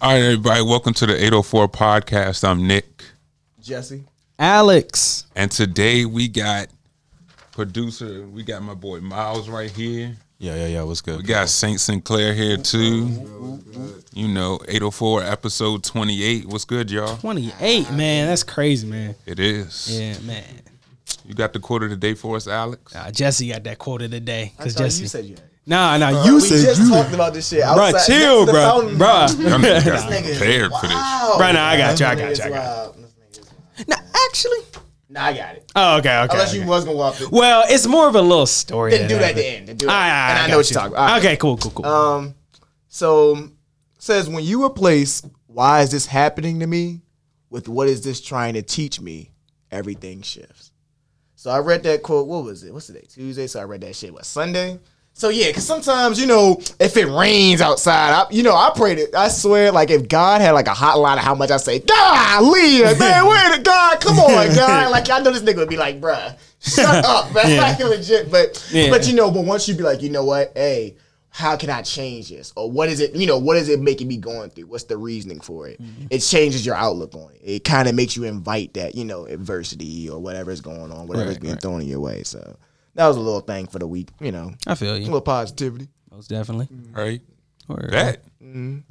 All 0.00 0.12
right, 0.12 0.22
everybody, 0.22 0.62
welcome 0.62 0.92
to 0.94 1.06
the 1.06 1.14
804 1.14 1.68
podcast. 1.68 2.46
I'm 2.46 2.66
Nick, 2.66 3.04
Jesse. 3.60 4.04
Alex. 4.38 5.26
and 5.34 5.50
today 5.50 6.04
we 6.04 6.28
got 6.28 6.68
producer, 7.52 8.26
we 8.26 8.42
got 8.42 8.62
my 8.62 8.74
boy 8.74 9.00
Miles 9.00 9.48
right 9.48 9.70
here. 9.70 10.14
Yeah, 10.38 10.54
yeah, 10.54 10.66
yeah. 10.66 10.82
What's 10.82 11.00
good? 11.00 11.16
We 11.16 11.22
got 11.22 11.48
Saint 11.48 11.80
Sinclair 11.80 12.34
here 12.34 12.58
too. 12.58 13.62
You 14.12 14.28
know, 14.28 14.58
804 14.68 15.22
episode 15.22 15.82
28. 15.82 16.44
What's 16.46 16.66
good, 16.66 16.90
y'all? 16.90 17.16
28, 17.16 17.90
man. 17.92 18.26
That's 18.26 18.42
crazy, 18.42 18.86
man. 18.86 19.14
It 19.24 19.38
is. 19.40 19.88
Yeah, 19.98 20.18
man. 20.20 20.44
You 21.24 21.34
got 21.34 21.54
the 21.54 21.58
quote 21.58 21.82
of 21.84 21.90
the 21.90 21.96
day 21.96 22.12
for 22.12 22.36
us, 22.36 22.46
Alex? 22.46 22.94
Uh, 22.94 23.10
Jesse 23.10 23.48
got 23.48 23.64
that 23.64 23.78
quote 23.78 24.02
of 24.02 24.10
the 24.10 24.20
day. 24.20 24.52
I 24.54 24.56
Because 24.58 24.74
thought 24.74 24.82
Jesse. 24.84 25.02
you 25.02 25.08
said 25.08 25.24
you 25.24 25.30
had 25.36 25.38
it. 25.40 25.52
Nah, 25.66 25.96
nah, 25.98 26.24
you 26.24 26.34
we 26.36 26.40
said 26.40 26.64
just 26.64 26.80
you. 26.80 26.90
talked 26.90 27.12
about 27.12 27.34
this 27.34 27.48
shit. 27.48 27.62
Bruh, 27.62 27.92
outside 27.92 28.06
chill, 28.06 28.44
bro, 28.44 28.52
bro. 28.52 28.88
the 28.88 28.96
bruh. 28.96 28.98
fountain. 28.98 29.40
Bruh. 29.40 29.50
Y'all 29.50 29.58
niggas 29.58 29.84
got 29.84 29.84
This 29.84 30.04
nigga 30.04 30.28
is 30.28 30.38
prepared 30.38 30.72
for 30.72 30.86
this. 30.86 30.94
wild. 30.94 31.40
Bruh, 31.40 31.54
nah, 31.54 31.64
I 31.66 31.76
got 31.76 32.00
you, 32.00 32.06
I 32.06 32.14
got 32.14 32.24
nigga 32.24 32.38
you, 32.38 32.44
I 32.44 32.48
got 32.48 32.56
wild. 32.56 32.94
This 32.96 33.38
nigga 33.38 33.40
is 33.40 33.50
wild. 33.78 33.88
Nah, 33.88 34.24
actually. 34.26 34.58
Nah, 35.08 35.24
I 35.24 35.32
got 35.32 35.54
it. 35.56 35.72
Oh, 35.74 35.96
okay, 35.98 36.18
okay. 36.18 36.32
Unless 36.32 36.50
okay. 36.50 36.62
you 36.62 36.66
was 36.66 36.84
gonna 36.84 36.96
walk 36.96 37.20
it. 37.20 37.30
well, 37.30 37.64
it's 37.68 37.86
more 37.86 38.08
of 38.08 38.14
a 38.14 38.22
little 38.22 38.46
story. 38.46 38.90
Then 38.92 39.08
do 39.08 39.18
that 39.18 39.30
at 39.30 39.36
the 39.36 39.46
end. 39.46 39.68
Then 39.68 39.76
do 39.76 39.86
it. 39.86 39.88
All 39.88 39.94
right, 39.94 40.02
all 40.02 40.10
right, 40.10 40.30
and 40.30 40.38
I, 40.38 40.42
got 40.42 40.50
know 40.50 40.56
what 40.56 40.70
you. 40.70 40.74
you're 40.74 40.80
talking 40.80 40.92
about. 40.94 41.02
All 41.02 41.08
right. 41.08 41.24
Okay, 41.24 41.36
cool, 41.36 41.56
cool, 41.56 41.70
cool. 41.70 41.86
Um, 41.86 42.34
so 42.88 43.50
says 43.98 44.28
when 44.28 44.44
you 44.44 44.64
replace 44.64 45.22
why 45.56 45.80
is 45.80 45.90
this 45.90 46.04
happening 46.06 46.60
to 46.60 46.66
me 46.66 47.00
with 47.48 47.68
what 47.68 47.88
is 47.88 48.04
this 48.04 48.20
trying 48.20 48.52
to 48.54 48.62
teach 48.62 49.00
me, 49.00 49.30
everything 49.70 50.20
shifts. 50.20 50.70
So 51.34 51.50
I 51.50 51.60
read 51.60 51.82
that 51.84 52.02
quote. 52.02 52.26
What 52.26 52.44
was 52.44 52.62
it? 52.62 52.74
What's 52.74 52.88
today? 52.88 53.06
Tuesday. 53.08 53.46
So 53.46 53.60
I 53.60 53.64
read 53.64 53.80
that 53.80 53.96
shit. 53.96 54.12
What 54.12 54.26
Sunday? 54.26 54.78
So 55.18 55.30
yeah, 55.30 55.46
because 55.46 55.64
sometimes 55.66 56.20
you 56.20 56.26
know 56.26 56.60
if 56.78 56.94
it 56.98 57.06
rains 57.06 57.62
outside, 57.62 58.12
I, 58.12 58.26
you 58.30 58.42
know 58.42 58.54
I 58.54 58.70
prayed 58.76 58.98
it. 58.98 59.14
I 59.14 59.28
swear, 59.28 59.72
like 59.72 59.88
if 59.90 60.08
God 60.08 60.42
had 60.42 60.50
like 60.50 60.66
a 60.68 60.72
hotline 60.74 61.14
of 61.14 61.20
how 61.24 61.34
much 61.34 61.50
I 61.50 61.56
say, 61.56 61.78
God, 61.78 62.44
Leah, 62.44 62.94
man, 62.98 63.24
where 63.26 63.56
the 63.56 63.62
God? 63.62 63.98
Come 64.02 64.18
on, 64.18 64.48
God. 64.54 64.90
Like 64.90 65.08
I 65.08 65.20
know 65.20 65.30
this 65.30 65.40
nigga 65.42 65.56
would 65.56 65.70
be 65.70 65.78
like, 65.78 66.02
bruh, 66.02 66.36
shut 66.60 66.84
up, 67.06 67.34
man. 67.34 67.50
Yeah. 67.50 67.62
Like 67.62 67.78
legit, 67.78 68.30
but 68.30 68.62
Yeah. 68.70 68.90
but 68.90 69.06
you 69.08 69.14
know, 69.14 69.30
but 69.30 69.46
once 69.46 69.66
you 69.66 69.74
be 69.74 69.82
like, 69.84 70.02
you 70.02 70.10
know 70.10 70.22
what, 70.24 70.52
hey, 70.54 70.96
how 71.30 71.56
can 71.56 71.70
I 71.70 71.80
change 71.80 72.28
this? 72.28 72.52
Or 72.54 72.70
what 72.70 72.90
is 72.90 73.00
it, 73.00 73.14
you 73.16 73.26
know, 73.26 73.38
what 73.38 73.56
is 73.56 73.70
it 73.70 73.80
making 73.80 74.08
me 74.08 74.18
going 74.18 74.50
through? 74.50 74.66
What's 74.66 74.84
the 74.84 74.98
reasoning 74.98 75.40
for 75.40 75.66
it? 75.66 75.80
Mm-hmm. 75.80 76.06
It 76.10 76.18
changes 76.20 76.66
your 76.66 76.74
outlook 76.74 77.14
on 77.14 77.30
it. 77.34 77.40
It 77.42 77.64
kind 77.64 77.88
of 77.88 77.94
makes 77.94 78.16
you 78.16 78.24
invite 78.24 78.74
that, 78.74 78.94
you 78.94 79.04
know, 79.06 79.24
adversity 79.26 80.10
or 80.10 80.18
whatever's 80.18 80.60
going 80.60 80.92
on, 80.92 81.06
whatever's 81.06 81.36
Right, 81.36 81.40
being 81.40 81.54
right. 81.54 81.62
thrown 81.62 81.80
in 81.80 81.88
your 81.88 82.00
way. 82.00 82.22
So 82.22 82.56
that 82.96 83.06
was 83.06 83.16
a 83.16 83.20
little 83.20 83.40
thing 83.40 83.66
for 83.66 83.78
the 83.78 83.86
week, 83.86 84.08
you 84.20 84.32
know, 84.32 84.52
I 84.66 84.74
feel 84.74 84.96
you. 84.96 85.04
a 85.04 85.06
little 85.06 85.20
positivity. 85.20 85.88
Most 86.10 86.28
definitely. 86.28 86.68
All 86.96 87.02
right. 87.02 87.20
Word. 87.68 87.90
Bet. 87.90 88.24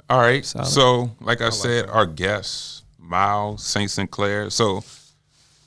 All 0.08 0.20
right. 0.20 0.44
Solid. 0.44 0.66
So, 0.66 1.10
like 1.20 1.40
I 1.40 1.50
said, 1.50 1.88
our 1.88 2.06
guest, 2.06 2.84
Miles 2.98 3.64
Saint 3.64 3.90
Sinclair. 3.90 4.50
So, 4.50 4.84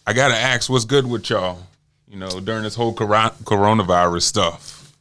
I 0.05 0.13
gotta 0.13 0.35
ask, 0.35 0.69
what's 0.69 0.85
good 0.85 1.05
with 1.07 1.29
y'all? 1.29 1.59
You 2.07 2.17
know, 2.17 2.39
during 2.39 2.63
this 2.63 2.75
whole 2.75 2.93
coro- 2.93 3.33
coronavirus 3.43 4.23
stuff. 4.23 4.93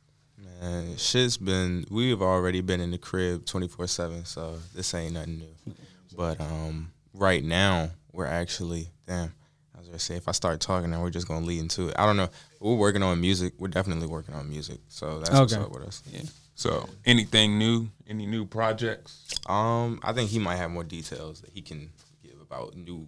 Man, 0.61 0.97
shit's 0.97 1.37
been. 1.37 1.85
We've 1.91 2.21
already 2.21 2.61
been 2.61 2.81
in 2.81 2.91
the 2.91 2.99
crib 2.99 3.47
twenty 3.47 3.69
four 3.69 3.87
seven, 3.87 4.25
so 4.25 4.57
this 4.75 4.93
ain't 4.95 5.15
nothing 5.15 5.39
new. 5.39 5.75
But 6.17 6.41
um, 6.41 6.91
right 7.15 7.45
now 7.45 7.91
we're 8.13 8.27
actually 8.27 8.89
damn. 9.07 9.33
I 9.79 9.81
was 9.81 9.89
gonna 9.91 9.99
say 10.01 10.17
if 10.17 10.27
I 10.27 10.33
start 10.33 10.61
talking 10.61 10.91
then 10.91 11.01
we're 11.01 11.11
just 11.11 11.29
gonna 11.29 11.47
lead 11.47 11.61
into 11.61 11.87
it. 11.89 11.95
I 11.97 12.05
don't 12.05 12.17
know. 12.17 12.29
We're 12.59 12.75
working 12.75 13.05
on 13.05 13.21
music. 13.21 13.53
We're 13.59 13.69
definitely 13.69 14.09
working 14.09 14.35
on 14.35 14.49
music. 14.51 14.81
So 14.89 15.21
that's 15.21 15.31
what's 15.31 15.53
Okay. 15.53 15.63
up 15.63 15.71
with 15.71 15.85
us. 15.85 16.03
Yeah. 16.11 16.23
So, 16.57 16.89
anything 17.07 17.57
new? 17.61 17.89
Any 18.09 18.27
new 18.27 18.45
projects? 18.45 19.25
Um, 19.47 20.01
I 20.03 20.13
think 20.13 20.31
he 20.31 20.41
might 20.41 20.57
have 20.57 20.73
more 20.73 20.83
details 20.83 21.41
that 21.43 21.51
he 21.51 21.63
can 21.63 21.93
give 22.21 22.41
about 22.41 22.75
new 22.75 23.07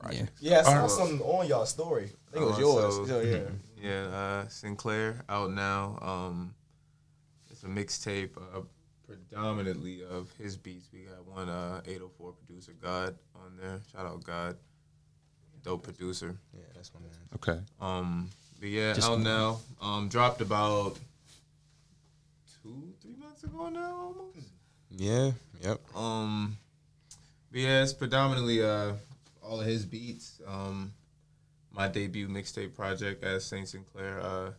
projects. 0.00 0.32
Yeah, 0.42 0.58
I 0.60 0.62
saw 0.64 0.86
something 0.88 1.20
on 1.20 1.46
y'all 1.46 1.64
story. 1.66 2.10
I 2.28 2.32
think 2.32 2.42
it 2.44 2.48
was 2.48 2.58
yours. 2.58 3.08
So- 3.08 3.20
yeah. 3.20 3.42
Yeah, 3.80 4.02
uh, 4.08 4.48
Sinclair 4.48 5.24
out 5.28 5.52
now. 5.52 5.98
Um, 6.02 6.54
it's 7.48 7.62
a 7.62 7.66
mixtape 7.66 8.36
uh, 8.36 8.60
predominantly 9.06 10.02
of 10.04 10.30
his 10.38 10.56
beats. 10.56 10.88
We 10.92 11.00
got 11.04 11.24
one 11.26 11.48
uh, 11.48 11.80
804 11.86 12.32
producer, 12.32 12.72
God, 12.82 13.16
on 13.34 13.56
there. 13.60 13.80
Shout 13.92 14.04
out 14.04 14.22
God. 14.24 14.56
Dope 15.62 15.82
producer. 15.82 16.36
Yeah, 16.54 16.60
that's 16.74 16.90
my 16.94 17.00
man. 17.00 17.10
Okay. 17.34 17.60
Um, 17.80 18.30
but 18.58 18.68
yeah, 18.68 18.94
out 19.02 19.20
now. 19.20 19.58
Um, 19.80 20.08
dropped 20.08 20.40
about 20.40 20.98
two, 22.62 22.92
three 23.02 23.16
months 23.16 23.42
ago 23.44 23.68
now 23.68 23.94
almost. 24.16 24.48
Yeah. 24.90 25.32
Yep. 25.62 25.80
Um, 25.96 26.56
but 27.52 27.60
yeah, 27.60 27.82
it's 27.82 27.92
predominantly 27.92 28.62
uh 28.62 28.92
all 29.42 29.60
of 29.60 29.66
his 29.66 29.84
beats. 29.84 30.40
Um, 30.46 30.92
my 31.72 31.88
debut 31.88 32.28
mixtape 32.28 32.74
project 32.74 33.22
as 33.24 33.44
Saint 33.44 33.68
Sinclair. 33.68 34.20
Uh, 34.20 34.50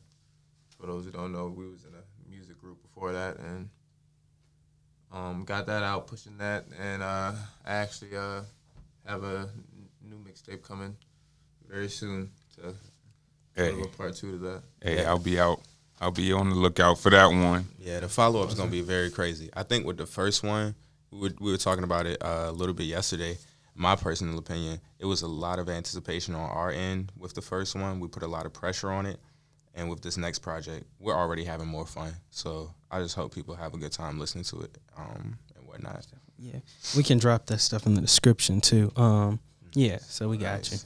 for 0.80 0.88
those 0.88 1.06
who 1.06 1.12
don't 1.12 1.32
know, 1.32 1.48
we 1.56 1.68
was 1.68 1.84
in 1.86 1.92
a 1.94 2.30
music 2.30 2.60
group 2.60 2.82
before 2.82 3.12
that, 3.12 3.38
and 3.38 3.70
um, 5.12 5.44
got 5.46 5.68
that 5.68 5.84
out, 5.84 6.08
pushing 6.08 6.38
that, 6.40 6.66
and 6.80 7.04
uh, 7.04 7.34
I 7.66 7.74
actually 7.74 8.16
uh 8.18 8.42
have 9.06 9.24
a 9.24 9.50
n- 9.54 9.64
new 10.12 10.18
mixtape 10.18 10.62
coming 10.62 10.96
very 11.70 11.88
soon 11.88 12.30
to 12.56 12.74
Hey, 13.56 13.82
a 13.82 13.86
part 13.98 14.16
two 14.16 14.32
to 14.32 14.38
that. 14.38 14.64
hey, 14.82 15.06
I'll 15.06 15.20
be 15.20 15.40
out. 15.40 15.62
I'll 16.00 16.12
be 16.12 16.32
on 16.34 16.50
the 16.50 16.56
lookout 16.56 17.00
for 17.00 17.10
that 17.12 17.28
one. 17.28 17.66
Yeah, 17.80 18.00
the 18.00 18.10
follow 18.10 18.42
up 18.42 18.50
is 18.50 18.56
gonna 18.56 18.72
be 18.72 18.82
very 18.82 19.10
crazy. 19.10 19.50
I 19.54 19.64
think 19.64 19.86
with 19.86 19.98
the 19.98 20.06
first 20.06 20.44
one, 20.44 20.74
we 21.12 21.20
were, 21.20 21.34
we 21.40 21.52
were 21.52 21.58
talking 21.58 21.84
about 21.84 22.06
it 22.06 22.22
uh, 22.24 22.48
a 22.48 22.52
little 22.52 22.74
bit 22.74 22.86
yesterday. 22.86 23.38
My 23.76 23.96
personal 23.96 24.38
opinion, 24.38 24.80
it 25.00 25.06
was 25.06 25.22
a 25.22 25.28
lot 25.28 25.60
of 25.60 25.70
anticipation 25.70 26.34
on 26.36 26.50
our 26.50 26.72
end 26.72 27.12
with 27.18 27.34
the 27.34 27.42
first 27.42 27.76
one. 27.76 28.00
We 28.00 28.08
put 28.08 28.24
a 28.24 28.28
lot 28.28 28.46
of 28.46 28.54
pressure 28.54 28.90
on 28.90 29.06
it, 29.06 29.20
and 29.76 29.90
with 29.90 30.02
this 30.02 30.18
next 30.18 30.40
project, 30.40 30.86
we're 31.00 31.16
already 31.16 31.44
having 31.44 31.68
more 31.68 31.86
fun. 31.86 32.14
So 32.32 32.74
I 32.90 33.02
just 33.02 33.16
hope 33.16 33.34
people 33.34 33.56
have 33.56 33.74
a 33.74 33.78
good 33.78 33.92
time 33.92 34.20
listening 34.20 34.44
to 34.46 34.62
it 34.62 34.78
um, 34.98 35.38
and 35.56 35.68
whatnot. 35.68 36.06
Yeah. 36.38 36.60
We 36.98 37.04
can 37.04 37.18
drop 37.18 37.46
that 37.48 37.60
stuff 37.60 37.86
in 37.86 37.96
the 37.96 38.02
description 38.02 38.62
too. 38.62 38.92
Um, 38.96 39.40
yeah, 39.74 39.98
so 40.00 40.30
we 40.30 40.38
got 40.38 40.72
you. 40.72 40.78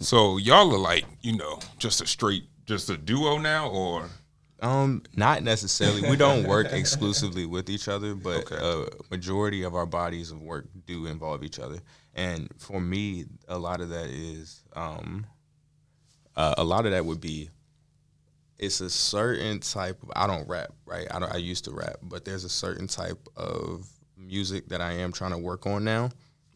So, 0.00 0.36
y'all 0.36 0.72
are 0.74 0.78
like, 0.78 1.04
you 1.22 1.36
know, 1.36 1.58
just 1.78 2.00
a 2.02 2.06
straight, 2.06 2.44
just 2.66 2.90
a 2.90 2.96
duo 2.96 3.38
now, 3.38 3.68
or 3.70 4.08
Um, 4.60 5.02
not 5.14 5.42
necessarily. 5.42 6.02
We 6.08 6.16
don't 6.16 6.46
work 6.46 6.66
exclusively 6.72 7.46
with 7.46 7.68
each 7.70 7.88
other, 7.88 8.14
but 8.14 8.50
Okay. 8.52 8.56
a 8.60 8.86
majority 9.10 9.62
of 9.62 9.74
our 9.74 9.86
bodies 9.86 10.30
of 10.30 10.40
work 10.42 10.66
do 10.86 11.06
involve 11.06 11.42
each 11.44 11.58
other. 11.58 11.78
And 12.14 12.48
for 12.58 12.80
me, 12.80 13.26
a 13.48 13.58
lot 13.58 13.80
of 13.80 13.88
that 13.90 14.06
is, 14.06 14.62
um, 14.74 15.26
uh, 16.36 16.54
a 16.58 16.64
lot 16.64 16.84
of 16.86 16.92
that 16.92 17.04
would 17.04 17.20
be, 17.20 17.50
it's 18.58 18.80
a 18.80 18.88
certain 18.88 19.60
type 19.60 20.02
of. 20.02 20.10
I 20.16 20.26
don't 20.26 20.48
rap, 20.48 20.72
right? 20.86 21.06
I 21.10 21.18
don't. 21.18 21.30
I 21.32 21.36
used 21.36 21.64
to 21.66 21.72
rap, 21.72 21.96
but 22.02 22.24
there's 22.24 22.44
a 22.44 22.48
certain 22.48 22.86
type 22.86 23.28
of 23.36 23.86
music 24.16 24.68
that 24.70 24.80
I 24.80 24.92
am 24.92 25.12
trying 25.12 25.32
to 25.32 25.38
work 25.38 25.66
on 25.66 25.84
now. 25.84 26.08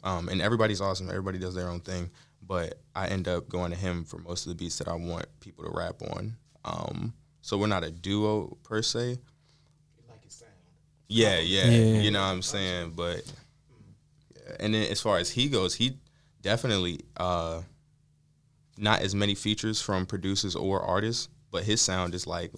Um, 0.02 0.28
and 0.28 0.40
everybody's 0.40 0.80
awesome. 0.80 1.08
Everybody 1.08 1.38
does 1.38 1.54
their 1.54 1.68
own 1.68 1.80
thing, 1.80 2.10
but 2.42 2.80
I 2.94 3.08
end 3.08 3.28
up 3.28 3.48
going 3.48 3.70
to 3.70 3.76
him 3.76 4.04
for 4.04 4.18
most 4.18 4.46
of 4.46 4.50
the 4.50 4.56
beats 4.56 4.78
that 4.78 4.88
I 4.88 4.94
want 4.94 5.26
people 5.40 5.64
to 5.64 5.70
rap 5.70 6.02
on. 6.02 6.36
Um, 6.64 7.14
so 7.42 7.56
we're 7.56 7.66
not 7.66 7.84
a 7.84 7.90
duo 7.90 8.56
per 8.62 8.82
se. 8.82 9.18
Yeah, 11.08 11.38
yeah, 11.40 11.64
Yeah. 11.64 12.00
You 12.00 12.10
know 12.10 12.20
what 12.20 12.28
I'm 12.28 12.42
saying? 12.42 12.92
But 12.94 13.22
yeah. 14.34 14.56
and 14.60 14.74
then 14.74 14.90
as 14.90 15.00
far 15.00 15.18
as 15.18 15.30
he 15.30 15.48
goes, 15.48 15.74
he 15.74 15.98
definitely 16.42 17.00
uh 17.16 17.60
not 18.78 19.02
as 19.02 19.14
many 19.14 19.34
features 19.34 19.80
from 19.82 20.06
producers 20.06 20.56
or 20.56 20.80
artists, 20.80 21.28
but 21.50 21.64
his 21.64 21.80
sound 21.80 22.14
is 22.14 22.26
like 22.26 22.52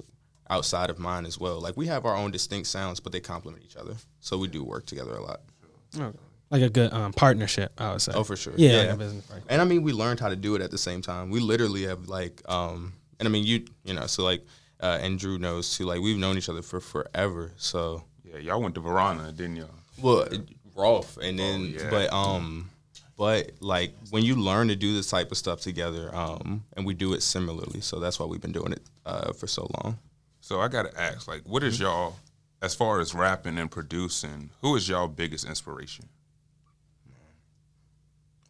outside 0.51 0.91
of 0.91 0.99
mine 0.99 1.25
as 1.27 1.39
well. 1.39 1.61
Like 1.61 1.77
we 1.77 1.87
have 1.87 2.05
our 2.05 2.15
own 2.15 2.31
distinct 2.31 2.69
sounds, 2.69 3.01
but 3.01 3.11
they 3.13 3.21
complement 3.21 3.65
each 3.65 3.77
other. 3.77 3.97
So 4.21 4.39
we 4.39 4.49
do 4.49 4.63
work 4.63 4.87
together 4.87 5.15
a 5.15 5.23
lot. 5.23 5.41
Like 6.53 6.63
a 6.63 6.69
good 6.71 6.93
um, 6.93 7.13
partnership, 7.15 7.73
I 7.79 7.93
would 7.93 8.03
say. 8.03 8.13
Oh, 8.15 8.23
for 8.25 8.37
sure. 8.37 8.53
Yeah, 8.57 8.71
Yeah. 8.71 8.79
like 8.83 8.91
a 8.91 8.97
business 8.97 9.25
partner. 9.27 9.47
And 9.49 9.61
I 9.61 9.65
mean, 9.65 9.83
we 9.83 9.93
learned 9.93 10.21
how 10.21 10.29
to 10.29 10.37
do 10.37 10.55
it 10.55 10.63
at 10.63 10.71
the 10.71 10.79
same 10.79 11.01
time. 11.03 11.31
We 11.31 11.41
literally 11.41 11.83
have 11.85 12.09
like, 12.09 12.43
um, 12.49 12.93
and 13.19 13.27
I 13.27 13.31
mean, 13.31 13.45
you, 13.45 13.65
you 13.85 13.95
know, 13.95 14.07
so 14.07 14.23
like, 14.23 14.45
uh, 14.81 14.99
and 15.01 15.19
Drew 15.19 15.39
knows 15.39 15.77
too. 15.77 15.85
Like, 15.87 16.01
we've 16.01 16.19
known 16.19 16.37
each 16.37 16.49
other 16.49 16.63
for 16.63 16.79
forever. 16.81 17.53
So, 17.57 18.05
yeah, 18.25 18.39
y'all 18.39 18.61
went 18.61 18.75
to 18.77 18.81
Varina, 18.81 19.33
didn't 19.33 19.57
y'all? 19.57 19.71
well, 20.01 20.29
Rolf, 20.77 21.17
and 21.19 21.39
then, 21.39 21.75
yeah. 21.79 21.91
but 21.91 22.13
um, 22.13 22.71
but 23.17 23.53
like 23.61 23.95
when 24.11 24.25
you 24.25 24.35
learn 24.37 24.69
to 24.69 24.77
do 24.77 24.95
this 24.95 25.09
type 25.11 25.31
of 25.31 25.37
stuff 25.39 25.61
together, 25.61 26.11
um, 26.15 26.65
and 26.77 26.85
we 26.87 26.95
do 26.95 27.13
it 27.15 27.23
similarly, 27.23 27.81
so 27.81 28.01
that's 28.01 28.19
why 28.19 28.27
we've 28.27 28.41
been 28.41 28.53
doing 28.53 28.73
it 28.73 28.81
uh, 29.07 29.33
for 29.33 29.47
so 29.47 29.71
long. 29.83 29.99
So 30.41 30.61
I 30.61 30.69
gotta 30.69 30.99
ask, 31.01 31.29
like, 31.29 31.43
what 31.47 31.63
is 31.63 31.79
y'all, 31.79 32.17
as 32.63 32.75
far 32.75 33.01
as 33.01 33.15
rapping 33.15 33.59
and 33.59 33.71
producing, 33.71 34.51
who 34.63 34.75
is 34.77 34.89
y'all 34.89 35.09
biggest 35.09 35.45
inspiration? 35.47 36.07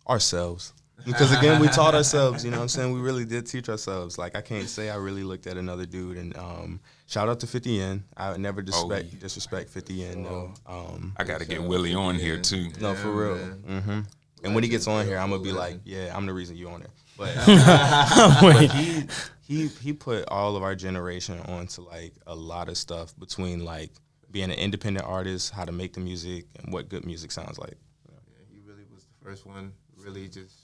Ourselves. 0.09 0.73
Because 1.05 1.37
again, 1.37 1.61
we 1.61 1.69
taught 1.69 1.95
ourselves. 1.95 2.45
You 2.45 2.51
know, 2.51 2.59
what 2.59 2.63
I'm 2.65 2.69
saying 2.69 2.93
we 2.93 3.01
really 3.01 3.25
did 3.25 3.47
teach 3.47 3.69
ourselves. 3.69 4.19
Like 4.19 4.37
I 4.37 4.41
can't 4.41 4.69
say 4.69 4.91
I 4.91 4.97
really 4.97 5.25
looked 5.25 5.47
at 5.47 5.57
another 5.57 5.85
dude. 5.87 6.17
And 6.17 6.37
um, 6.37 6.81
shout 7.07 7.29
out 7.29 7.41
to 7.41 7.47
50 7.47 7.71
Yen. 7.71 8.05
I 8.17 8.31
would 8.31 8.41
never 8.41 8.63
disrespect 8.63 9.09
yeah. 9.13 9.19
disrespect 9.19 9.71
50 9.71 9.95
Yen. 9.95 10.23
No, 10.23 10.55
um, 10.67 11.15
I 11.17 11.25
got 11.25 11.41
to 11.41 11.47
get 11.47 11.63
Willie 11.63 11.95
on 11.95 12.17
here 12.17 12.39
too. 12.39 12.69
no, 12.81 12.95
for 12.95 13.11
real. 13.11 13.37
hmm 13.37 14.01
And 14.45 14.55
when 14.55 14.63
he 14.63 14.69
gets 14.69 14.87
on 14.87 15.07
here, 15.07 15.19
I'm 15.19 15.31
gonna 15.31 15.43
be 15.43 15.53
like, 15.53 15.81
yeah, 15.85 16.17
I'm 16.17 16.27
the 16.27 16.33
reason 16.33 16.57
you 16.57 16.69
on 16.69 16.83
it. 16.83 16.91
But 17.17 17.37
Wait. 18.43 18.71
he 18.73 19.05
he 19.43 19.69
he 19.69 19.93
put 19.93 20.29
all 20.29 20.57
of 20.57 20.63
our 20.63 20.75
generation 20.75 21.41
onto 21.41 21.83
like 21.83 22.15
a 22.27 22.35
lot 22.35 22.69
of 22.69 22.77
stuff 22.77 23.19
between 23.19 23.65
like 23.65 23.91
being 24.31 24.51
an 24.51 24.59
independent 24.59 25.07
artist, 25.07 25.53
how 25.53 25.65
to 25.65 25.73
make 25.73 25.93
the 25.93 26.01
music, 26.01 26.47
and 26.59 26.73
what 26.73 26.89
good 26.89 27.05
music 27.05 27.33
sounds 27.33 27.59
like. 27.59 27.77
Yeah, 28.09 28.17
he 28.51 28.61
really 28.67 28.85
was 28.93 29.05
the 29.05 29.25
first 29.25 29.45
one. 29.47 29.73
Really, 30.05 30.29
just 30.29 30.55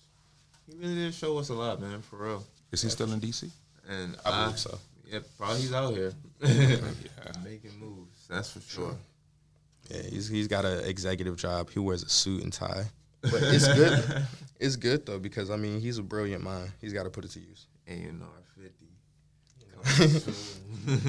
he 0.66 0.76
really 0.76 0.94
did 0.94 1.14
show 1.14 1.38
us 1.38 1.48
a 1.48 1.54
lot, 1.54 1.80
man, 1.80 2.02
for 2.02 2.16
real. 2.16 2.44
Is 2.72 2.82
he 2.82 2.88
still 2.88 3.12
in 3.12 3.20
DC? 3.20 3.50
And 3.88 4.16
I 4.24 4.44
believe 4.44 4.58
so. 4.58 4.78
Yeah, 5.06 5.20
probably 5.38 5.60
he's 5.60 5.72
out 5.72 5.94
here 5.94 6.12
making 7.44 7.78
moves. 7.78 8.26
That's 8.28 8.50
for 8.50 8.60
sure. 8.60 8.96
Yeah, 9.88 10.02
he's 10.02 10.28
he's 10.28 10.48
got 10.48 10.64
an 10.64 10.84
executive 10.84 11.36
job. 11.36 11.70
He 11.70 11.78
wears 11.78 12.02
a 12.02 12.08
suit 12.08 12.42
and 12.42 12.52
tie. 12.52 12.84
But 13.22 13.42
it's 13.42 13.66
good. 13.66 14.26
it's 14.60 14.76
good 14.76 15.06
though 15.06 15.18
because 15.18 15.50
I 15.50 15.56
mean 15.56 15.80
he's 15.80 15.98
a 15.98 16.02
brilliant 16.02 16.44
mind. 16.44 16.72
He's 16.80 16.92
got 16.92 17.04
to 17.04 17.10
put 17.10 17.24
it 17.24 17.30
to 17.32 17.40
use 17.40 17.66
A 17.86 17.92
and 17.92 18.22
R 18.22 18.28
fifty. 18.54 18.88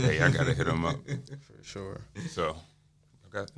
Hey, 0.01 0.21
I 0.21 0.29
got 0.29 0.45
to 0.45 0.53
hit 0.53 0.67
him 0.67 0.85
up. 0.85 0.97
for 1.05 1.63
sure. 1.63 2.01
So, 2.29 2.55
okay. 3.33 3.49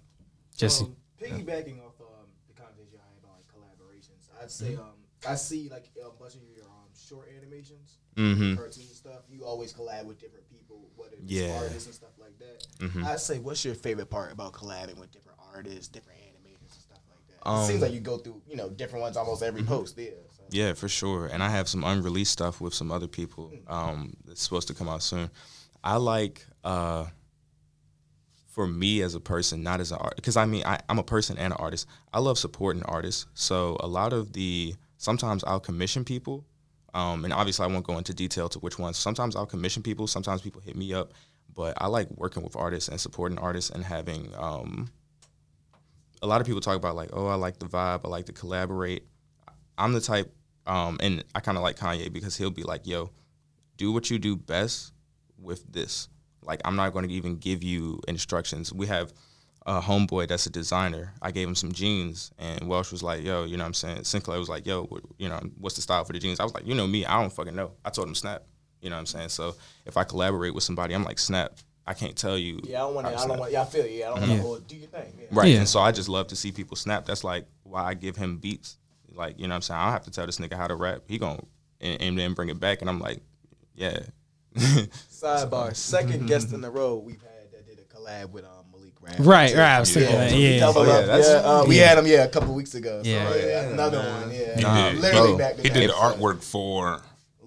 Jesse. 0.55 0.85
Um, 0.85 0.95
piggybacking 1.21 1.79
off 1.79 1.99
um, 2.01 2.29
the 2.47 2.53
conversation 2.53 2.97
I 2.97 3.05
had 3.05 3.17
about 3.21 3.37
like 3.37 3.47
collaborations, 3.49 4.29
I'd 4.41 4.51
say 4.51 4.75
um, 4.75 4.93
I 5.27 5.35
see 5.35 5.69
like 5.69 5.85
a 6.05 6.09
bunch 6.11 6.35
of 6.35 6.41
your 6.55 6.65
um, 6.65 6.89
short 6.97 7.29
animations, 7.37 7.97
Mm-hmm. 8.17 8.55
cartoon 8.55 8.83
stuff. 8.83 9.21
You 9.29 9.45
always 9.45 9.71
collab 9.73 10.05
with 10.05 10.19
different 10.19 10.49
people, 10.49 10.89
whether 10.97 11.15
it's 11.21 11.31
Yeah. 11.31 11.57
artists 11.57 11.85
and 11.85 11.95
stuff 11.95 12.09
like 12.19 12.37
that. 12.39 12.67
Mhm. 12.79 13.05
I'd 13.05 13.19
say, 13.21 13.39
what's 13.39 13.63
your 13.63 13.73
favorite 13.75 14.09
part 14.09 14.33
about 14.33 14.51
collabing 14.53 14.97
with 14.99 15.11
different 15.11 15.37
artists, 15.53 15.87
different 15.87 16.19
animators, 16.19 16.59
and 16.73 16.81
stuff 16.81 16.97
like 17.09 17.25
that? 17.29 17.49
Um, 17.49 17.63
it 17.63 17.67
seems 17.67 17.81
like 17.81 17.93
you 17.93 18.01
go 18.01 18.17
through 18.17 18.41
you 18.49 18.57
know 18.57 18.69
different 18.69 19.01
ones 19.01 19.15
almost 19.15 19.43
every 19.43 19.63
post. 19.63 19.97
Yeah. 19.97 20.09
So. 20.35 20.43
Yeah, 20.49 20.73
for 20.73 20.89
sure. 20.89 21.27
And 21.27 21.41
I 21.41 21.49
have 21.49 21.69
some 21.69 21.83
unreleased 21.85 22.31
stuff 22.31 22.59
with 22.59 22.73
some 22.73 22.91
other 22.91 23.07
people 23.07 23.53
um, 23.67 24.13
that's 24.25 24.41
supposed 24.41 24.67
to 24.67 24.73
come 24.73 24.89
out 24.89 25.03
soon. 25.03 25.29
I 25.83 25.95
like, 25.95 26.45
uh, 26.65 27.05
for 28.51 28.67
me 28.67 29.01
as 29.01 29.15
a 29.15 29.19
person, 29.19 29.63
not 29.63 29.79
as 29.79 29.91
an 29.91 29.97
art, 29.99 30.17
because 30.17 30.35
I 30.35 30.45
mean, 30.45 30.63
I, 30.65 30.77
I'm 30.89 30.99
a 30.99 31.03
person 31.03 31.37
and 31.37 31.53
an 31.53 31.59
artist. 31.59 31.87
I 32.13 32.19
love 32.19 32.37
supporting 32.37 32.83
artists. 32.83 33.25
So 33.33 33.77
a 33.79 33.87
lot 33.87 34.11
of 34.11 34.33
the, 34.33 34.75
sometimes 34.97 35.43
I'll 35.45 35.61
commission 35.61 36.03
people. 36.03 36.45
Um, 36.93 37.23
and 37.23 37.33
obviously, 37.33 37.63
I 37.63 37.67
won't 37.67 37.85
go 37.85 37.97
into 37.97 38.13
detail 38.13 38.49
to 38.49 38.59
which 38.59 38.77
ones. 38.77 38.97
Sometimes 38.97 39.37
I'll 39.37 39.45
commission 39.45 39.81
people. 39.81 40.07
Sometimes 40.07 40.41
people 40.41 40.59
hit 40.59 40.75
me 40.75 40.93
up. 40.93 41.13
But 41.53 41.77
I 41.77 41.87
like 41.87 42.09
working 42.11 42.43
with 42.43 42.57
artists 42.57 42.89
and 42.89 42.99
supporting 42.99 43.37
artists 43.37 43.69
and 43.69 43.83
having. 43.83 44.29
Um, 44.37 44.91
a 46.21 46.27
lot 46.27 46.41
of 46.41 46.47
people 46.47 46.59
talk 46.59 46.75
about 46.75 46.95
like, 46.95 47.09
oh, 47.13 47.27
I 47.27 47.35
like 47.35 47.59
the 47.59 47.65
vibe. 47.65 48.01
I 48.03 48.09
like 48.09 48.25
to 48.25 48.33
collaborate. 48.33 49.03
I'm 49.77 49.93
the 49.93 50.01
type, 50.01 50.33
um, 50.67 50.97
and 51.01 51.23
I 51.33 51.39
kind 51.39 51.57
of 51.57 51.63
like 51.63 51.77
Kanye 51.77 52.11
because 52.11 52.37
he'll 52.37 52.51
be 52.51 52.63
like, 52.63 52.85
"Yo, 52.85 53.09
do 53.77 53.91
what 53.91 54.11
you 54.11 54.19
do 54.19 54.35
best 54.35 54.93
with 55.39 55.71
this." 55.71 56.07
Like, 56.43 56.61
I'm 56.65 56.75
not 56.75 56.93
going 56.93 57.07
to 57.07 57.13
even 57.13 57.37
give 57.37 57.63
you 57.63 58.01
instructions. 58.07 58.73
We 58.73 58.87
have 58.87 59.13
a 59.65 59.79
homeboy 59.79 60.27
that's 60.27 60.47
a 60.47 60.49
designer. 60.49 61.13
I 61.21 61.31
gave 61.31 61.47
him 61.47 61.55
some 61.55 61.71
jeans, 61.71 62.31
and 62.39 62.67
Welsh 62.67 62.91
was 62.91 63.03
like, 63.03 63.23
"Yo, 63.23 63.43
you 63.43 63.57
know 63.57 63.63
what 63.63 63.67
I'm 63.67 63.73
saying?" 63.75 64.03
Sinclair 64.05 64.39
was 64.39 64.49
like, 64.49 64.65
"Yo, 64.65 64.85
what, 64.85 65.03
you 65.19 65.29
know, 65.29 65.39
what's 65.59 65.75
the 65.75 65.83
style 65.83 66.03
for 66.03 66.13
the 66.13 66.19
jeans?" 66.19 66.39
I 66.39 66.43
was 66.43 66.53
like, 66.53 66.65
"You 66.65 66.73
know 66.73 66.87
me, 66.87 67.05
I 67.05 67.21
don't 67.21 67.31
fucking 67.31 67.55
know." 67.55 67.71
I 67.85 67.91
told 67.91 68.07
him 68.07 68.15
snap. 68.15 68.43
You 68.81 68.89
know 68.89 68.95
what 68.95 69.01
I'm 69.01 69.05
saying? 69.05 69.29
So 69.29 69.53
if 69.85 69.97
I 69.97 70.03
collaborate 70.03 70.55
with 70.55 70.63
somebody, 70.63 70.95
I'm 70.95 71.03
like, 71.03 71.19
"Snap." 71.19 71.53
I 71.85 71.95
can't 71.95 72.15
tell 72.15 72.37
you. 72.37 72.59
Yeah, 72.63 72.77
I 72.77 72.79
don't 72.81 72.95
want 72.95 73.07
how 73.07 73.11
to. 73.11 73.17
to 73.17 73.23
I 73.23 73.27
don't 73.27 73.39
want. 73.39 73.51
Yeah, 73.51 73.61
I 73.63 73.65
feel 73.65 73.85
you. 73.85 73.99
Yeah, 73.99 74.11
I 74.11 74.19
don't 74.19 74.43
want 74.43 74.67
to. 74.67 74.75
Do 74.75 74.79
your 74.79 74.87
thing. 74.87 75.13
Yeah. 75.19 75.25
Right. 75.31 75.47
Yeah. 75.49 75.59
And 75.59 75.67
so 75.67 75.79
I 75.79 75.91
just 75.91 76.09
love 76.09 76.27
to 76.27 76.35
see 76.35 76.51
people 76.51 76.77
snap. 76.77 77.05
That's 77.05 77.23
like 77.23 77.47
why 77.63 77.83
I 77.83 77.95
give 77.95 78.15
him 78.15 78.37
beats. 78.37 78.77
Like, 79.13 79.39
you 79.39 79.47
know 79.47 79.53
what 79.53 79.55
I'm 79.57 79.61
saying? 79.63 79.79
I 79.79 79.83
don't 79.85 79.93
have 79.93 80.03
to 80.03 80.11
tell 80.11 80.25
this 80.25 80.37
nigga 80.37 80.53
how 80.55 80.67
to 80.67 80.75
rap. 80.75 81.01
He 81.07 81.17
gon' 81.17 81.45
and, 81.81 82.01
and 82.01 82.17
then 82.17 82.33
bring 82.33 82.49
it 82.49 82.59
back 82.59 82.81
and 82.81 82.89
I'm 82.89 82.99
like, 82.99 83.19
yeah. 83.75 83.99
Sidebar: 84.55 85.75
second 85.75 86.25
guest 86.27 86.51
in 86.53 86.63
a 86.63 86.69
row 86.69 86.97
we've 86.97 87.21
had 87.21 87.51
that 87.51 87.65
did 87.67 87.79
a 87.79 87.83
collab 87.95 88.31
with 88.31 88.43
um, 88.45 88.65
Malik 88.71 88.93
Rap. 89.01 89.15
Right, 89.19 89.53
right. 89.55 89.59
I 89.59 89.79
was 89.79 89.93
thinking 89.93 90.15
that. 90.15 90.31
Yeah. 90.33 90.59
Double 90.59 90.81
Oh, 90.81 90.85
yeah, 90.85 91.01
that's- 91.01 91.27
yeah, 91.29 91.49
uh, 91.49 91.65
we 91.67 91.77
had 91.77 91.97
him 91.97 92.07
yeah 92.07 92.23
a 92.23 92.29
couple 92.29 92.53
weeks 92.53 92.73
ago. 92.75 93.01
So, 93.03 93.09
Yeah. 93.09 93.35
yeah, 93.35 93.61
another 93.69 93.99
one. 93.99 94.31
Yeah, 94.31 94.55
He 94.55 94.91
did. 94.91 95.01
literally 95.01 95.27
bro. 95.29 95.37
back 95.37 95.55
to 95.57 95.61
He 95.63 95.69
back. 95.69 95.77
did 95.77 95.89
the 95.89 95.93
artwork 95.93 96.43
for 96.43 97.01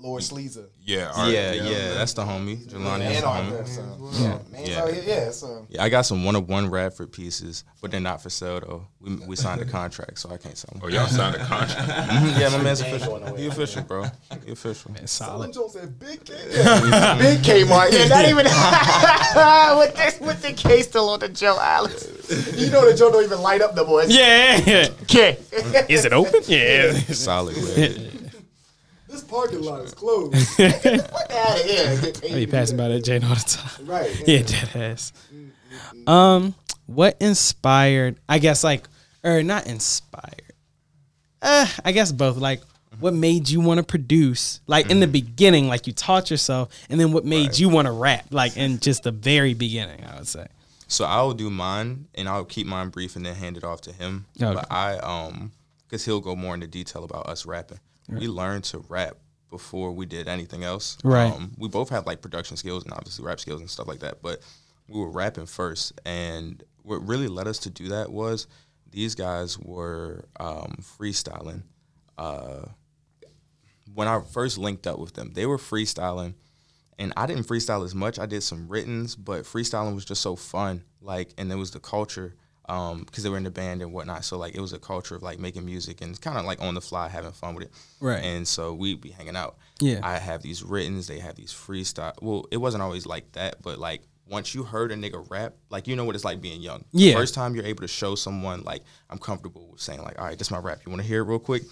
Lord 0.05 0.23
Sleazer. 0.23 0.67
yeah, 0.85 1.11
art, 1.17 1.31
yeah, 1.33 1.53
yeah, 1.53 1.95
that's 1.95 2.13
the 2.13 2.23
homie. 2.23 2.59
Jelani 2.67 3.11
is 3.11 3.17
and 3.17 3.25
the 3.25 3.27
homie. 3.27 3.51
that. 3.59 3.69
So, 3.69 4.11
yeah. 4.23 4.39
Yeah. 4.53 4.87
Yeah, 4.87 5.03
yeah. 5.25 5.31
So 5.31 5.67
Yeah, 5.71 5.83
I 5.83 5.89
got 5.89 6.03
some 6.03 6.25
one 6.25 6.37
of 6.37 6.47
one 6.47 6.69
Radford 6.69 7.11
pieces, 7.11 7.65
but 7.81 7.91
they're 7.91 8.01
not 8.01 8.23
for 8.23 8.29
sale 8.29 8.61
though. 8.61 8.87
We, 9.01 9.17
we 9.27 9.37
signed 9.37 9.63
a 9.63 9.65
contract, 9.65 10.19
so 10.19 10.29
I 10.31 10.37
can't 10.37 10.59
sell 10.59 10.69
them. 10.75 10.83
Oh, 10.85 10.89
y'all 10.89 11.07
signed 11.07 11.37
a 11.37 11.45
contract. 11.45 11.89
Mhm, 12.15 12.39
yeah, 12.39 12.49
my 12.51 12.63
man's 12.63 12.81
official. 12.83 13.09
going 13.09 13.25
nowhere. 13.25 13.41
He 13.41 13.47
official, 13.47 13.83
bro. 13.83 14.05
He 14.45 14.53
official. 14.53 14.93
Man, 14.93 15.07
Solid. 15.07 15.53
Jones 15.55 15.73
said 15.73 15.99
Big 15.99 16.23
K. 16.23 16.35
Yeah. 16.51 17.17
Big 17.19 17.39
Kmart. 17.41 17.91
Yeah, 17.93 18.07
not 18.09 18.27
even 18.27 18.45
with 19.79 19.97
this 19.97 20.21
with 20.21 20.43
the 20.43 20.53
case 20.53 20.87
still 20.87 21.09
on 21.09 21.21
the 21.21 21.29
Joe 21.31 21.59
Alex. 21.59 22.07
You 22.57 22.71
know 22.71 22.89
the 22.89 22.95
Joe 22.97 23.11
don't 23.11 23.25
even 23.25 23.41
light 23.41 23.63
up 23.63 23.75
the 23.75 23.85
boys. 23.85 24.15
Yeah. 24.15 24.89
K. 25.09 25.39
Is 25.89 26.05
it 26.05 26.13
open? 26.13 26.43
Yeah. 26.47 26.93
Solid, 26.93 27.57
man. 27.57 28.11
This 29.15 29.23
parking 29.23 29.63
lot 29.63 29.83
is 29.83 29.95
closed. 29.95 30.35
Fuck 30.57 31.31
out 31.31 31.61
of 31.61 31.65
here. 31.65 32.13
I 32.33 32.35
be 32.35 32.47
passing 32.49 32.77
by 32.77 32.89
that 32.89 33.05
Jane 33.05 33.23
all 33.23 33.37
the 33.37 33.41
time. 33.43 33.87
Right. 33.87 34.23
Yeah, 34.27 34.43
dead 34.43 34.71
ass. 34.75 35.13
Um, 36.09 36.57
what 36.87 37.17
inspired? 37.21 38.19
I 38.29 38.41
guess 38.41 38.65
like, 38.65 38.89
or 39.23 39.45
not 39.45 39.69
inspired. 39.69 40.53
Uh, 41.41 41.69
I 41.85 41.93
guess 41.93 42.11
both. 42.11 42.39
Like, 42.39 42.61
what 42.99 43.15
made 43.15 43.49
you 43.49 43.61
want 43.61 43.79
to 43.79 43.85
produce? 43.85 44.61
Like 44.67 44.91
in 44.91 44.99
the 44.99 45.07
beginning, 45.07 45.69
like 45.69 45.87
you 45.87 45.93
taught 45.93 46.29
yourself, 46.29 46.71
and 46.91 46.99
then 46.99 47.13
what 47.13 47.25
made 47.25 47.57
you 47.57 47.69
want 47.69 47.87
to 47.87 47.93
rap? 47.93 48.27
Like 48.33 48.57
in 48.57 48.81
just 48.81 49.05
the 49.05 49.13
very 49.13 49.55
beginning, 49.55 50.05
I 50.05 50.17
would 50.17 50.27
say. 50.27 50.49
So 50.89 51.05
I 51.05 51.23
will 51.23 51.35
do 51.35 51.51
mine, 51.51 52.09
and 52.17 52.29
I'll 52.29 52.45
keep 52.45 52.67
mine 52.67 52.89
brief, 52.89 53.15
and 53.15 53.25
then 53.25 53.37
hand 53.37 53.57
it 53.59 53.63
off 53.63 53.81
to 53.83 53.93
him. 53.93 54.27
Okay. 54.43 54.55
But 54.55 54.73
I, 54.73 54.97
um, 54.97 55.53
because 55.87 56.05
he'll 56.05 56.21
go 56.21 56.35
more 56.35 56.55
into 56.55 56.67
detail 56.67 57.05
about 57.05 57.29
us 57.29 57.47
rapping. 57.47 57.79
We 58.09 58.29
learned 58.29 58.65
to 58.65 58.79
rap 58.89 59.17
before 59.51 59.93
we 59.93 60.05
did 60.07 60.29
anything 60.29 60.65
else. 60.65 60.99
Right. 61.05 61.33
Um, 61.33 61.53
we 61.57 61.69
both 61.69 61.89
had 61.89 62.07
like 62.07 62.21
production 62.21 62.57
skills 62.57 62.85
and 62.85 62.93
obviously 62.93 63.25
rap 63.25 63.41
skills 63.41 63.61
and 63.61 63.71
stuff 63.71 63.87
like 63.87 64.01
that. 64.01 64.21
But 64.23 64.41
we 64.89 65.01
were 65.01 65.11
rapping 65.11 65.47
first, 65.47 65.99
and 66.05 66.63
what 66.83 67.07
really 67.07 67.29
led 67.29 67.49
us 67.49 67.59
to 67.61 67.71
do 67.71 67.89
that 67.89 68.11
was 68.11 68.47
these 68.91 69.15
guys 69.15 69.59
were 69.59 70.27
um, 70.39 70.77
freestyling. 70.81 71.63
Uh, 72.19 72.67
when 73.95 74.09
I 74.09 74.21
first 74.21 74.59
linked 74.59 74.87
up 74.87 74.99
with 74.99 75.15
them, 75.15 75.33
they 75.35 75.47
were 75.47 75.59
freestyling 75.59 76.35
and 76.99 77.13
I 77.17 77.27
didn't 77.27 77.45
freestyle 77.45 77.85
as 77.85 77.95
much. 77.95 78.19
I 78.19 78.27
did 78.27 78.43
some 78.43 78.69
writtens, 78.69 79.17
but 79.17 79.45
freestyling 79.45 79.95
was 79.95 80.05
just 80.05 80.23
so 80.23 80.37
fun. 80.37 80.85
Like, 81.01 81.31
and 81.39 81.51
it 81.51 81.57
was 81.57 81.73
the 81.73 81.81
culture 81.81 82.35
Um, 82.67 83.01
because 83.05 83.23
they 83.23 83.29
were 83.29 83.37
in 83.37 83.45
the 83.45 83.51
band 83.51 83.83
and 83.83 83.93
whatnot. 83.93 84.25
So 84.25 84.39
like, 84.39 84.55
it 84.55 84.61
was 84.61 84.73
a 84.73 84.79
culture 84.79 85.15
of 85.15 85.23
like 85.23 85.39
making 85.39 85.67
music 85.67 86.01
and 86.01 86.19
kind 86.21 86.39
of 86.39 86.47
like 86.47 86.63
on 86.63 86.73
the 86.75 86.81
fly, 86.81 87.09
having 87.09 87.33
fun 87.33 87.55
with 87.55 87.65
it. 87.65 87.71
Right. 88.01 88.25
And 88.25 88.49
so 88.49 88.73
we'd 88.73 89.01
be 89.03 89.11
hanging 89.11 89.37
out. 89.37 89.57
Yeah. 89.81 90.01
I 90.03 90.17
have 90.19 90.41
these 90.43 90.63
writtens. 90.63 91.07
They 91.07 91.19
have 91.19 91.35
these 91.35 91.53
freestyle. 91.53 92.15
Well, 92.23 92.47
it 92.51 92.57
wasn't 92.57 92.83
always 92.83 93.05
like 93.05 93.31
that, 93.33 93.61
but 93.63 93.79
like 93.79 94.03
once 94.27 94.55
you 94.55 94.63
heard 94.63 94.91
a 94.93 94.95
nigga 94.95 95.29
rap, 95.31 95.53
like 95.69 95.87
you 95.87 95.95
know 95.95 96.07
what 96.07 96.15
it's 96.15 96.25
like 96.25 96.41
being 96.41 96.63
young. 96.63 96.85
The 96.95 97.01
Yeah. 97.03 97.15
First 97.15 97.35
time 97.35 97.55
you're 97.55 97.67
able 97.67 97.83
to 97.83 97.89
show 97.89 98.15
someone 98.15 98.63
like 98.63 98.83
I'm 99.11 99.19
comfortable 99.19 99.69
with 99.73 99.81
saying 99.83 100.03
like, 100.03 100.19
all 100.19 100.25
right, 100.25 100.39
this 100.39 100.47
is 100.47 100.51
my 100.51 100.59
rap. 100.59 100.79
You 100.87 100.91
want 100.91 101.03
to 101.03 101.09
hear 101.09 101.21
it 101.21 101.25
real 101.25 101.39
quick? 101.39 101.65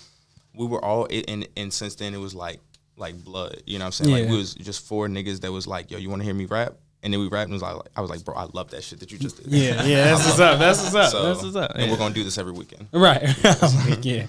We 0.55 0.67
were 0.67 0.85
all 0.85 1.09
and 1.27 1.49
and 1.57 1.73
since 1.73 1.95
then 1.95 2.13
it 2.13 2.19
was 2.19 2.35
like 2.35 2.61
like 2.99 3.15
blood. 3.25 3.63
You 3.65 3.79
know 3.79 3.87
what 3.87 3.99
I'm 3.99 4.05
saying? 4.05 4.11
Like 4.11 4.25
Yeah. 4.25 4.31
we 4.33 4.37
was 4.37 4.53
just 4.55 4.87
four 4.87 5.09
niggas 5.09 5.41
that 5.41 5.51
was 5.53 5.67
like, 5.67 5.91
yo, 5.91 5.97
you 5.97 6.11
want 6.11 6.21
to 6.21 6.25
hear 6.25 6.35
me 6.35 6.45
rap? 6.45 6.75
And 7.03 7.13
then 7.13 7.21
we 7.21 7.27
rapped 7.29 7.45
and 7.51 7.53
was 7.53 7.63
like, 7.63 7.77
I 7.97 8.01
was 8.01 8.11
like, 8.11 8.25
bro, 8.25 8.35
I 8.37 8.47
love 8.53 8.71
that 8.71 8.85
shit 8.85 9.01
that 9.01 9.11
you 9.11 9.19
just 9.19 9.37
did. 9.43 9.47
Yeah, 9.53 9.83
yeah. 9.85 10.05
That's 10.15 10.25
what's 10.27 10.39
up. 10.41 10.59
That's 10.59 10.83
what's 10.83 10.95
up. 10.95 11.11
So, 11.11 11.23
that's 11.25 11.43
what's 11.43 11.57
up. 11.57 11.73
And 11.73 11.85
Yeah. 11.87 11.91
we're 11.91 11.99
gonna 11.99 12.15
do 12.15 12.23
this 12.25 12.39
every 12.39 12.53
weekend. 12.53 12.87
right. 12.93 13.23
yeah. 14.05 14.27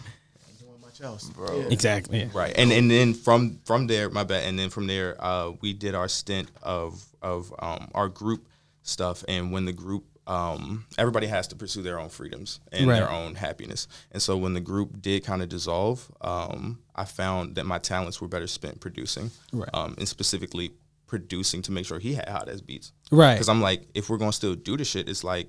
Much 0.82 1.02
else. 1.02 1.30
Bro. 1.30 1.68
Exactly. 1.70 2.20
Yeah. 2.20 2.28
Right, 2.34 2.54
and 2.58 2.72
and 2.72 2.90
then 2.90 3.14
from 3.14 3.60
from 3.66 3.88
there, 3.88 4.10
my 4.10 4.24
bad, 4.24 4.44
and 4.48 4.58
then 4.58 4.70
from 4.70 4.88
there, 4.88 5.16
uh, 5.24 5.52
we 5.62 5.74
did 5.74 5.96
our 5.96 6.08
stint 6.08 6.50
of 6.62 7.04
of 7.22 7.54
um, 7.60 7.90
our 7.94 8.10
group 8.10 8.48
stuff, 8.84 9.24
and 9.28 9.52
when 9.52 9.66
the 9.66 9.72
group, 9.74 10.04
um, 10.28 10.86
everybody 10.98 11.28
has 11.28 11.48
to 11.50 11.56
pursue 11.56 11.82
their 11.84 12.00
own 12.00 12.10
freedoms 12.10 12.60
and 12.72 12.90
their 12.90 13.10
own 13.10 13.34
happiness, 13.36 13.88
and 14.12 14.22
so 14.22 14.36
when 14.38 14.54
the 14.54 14.60
group 14.62 15.02
did 15.02 15.24
kind 15.24 15.42
of 15.42 15.50
dissolve, 15.50 16.12
um, 16.22 16.80
I 16.96 17.06
found 17.06 17.56
that 17.56 17.66
my 17.66 17.80
talents 17.80 18.20
were 18.22 18.28
better 18.28 18.48
spent 18.48 18.80
producing, 18.82 19.32
Right. 19.52 19.70
um, 19.74 19.96
and 19.98 20.08
specifically 20.08 20.74
producing 21.18 21.62
to 21.62 21.72
make 21.72 21.86
sure 21.86 22.00
he 22.00 22.14
had 22.16 22.28
hot 22.28 22.50
as 22.50 22.62
beats, 22.62 22.92
Right. 23.12 23.34
because 23.36 23.50
I'm 23.50 23.62
like, 23.62 23.88
if 23.94 24.10
we're 24.10 24.18
gonna 24.18 24.34
still 24.34 24.56
do 24.56 24.76
the 24.78 24.84
shit, 24.86 25.08
it's 25.08 25.24
like 25.24 25.48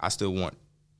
I 0.00 0.08
still 0.08 0.32
want 0.34 0.54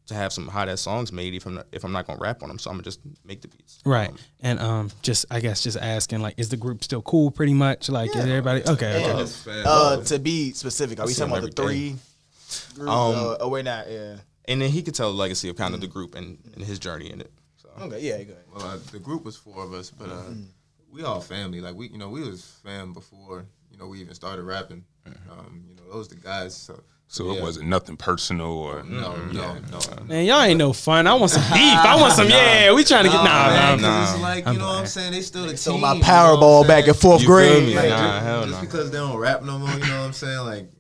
to 0.06 0.14
have 0.14 0.32
some 0.32 0.46
hot 0.46 0.68
ass 0.68 0.80
songs 0.82 1.10
made 1.12 1.34
if 1.34 1.44
I'm 1.46 1.54
not, 1.54 1.66
if 1.72 1.82
I'm 1.84 1.90
not 1.90 2.06
gonna 2.06 2.20
rap 2.20 2.42
on 2.44 2.48
them. 2.48 2.58
So 2.60 2.70
I'm 2.70 2.76
gonna 2.76 2.84
just 2.84 3.00
make 3.24 3.40
the 3.42 3.48
beats. 3.48 3.80
Right. 3.84 4.12
And 4.40 4.60
um 4.60 4.90
just 5.02 5.26
I 5.30 5.40
guess 5.40 5.62
just 5.64 5.76
asking 5.76 6.20
like 6.22 6.34
is 6.36 6.48
the 6.48 6.56
group 6.56 6.84
still 6.84 7.02
cool 7.02 7.32
pretty 7.32 7.54
much? 7.54 7.88
Like 7.88 8.10
is 8.14 8.24
everybody 8.24 8.62
okay, 8.68 9.04
okay. 9.12 9.62
Uh, 9.66 9.96
to 10.04 10.18
be 10.20 10.52
specific, 10.52 11.00
are 11.00 11.06
we 11.06 11.12
talking 11.14 11.32
about 11.36 11.52
the 11.56 11.62
every 11.62 11.74
three? 11.74 11.88
day. 11.90 11.96
Groups? 12.76 12.78
Um, 12.78 12.86
uh, 12.88 13.36
oh, 13.40 13.48
we're 13.48 13.62
not. 13.64 13.90
Yeah. 13.90 14.16
And 14.48 14.62
then 14.62 14.70
he 14.70 14.82
could 14.84 14.94
tell 14.94 15.10
the 15.10 15.18
legacy 15.18 15.48
of 15.48 15.56
kind 15.56 15.74
of 15.74 15.80
the 15.80 15.88
group 15.88 16.14
and, 16.14 16.38
and 16.54 16.62
his 16.64 16.78
journey 16.78 17.10
in 17.10 17.20
it. 17.20 17.32
So 17.56 17.68
Okay. 17.86 18.00
Yeah. 18.00 18.22
Go 18.22 18.32
ahead. 18.34 18.44
Well, 18.54 18.64
uh, 18.66 18.78
the 18.92 19.00
group 19.00 19.24
was 19.24 19.36
four 19.36 19.64
of 19.64 19.72
us, 19.74 19.90
but 19.90 20.08
uh, 20.08 20.12
Mm-hmm. 20.30 20.42
we 20.92 21.02
all 21.02 21.20
family. 21.20 21.60
Like 21.60 21.74
we, 21.74 21.88
you 21.88 21.98
know, 21.98 22.08
we 22.10 22.20
was 22.22 22.44
fam 22.64 22.92
before 22.92 23.44
you 23.76 23.82
know 23.82 23.88
we 23.88 24.00
even 24.00 24.14
started 24.14 24.42
rapping. 24.44 24.84
Um, 25.30 25.64
you 25.68 25.76
know, 25.76 25.82
those 25.92 26.08
the 26.08 26.16
guys. 26.16 26.56
So, 26.56 26.80
So 27.08 27.30
it 27.32 27.42
wasn't 27.42 27.68
nothing 27.68 27.96
personal 27.96 28.50
or 28.50 28.82
No, 28.82 29.14
no, 29.26 29.56
no. 29.70 30.04
Man, 30.04 30.24
y'all 30.24 30.42
ain't 30.42 30.58
no 30.58 30.72
fun. 30.72 31.06
I 31.06 31.14
want 31.14 31.30
some 31.30 31.42
beef. 31.52 31.78
I 31.78 31.96
want 32.00 32.14
some 32.14 32.28
yeah, 32.28 32.72
we 32.72 32.82
trying 32.84 33.04
to 33.04 33.10
get 33.10 33.22
nah, 33.22 33.46
man, 33.48 33.54
nah, 33.54 33.70
'cause 33.72 33.82
nah. 33.82 34.12
it's 34.14 34.22
like 34.22 34.46
you 34.54 34.58
know 34.58 34.66
what 34.66 34.78
I'm 34.78 34.86
saying. 34.86 35.12
They 35.12 35.20
still 35.20 35.46
the 35.46 35.56
So 35.56 35.72
team. 35.72 35.80
my 35.82 35.92
you 35.92 36.00
know 36.00 36.04
Powerball 36.06 36.66
back 36.66 36.88
in 36.88 36.94
fourth 36.94 37.20
You 37.20 37.26
grade. 37.28 37.74
Like, 37.76 37.76
Like, 37.76 37.88
Nah, 37.90 37.96
just, 38.14 38.24
hell 38.26 38.42
just 38.46 38.54
no. 38.54 38.60
because 38.62 38.90
they 38.90 38.98
don't 38.98 39.16
rap 39.18 39.42
no 39.42 39.58
more, 39.58 39.68
you 39.70 39.78
know 39.80 40.00
what 40.00 40.06
I'm 40.06 40.12
saying? 40.12 40.38
Like, 40.40 40.70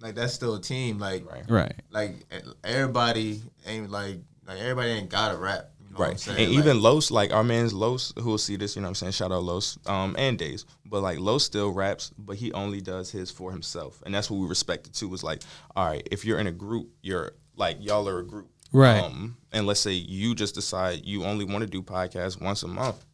like 0.00 0.14
that's 0.14 0.34
still 0.34 0.54
a 0.54 0.60
team. 0.60 0.98
Like, 0.98 1.24
Right. 1.28 1.44
Right. 1.48 1.74
like 1.90 2.14
everybody 2.62 3.40
ain't 3.66 3.90
like 3.90 4.18
like 4.46 4.58
everybody 4.60 4.90
ain't 4.90 5.08
gotta 5.10 5.36
rap. 5.36 5.70
You 5.92 5.98
know 5.98 5.98
what 5.98 6.04
I'm 6.06 6.10
Right. 6.12 6.20
saying? 6.20 6.38
And 6.46 6.54
Like, 6.56 6.58
even 6.64 6.80
Los, 6.82 7.10
like 7.10 7.32
our 7.32 7.44
man's 7.44 7.72
Los, 7.74 8.12
who 8.18 8.30
will 8.30 8.38
see 8.38 8.56
this, 8.56 8.74
you 8.76 8.82
know 8.82 8.86
what 8.86 8.90
I'm 8.90 8.94
saying? 8.94 9.12
Shout 9.12 9.30
out 9.32 9.42
Los, 9.42 9.78
um, 9.86 10.14
and 10.18 10.38
Days. 10.38 10.64
But 10.86 11.02
like 11.02 11.18
Los 11.18 11.44
still 11.44 11.70
raps, 11.70 12.10
but 12.18 12.36
he 12.36 12.52
only 12.52 12.80
does 12.80 13.10
his 13.10 13.30
for 13.30 13.50
himself. 13.52 14.02
And 14.06 14.14
that's 14.14 14.30
what 14.30 14.38
we 14.40 14.46
respected 14.46 14.94
too, 14.94 15.08
was 15.08 15.22
like, 15.22 15.42
all 15.76 15.86
right, 15.86 16.06
if 16.10 16.24
you're 16.24 16.38
in 16.38 16.46
a 16.46 16.52
group, 16.52 16.88
you're 17.02 17.32
like 17.56 17.76
y'all 17.80 18.08
are 18.08 18.18
a 18.20 18.24
group. 18.26 18.48
Right. 18.72 19.02
Um, 19.02 19.36
and 19.52 19.66
let's 19.66 19.80
say 19.80 19.92
you 19.92 20.34
just 20.34 20.54
decide 20.54 21.04
you 21.04 21.24
only 21.24 21.44
want 21.44 21.60
to 21.62 21.66
do 21.68 21.82
podcasts 21.82 22.40
once 22.40 22.62
a 22.62 22.68
month. 22.68 23.04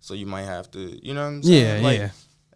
So 0.00 0.12
you 0.14 0.26
might 0.26 0.44
have 0.44 0.70
to, 0.72 0.98
you 1.06 1.14
know 1.14 1.22
what 1.22 1.28
I'm 1.28 1.42
saying? 1.42 1.82
Yeah, 1.82 1.88
like, 1.88 1.98
yeah. 1.98 2.10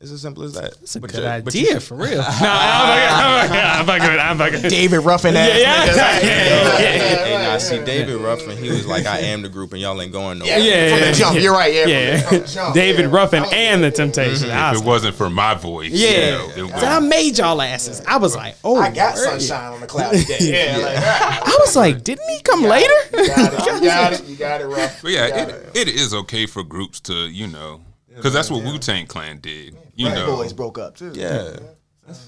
It's 0.05 0.13
as 0.13 0.21
simple 0.21 0.43
as 0.43 0.53
that. 0.53 0.79
That's 0.79 0.97
a 0.97 1.01
But 1.01 1.13
good 1.13 1.23
you- 1.25 1.43
but 1.43 1.55
you 1.55 1.61
idea 1.69 1.81
for 1.81 1.95
real. 1.95 2.19
no, 2.19 2.25
I'm 2.25 3.49
fucking, 3.49 3.59
I'm 3.59 3.87
fucking, 3.87 4.21
I'm 4.21 4.39
fucking. 4.39 4.69
David 4.69 4.99
Ruffin 5.01 5.35
ass. 5.35 5.59
Yeah, 5.59 5.87
niggas. 5.87 5.97
yeah, 5.97 6.21
yeah, 6.23 6.79
yeah. 6.79 7.25
Hey, 7.25 7.43
nah, 7.47 7.59
see 7.59 7.83
David 7.85 8.21
Ruffin, 8.21 8.57
he 8.59 8.69
was 8.69 8.87
like, 8.87 9.07
I 9.07 9.21
am 9.21 9.41
the 9.41 9.49
group 9.49 9.73
and 9.73 9.81
y'all 9.81 10.01
ain't 10.03 10.13
going 10.13 10.41
nowhere. 10.41 10.59
Yeah, 10.59 10.91
From 10.91 10.99
yeah, 10.99 11.11
the 11.11 11.17
jump. 11.17 11.35
yeah. 11.37 11.41
You're 11.41 11.53
right. 11.55 11.73
Yeah. 11.75 11.87
Yeah, 11.87 12.21
From 12.21 12.39
the 12.41 12.47
jump, 12.47 12.75
David 12.75 13.07
yeah. 13.07 13.17
Ruffin 13.17 13.43
was- 13.45 13.53
and 13.55 13.83
the 13.83 13.91
Temptation. 13.91 14.51
I 14.51 14.73
if 14.73 14.83
it 14.83 14.85
wasn't 14.85 15.17
for 15.17 15.31
my 15.31 15.55
voice. 15.55 15.91
you 15.91 16.07
Yeah, 16.07 16.31
know, 16.33 16.51
it 16.75 16.81
So 16.81 16.87
I 16.87 17.01
made 17.01 17.39
y'all 17.39 17.63
asses. 17.63 18.03
I 18.07 18.19
was 18.19 18.37
like, 18.37 18.57
oh, 18.63 18.77
I 18.77 18.91
got 18.91 19.15
word. 19.15 19.41
sunshine 19.41 19.73
on 19.73 19.81
the 19.81 19.87
cloudy 19.87 20.23
day. 20.25 20.37
Yeah. 20.41 20.77
Like, 20.85 20.99
I 20.99 21.57
was 21.61 21.75
like, 21.77 22.05
didn't 22.05 22.29
he 22.29 22.41
come 22.43 22.63
later? 22.63 22.93
you 23.15 23.27
got 23.27 23.53
it. 23.55 23.67
You 23.81 23.81
got 23.89 24.13
it. 24.13 24.25
You 24.27 24.37
got 24.37 24.61
it, 24.61 24.67
rough. 24.67 25.01
But 25.03 25.13
yeah, 25.13 25.27
it, 25.49 25.77
it 25.77 25.89
is 25.89 26.13
okay 26.13 26.45
for 26.45 26.63
groups 26.63 27.01
to, 27.01 27.15
you 27.15 27.47
know, 27.47 27.81
because 28.15 28.33
that's 28.33 28.51
what 28.51 28.63
Wu 28.63 28.79
Tang 28.79 29.07
Clan 29.07 29.39
did. 29.39 29.77
You 29.97 30.07
Bad 30.07 30.15
know, 30.27 30.37
Boys 30.37 30.53
broke 30.53 30.79
up 30.79 30.97
too. 30.97 31.13
Yeah. 31.15 31.57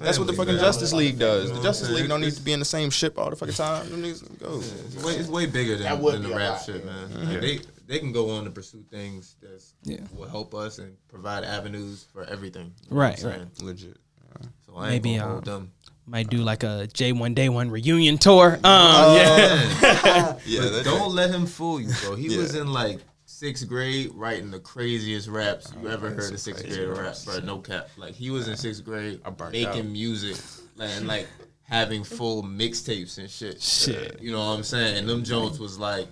That's 0.01 0.19
what 0.19 0.27
the 0.27 0.33
fucking 0.33 0.57
Justice 0.57 0.93
League 0.95 1.19
does. 1.19 1.53
The 1.53 1.63
Justice 1.63 1.91
League 1.91 2.09
don't 2.09 2.21
need 2.23 2.33
to 2.33 2.41
be 2.41 2.53
in 2.53 2.59
the 2.61 2.65
same 2.65 2.89
ship 2.89 3.19
all 3.19 3.29
the 3.29 3.37
fucking 3.37 3.55
time. 3.55 3.89
Them 3.91 4.03
niggas 4.03 4.39
go. 4.39 4.59
It's 4.61 5.05
way, 5.05 5.13
it's 5.17 5.29
way 5.29 5.45
bigger 5.47 5.77
than, 5.77 6.01
than 6.03 6.23
the 6.23 6.31
rap 6.31 6.53
lot, 6.53 6.65
shit, 6.65 6.83
yeah. 6.85 6.91
man. 6.91 7.29
Like, 7.29 7.41
they 7.41 7.61
they 7.87 7.99
can 7.99 8.11
go 8.11 8.31
on 8.31 8.45
to 8.45 8.51
pursue 8.51 8.83
things 8.91 9.37
that 9.43 9.63
Yeah. 9.85 10.01
will 10.15 10.29
help 10.29 10.55
us 10.55 10.79
and 10.79 10.97
provide 11.09 11.45
avenues 11.45 12.07
for 12.13 12.25
everything. 12.25 12.73
You 12.89 12.97
know 12.97 13.03
Right, 13.03 13.23
what 13.23 13.35
I'm 13.35 13.41
right. 13.41 13.63
Legit. 13.63 13.97
So 14.67 14.77
I 14.77 14.85
ain't 14.85 15.05
Maybe, 15.05 15.17
gonna 15.19 15.25
um, 15.27 15.33
hold 15.33 15.45
them. 15.45 15.73
Might 16.07 16.31
do 16.31 16.39
like 16.39 16.63
a 16.63 16.89
J1 16.95 17.35
Day 17.35 17.49
1 17.49 17.71
reunion 17.71 18.17
tour. 18.19 18.55
Um, 18.55 19.17
yeah. 19.17 20.37
Yeah, 20.47 20.61
But 20.73 20.85
don't 20.85 21.15
let 21.15 21.31
him 21.31 21.47
fool 21.47 21.81
you, 21.81 21.93
bro. 22.03 22.15
He 22.15 22.29
Yeah. 22.29 22.39
was 22.39 22.55
in 22.55 22.73
like 22.73 23.01
sixth 23.37 23.69
grade 23.69 24.11
writing 24.15 24.51
the 24.51 24.59
craziest 24.59 25.29
raps 25.29 25.71
you 25.83 25.91
ever 25.91 26.07
oh, 26.07 26.11
heard 26.11 26.23
some 26.23 26.35
of 26.35 26.41
sixth 26.41 26.67
grade 26.67 26.89
rap, 26.89 26.99
raps. 26.99 27.25
bro. 27.27 27.39
No 27.41 27.59
cap. 27.59 27.91
Like 27.99 28.15
he 28.15 28.31
was 28.31 28.49
in 28.49 28.57
sixth 28.57 28.83
grade 28.83 29.21
making 29.53 29.69
out. 29.69 29.85
music 29.85 30.43
and 30.81 31.07
like 31.07 31.29
having 31.63 32.03
full 32.03 32.43
mixtapes 32.43 33.19
and 33.19 33.29
shit. 33.29 33.61
Shit. 33.61 34.23
You 34.23 34.33
know 34.33 34.39
what 34.39 34.57
I'm 34.57 34.63
saying? 34.63 34.97
And 34.97 35.09
them 35.09 35.23
Jones 35.23 35.61
was 35.61 35.79
like 35.79 36.09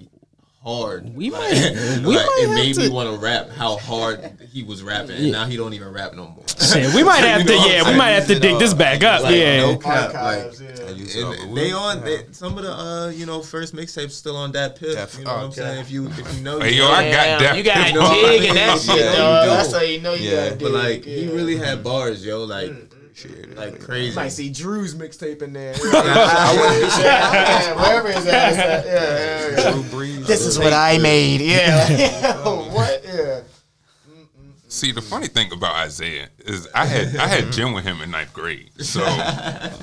hard. 0.65 1.15
We 1.15 1.31
like, 1.31 1.41
might- 1.43 1.73
we 2.05 2.17
like, 2.17 2.27
might 2.27 2.39
it 2.39 2.47
have 2.49 2.55
made 2.55 2.77
me 2.77 2.89
want 2.89 3.11
to 3.11 3.17
rap 3.19 3.51
how 3.51 3.77
hard 3.77 4.33
he 4.53 4.63
was 4.63 4.83
rapping, 4.83 5.17
and 5.17 5.33
now 5.33 5.45
he 5.47 5.57
don't 5.57 5.75
even 5.75 5.93
rap 5.93 6.15
no 6.15 6.27
more. 6.29 6.45
Shit, 6.49 6.95
we 6.95 7.03
might 7.03 7.19
have 7.25 7.43
You 7.43 7.47
to, 7.49 7.53
know 7.53 7.59
what 7.59 7.71
yeah, 7.71 7.79
we 7.81 7.85
saying? 7.87 7.99
might 7.99 8.11
have 8.11 8.27
to 8.29 8.39
dig 8.41 8.53
all. 8.55 8.59
this 8.59 8.73
back 8.75 9.03
up. 9.05 9.23
Like, 9.23 9.35
yeah. 9.37 9.61
no 9.61 9.77
cap, 9.77 10.15
Archives, 10.15 10.61
like, 10.63 10.79
yeah. 10.79 10.85
I 10.87 10.91
use 10.91 11.17
it 11.17 11.25
and 11.41 11.57
they 11.57 11.73
on 11.73 12.01
they, 12.05 12.25
some 12.33 12.57
of 12.59 12.65
the 12.65 12.73
uh 12.73 13.09
you 13.09 13.27
know 13.27 13.43
first 13.43 13.75
mixtapes 13.75 14.13
still 14.13 14.37
on 14.37 14.53
that 14.53 14.77
pip. 14.77 14.95
Def- 14.95 15.19
You 15.19 15.25
know 15.25 15.35
what 15.35 15.45
I'm 15.45 15.53
saying? 15.53 15.81
If 15.81 15.91
you 15.91 16.07
if 16.09 16.37
you 16.37 16.43
know, 16.43 16.61
Hey, 16.61 16.73
you 16.75 16.83
yo, 16.83 16.89
know. 16.89 16.95
I 16.95 17.11
got 17.11 17.41
that. 17.41 17.57
you 17.59 17.63
got 17.63 17.89
You 17.89 17.95
know 17.95 18.01
what 18.01 18.13
I 18.13 18.31
dig 18.31 18.41
mean? 18.41 18.49
and 18.51 18.59
that 18.59 18.79
shit, 18.81 18.97
Yeah, 18.97 19.43
you 19.45 19.51
That's 19.51 19.73
how 19.73 19.81
you 19.81 20.01
know 20.01 20.15
you 20.15 20.31
Yeah. 20.31 20.51
got 20.51 20.59
But 20.61 20.71
like 20.73 21.03
dig. 21.03 21.19
he 21.31 21.35
really 21.35 21.57
had 21.57 21.83
bars, 21.85 22.25
yo. 22.25 22.45
Like 22.45 22.73
Shit. 23.15 23.57
like 23.57 23.81
crazy. 23.81 24.17
might 24.17 24.31
see 24.31 24.51
Drew's 24.51 24.95
mixtape 24.97 25.41
in 25.41 25.53
there. 25.53 25.75
I 25.83 26.57
wouldn't 26.59 26.85
be 26.85 26.91
sure. 26.91 27.05
Yeah, 27.05 27.75
Wherever 27.77 28.09
his 28.09 28.27
ass 28.27 28.59
at. 28.59 28.85
Yeah, 28.85 28.93
yeah, 28.93 29.65
yeah. 29.65 29.73
Drew 29.73 29.83
Brees. 29.85 30.27
This 30.27 30.45
is 30.45 30.59
what 30.59 30.73
I 30.73 30.99
made. 30.99 31.41
Yeah. 31.41 32.33
Oh. 32.47 32.69
what? 32.73 33.05
Yeah. 33.05 33.43
See, 34.69 34.91
the 34.91 35.01
funny 35.01 35.29
thing 35.29 35.53
about 35.53 35.77
Isaiah 35.77 36.29
is 36.41 36.69
I 36.75 36.85
had 36.85 37.17
I 37.17 37.29
had 37.29 37.53
gym 37.53 37.73
with 37.73 37.85
him 37.85 38.01
in 38.01 38.11
ninth 38.11 38.33
grade, 38.33 38.71
so 38.81 39.01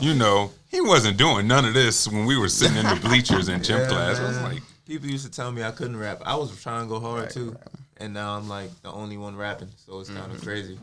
you 0.01 0.13
know 0.13 0.51
he 0.67 0.81
wasn't 0.81 1.17
doing 1.17 1.47
none 1.47 1.63
of 1.63 1.73
this 1.73 2.07
when 2.07 2.25
we 2.25 2.37
were 2.37 2.49
sitting 2.49 2.77
in 2.77 2.85
the 2.85 2.99
bleachers 3.01 3.47
in 3.47 3.63
gym 3.63 3.79
Yeah, 3.79 3.87
class. 3.87 4.19
I 4.19 4.27
was 4.27 4.41
like, 4.41 4.61
People 4.85 5.09
used 5.09 5.25
to 5.25 5.31
tell 5.31 5.51
me 5.51 5.63
I 5.63 5.71
couldn't 5.71 5.95
rap. 5.95 6.21
I 6.25 6.35
was 6.35 6.61
trying 6.61 6.83
to 6.83 6.89
go 6.89 6.99
hard 6.99 7.29
too, 7.29 7.55
and 7.97 8.13
now 8.13 8.37
I'm 8.37 8.49
like 8.49 8.69
the 8.81 8.91
only 8.91 9.15
one 9.15 9.37
rapping. 9.37 9.69
So 9.77 10.01
it's 10.01 10.09
kind 10.09 10.29
of 10.29 10.37
mm-hmm. 10.37 10.45
crazy. 10.45 10.77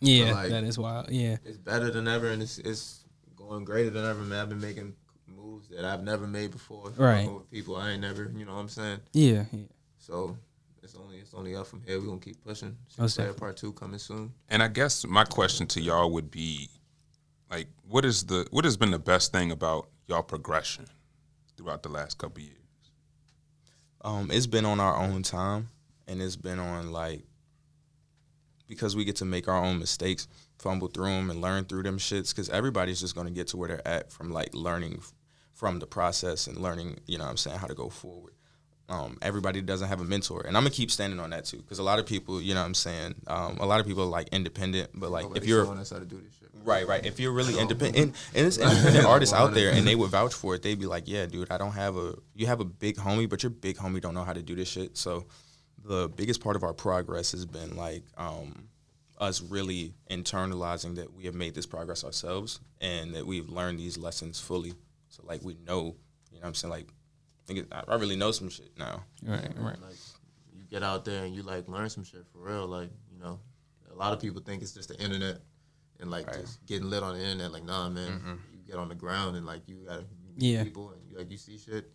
Yeah, 0.00 0.32
like- 0.32 0.50
that 0.50 0.64
is 0.64 0.78
wild. 0.78 1.10
Yeah. 1.10 1.36
It's 1.44 1.58
better 1.58 1.90
than 1.90 2.08
ever, 2.08 2.28
and 2.28 2.42
it's 2.42 2.58
it's 2.58 3.04
going 3.36 3.64
greater 3.64 3.90
than 3.90 4.04
ever. 4.04 4.20
Man, 4.20 4.40
I've 4.40 4.48
been 4.48 4.60
making 4.60 4.94
moves 5.26 5.68
that 5.68 5.84
I've 5.84 6.02
never 6.02 6.26
made 6.26 6.50
before. 6.50 6.90
Right. 6.96 7.30
With 7.30 7.50
people 7.50 7.76
I 7.76 7.90
ain't 7.90 8.00
never. 8.00 8.30
You 8.34 8.44
know 8.44 8.54
what 8.54 8.60
I'm 8.60 8.68
saying? 8.68 9.00
Yeah. 9.12 9.44
yeah. 9.52 9.64
So 9.98 10.36
it's 10.82 10.94
only 10.94 11.18
it's 11.18 11.34
only 11.34 11.54
up 11.54 11.66
from 11.66 11.82
here. 11.86 12.00
We 12.00 12.06
gonna 12.06 12.18
keep 12.20 12.42
pushing. 12.44 12.76
Most 12.98 13.16
Player 13.16 13.28
definitely. 13.28 13.40
part 13.40 13.56
two 13.56 13.72
coming 13.74 13.98
soon. 13.98 14.32
and 14.48 14.62
I 14.62 14.68
guess 14.68 15.06
my 15.06 15.24
question 15.24 15.66
to 15.68 15.80
y'all 15.80 16.10
would 16.12 16.30
be, 16.30 16.68
like, 17.50 17.68
what 17.88 18.04
is 18.04 18.24
the 18.24 18.46
what 18.50 18.64
has 18.64 18.76
been 18.76 18.90
the 18.90 18.98
best 18.98 19.32
thing 19.32 19.50
about 19.50 19.88
y'all 20.06 20.22
progression 20.22 20.86
throughout 21.56 21.82
the 21.82 21.88
last 21.90 22.16
couple 22.18 22.42
years? 22.42 22.56
Um, 24.02 24.30
it's 24.30 24.46
been 24.46 24.64
on 24.64 24.80
our 24.80 24.96
own 24.96 25.22
time, 25.22 25.68
and 26.08 26.22
it's 26.22 26.36
been 26.36 26.58
on 26.58 26.90
like 26.90 27.22
because 28.70 28.96
we 28.96 29.04
get 29.04 29.16
to 29.16 29.26
make 29.26 29.48
our 29.48 29.62
own 29.62 29.78
mistakes, 29.78 30.28
fumble 30.58 30.88
through 30.88 31.06
them, 31.06 31.28
and 31.28 31.42
learn 31.42 31.64
through 31.64 31.82
them 31.82 31.98
shits. 31.98 32.30
Because 32.30 32.48
everybody's 32.48 33.00
just 33.00 33.14
gonna 33.14 33.30
get 33.30 33.48
to 33.48 33.58
where 33.58 33.68
they're 33.68 33.86
at 33.86 34.10
from 34.10 34.30
like 34.30 34.54
learning 34.54 35.02
from 35.52 35.78
the 35.80 35.86
process 35.86 36.46
and 36.46 36.56
learning, 36.56 37.00
you 37.06 37.18
know, 37.18 37.24
what 37.24 37.30
I'm 37.30 37.36
saying 37.36 37.58
how 37.58 37.66
to 37.66 37.74
go 37.74 37.90
forward. 37.90 38.32
Um, 38.88 39.18
everybody 39.22 39.60
doesn't 39.60 39.88
have 39.88 40.00
a 40.00 40.04
mentor, 40.04 40.44
and 40.46 40.56
I'm 40.56 40.62
gonna 40.62 40.74
keep 40.74 40.90
standing 40.90 41.20
on 41.20 41.30
that 41.30 41.44
too. 41.44 41.58
Because 41.58 41.78
a 41.78 41.82
lot 41.82 41.98
of 41.98 42.06
people, 42.06 42.40
you 42.40 42.54
know, 42.54 42.60
what 42.60 42.66
I'm 42.66 42.74
saying, 42.74 43.14
um, 43.26 43.58
a 43.60 43.66
lot 43.66 43.80
of 43.80 43.86
people 43.86 44.04
are 44.04 44.06
like 44.06 44.28
independent, 44.32 44.90
but 44.94 45.10
like 45.10 45.26
if 45.36 45.46
you're 45.46 45.70
us 45.78 45.90
how 45.90 45.98
to 45.98 46.04
do 46.04 46.16
this 46.16 46.32
shit. 46.40 46.48
Right, 46.64 46.86
right. 46.86 47.04
If 47.04 47.18
you're 47.18 47.32
really 47.32 47.58
independent, 47.58 47.96
and, 47.96 48.14
and 48.34 48.46
it's 48.46 48.58
independent 48.68 49.06
artists 49.06 49.34
out 49.34 49.54
there, 49.54 49.70
and 49.72 49.86
they 49.86 49.94
would 50.00 50.10
vouch 50.10 50.34
for 50.34 50.54
it, 50.54 50.62
they'd 50.62 50.78
be 50.78 50.86
like, 50.86 51.04
"Yeah, 51.06 51.26
dude, 51.26 51.50
I 51.50 51.58
don't 51.58 51.72
have 51.72 51.96
a. 51.96 52.14
You 52.34 52.46
have 52.46 52.60
a 52.60 52.64
big 52.64 52.96
homie, 52.96 53.28
but 53.28 53.42
your 53.42 53.50
big 53.50 53.76
homie 53.76 54.00
don't 54.00 54.14
know 54.14 54.24
how 54.24 54.32
to 54.32 54.42
do 54.42 54.54
this 54.54 54.68
shit." 54.68 54.96
So, 54.96 55.26
the 55.84 56.08
biggest 56.14 56.40
part 56.42 56.56
of 56.56 56.62
our 56.62 56.72
progress 56.74 57.32
has 57.32 57.46
been 57.46 57.76
like 57.76 58.02
um, 58.16 58.68
us 59.18 59.42
really 59.42 59.94
internalizing 60.10 60.96
that 60.96 61.12
we 61.14 61.24
have 61.24 61.34
made 61.34 61.54
this 61.54 61.66
progress 61.66 62.04
ourselves, 62.04 62.60
and 62.80 63.14
that 63.14 63.26
we've 63.26 63.48
learned 63.48 63.78
these 63.78 63.96
lessons 63.98 64.40
fully. 64.40 64.72
So, 65.08 65.22
like, 65.26 65.42
we 65.42 65.56
know, 65.66 65.96
you 66.30 66.38
know, 66.38 66.42
what 66.42 66.46
I'm 66.48 66.54
saying, 66.54 66.70
like, 66.72 66.86
I, 66.86 67.42
think 67.46 67.58
it, 67.60 67.66
I 67.72 67.82
I 67.88 67.94
really 67.96 68.16
know 68.16 68.30
some 68.30 68.48
shit 68.48 68.70
now. 68.78 69.02
Right. 69.24 69.50
Right. 69.58 69.80
Like 69.80 69.96
you 70.56 70.64
get 70.70 70.82
out 70.82 71.04
there 71.04 71.24
and 71.24 71.34
you 71.34 71.42
like 71.42 71.66
learn 71.68 71.90
some 71.90 72.04
shit 72.04 72.24
for 72.32 72.38
real. 72.38 72.66
Like 72.66 72.90
you 73.12 73.18
know, 73.18 73.40
a 73.92 73.94
lot 73.96 74.12
of 74.12 74.20
people 74.20 74.40
think 74.40 74.62
it's 74.62 74.72
just 74.72 74.88
the 74.88 74.98
internet 75.02 75.38
and 75.98 76.10
like 76.10 76.32
just 76.32 76.64
getting 76.66 76.88
lit 76.88 77.02
on 77.02 77.16
the 77.18 77.22
internet. 77.24 77.50
Like 77.52 77.64
nah, 77.64 77.88
man, 77.88 78.38
you 78.54 78.60
get 78.66 78.76
on 78.76 78.88
the 78.88 78.94
ground 78.94 79.36
and 79.36 79.44
like 79.44 79.62
you 79.66 79.78
gotta 79.88 80.04
meet 80.36 80.36
Yeah. 80.52 80.62
people 80.62 80.90
and 80.90 81.00
you, 81.10 81.18
like 81.18 81.30
you 81.30 81.36
see 81.38 81.58
shit. 81.58 81.90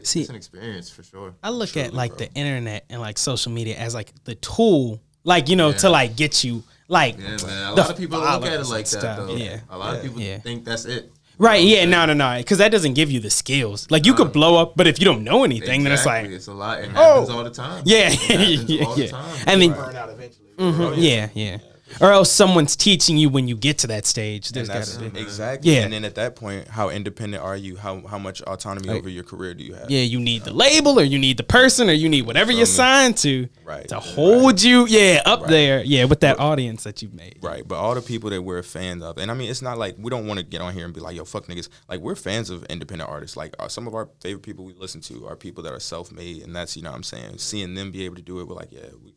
It's, 0.00 0.10
See- 0.10 0.20
it's 0.20 0.30
an 0.30 0.36
experience 0.36 0.90
for 0.90 1.02
sure. 1.02 1.34
I 1.42 1.50
look 1.50 1.76
at 1.76 1.92
like 1.94 2.10
bro. 2.16 2.18
the 2.26 2.32
internet 2.34 2.84
and 2.90 3.00
like 3.00 3.18
social 3.18 3.52
media 3.52 3.76
as 3.76 3.94
like 3.94 4.12
the 4.24 4.34
tool, 4.36 5.00
like 5.24 5.48
you 5.48 5.56
know, 5.56 5.72
to 5.72 5.88
like 5.90 6.16
get 6.16 6.44
you 6.44 6.62
like 6.88 7.18
Yeah, 7.18 7.36
man. 7.46 7.72
A 7.72 7.74
lot 7.74 7.90
of 7.90 7.96
people 7.96 8.18
look 8.20 8.44
at 8.46 8.52
it 8.52 8.58
like 8.60 8.62
and 8.62 8.68
that 8.70 8.86
stuff, 8.86 9.16
though. 9.26 9.34
yeah. 9.36 9.60
A 9.70 9.76
lot 9.78 9.96
of 9.96 10.02
people 10.02 10.20
Yeah. 10.20 10.38
think 10.38 10.64
that's 10.64 10.84
it. 10.84 11.10
right. 11.38 11.62
Yeah, 11.62 11.80
what 11.80 11.88
no, 11.90 12.06
no, 12.06 12.12
no, 12.14 12.38
because 12.38 12.58
that 12.58 12.70
doesn't 12.72 12.94
give 12.94 13.10
you 13.10 13.20
the 13.20 13.28
skills. 13.30 13.90
Like 13.90 14.06
you 14.06 14.14
could 14.14 14.32
blow 14.32 14.56
up, 14.62 14.74
but 14.76 14.86
if 14.86 14.98
you 14.98 15.04
don't 15.04 15.24
know 15.24 15.44
anything, 15.44 15.82
then 15.84 15.92
it's 15.92 16.06
like 16.06 16.26
it's 16.30 16.46
a 16.46 16.54
lot. 16.54 16.80
It 16.80 16.90
happens 16.90 17.28
all 17.30 17.44
the 17.44 17.50
time. 17.50 17.82
yeah, 17.86 18.08
It 18.10 18.14
happens 18.14 18.64
yeah, 18.70 18.84
all 18.84 18.94
the 18.94 19.04
yeah. 19.04 19.10
time. 19.10 19.38
And 19.46 19.62
then 19.62 19.72
Burn 19.72 19.96
out 19.96 20.08
eventually. 20.10 20.46
Mhm, 20.58 20.94
yeah, 20.96 21.28
yeah. 21.34 21.58
Or 22.00 22.10
else 22.12 22.30
someone's 22.32 22.74
teaching 22.76 23.16
you 23.16 23.28
when 23.28 23.46
you 23.48 23.56
get 23.56 23.78
to 23.78 23.86
that 23.86 24.06
stage. 24.06 24.50
There's 24.50 24.68
And 24.68 24.74
got 24.74 24.78
that's 24.86 24.96
to 24.96 25.10
be. 25.10 25.20
exactly. 25.20 25.72
Yeah. 25.74 25.82
And 25.82 25.92
then 25.92 26.04
at 26.04 26.14
that 26.16 26.34
point, 26.36 26.68
how 26.68 26.88
independent 26.90 27.42
are 27.42 27.56
you? 27.56 27.76
How 27.76 28.06
how 28.06 28.18
much 28.18 28.42
autonomy 28.42 28.90
over 28.90 29.08
your 29.08 29.24
career 29.24 29.54
do 29.54 29.62
you 29.64 29.74
have? 29.74 29.90
Yeah, 29.90 30.00
you 30.02 30.18
need 30.20 30.44
the 30.44 30.52
label, 30.52 30.98
or 30.98 31.04
you 31.04 31.18
need 31.18 31.36
the 31.36 31.42
person, 31.44 31.88
or 31.88 31.92
you 31.92 32.08
need 32.08 32.26
whatever 32.26 32.50
you're 32.52 32.66
signed 32.66 33.16
to 33.18 33.48
Right. 33.64 33.88
to 33.88 34.00
hold 34.00 34.62
you. 34.62 34.86
Yeah, 34.86 35.22
up 35.24 35.46
there. 35.46 35.82
Yeah, 35.84 36.04
with 36.04 36.20
that 36.20 36.38
audience 36.40 36.84
that 36.84 37.02
you've 37.02 37.14
made. 37.14 37.38
Right, 37.42 37.66
but 37.66 37.76
all 37.76 37.94
the 37.94 38.02
people 38.02 38.30
that 38.30 38.42
we're 38.42 38.62
fans 38.62 39.02
of, 39.02 39.18
and 39.18 39.30
I 39.30 39.34
mean, 39.34 39.50
it's 39.50 39.62
not 39.62 39.78
like 39.78 39.94
we 39.98 40.10
don't 40.10 40.26
want 40.26 40.38
to 40.40 40.44
get 40.44 40.60
on 40.60 40.74
here 40.74 40.84
and 40.84 40.92
be 40.94 41.00
like, 41.00 41.16
"Yo, 41.16 41.24
fuck 41.24 41.46
niggas." 41.46 41.68
Like 41.88 42.00
we're 42.00 42.14
fans 42.16 42.50
of 42.50 42.64
independent 42.64 43.08
artists. 43.08 43.36
Like 43.36 43.54
uh, 43.58 43.68
some 43.68 43.86
of 43.86 43.94
our 43.94 44.08
favorite 44.20 44.42
people 44.42 44.64
we 44.64 44.74
listen 44.74 45.00
to 45.02 45.26
are 45.28 45.36
people 45.36 45.62
that 45.64 45.72
are 45.72 45.80
self-made, 45.80 46.42
and 46.42 46.54
that's 46.54 46.76
you 46.76 46.82
know 46.82 46.90
what 46.90 46.96
I'm 46.96 47.02
saying. 47.02 47.38
Seeing 47.38 47.74
them 47.74 47.90
be 47.90 48.04
able 48.04 48.16
to 48.16 48.22
do 48.22 48.40
it, 48.40 48.48
we're 48.48 48.54
like, 48.56 48.72
yeah, 48.72 48.80
we, 49.04 49.14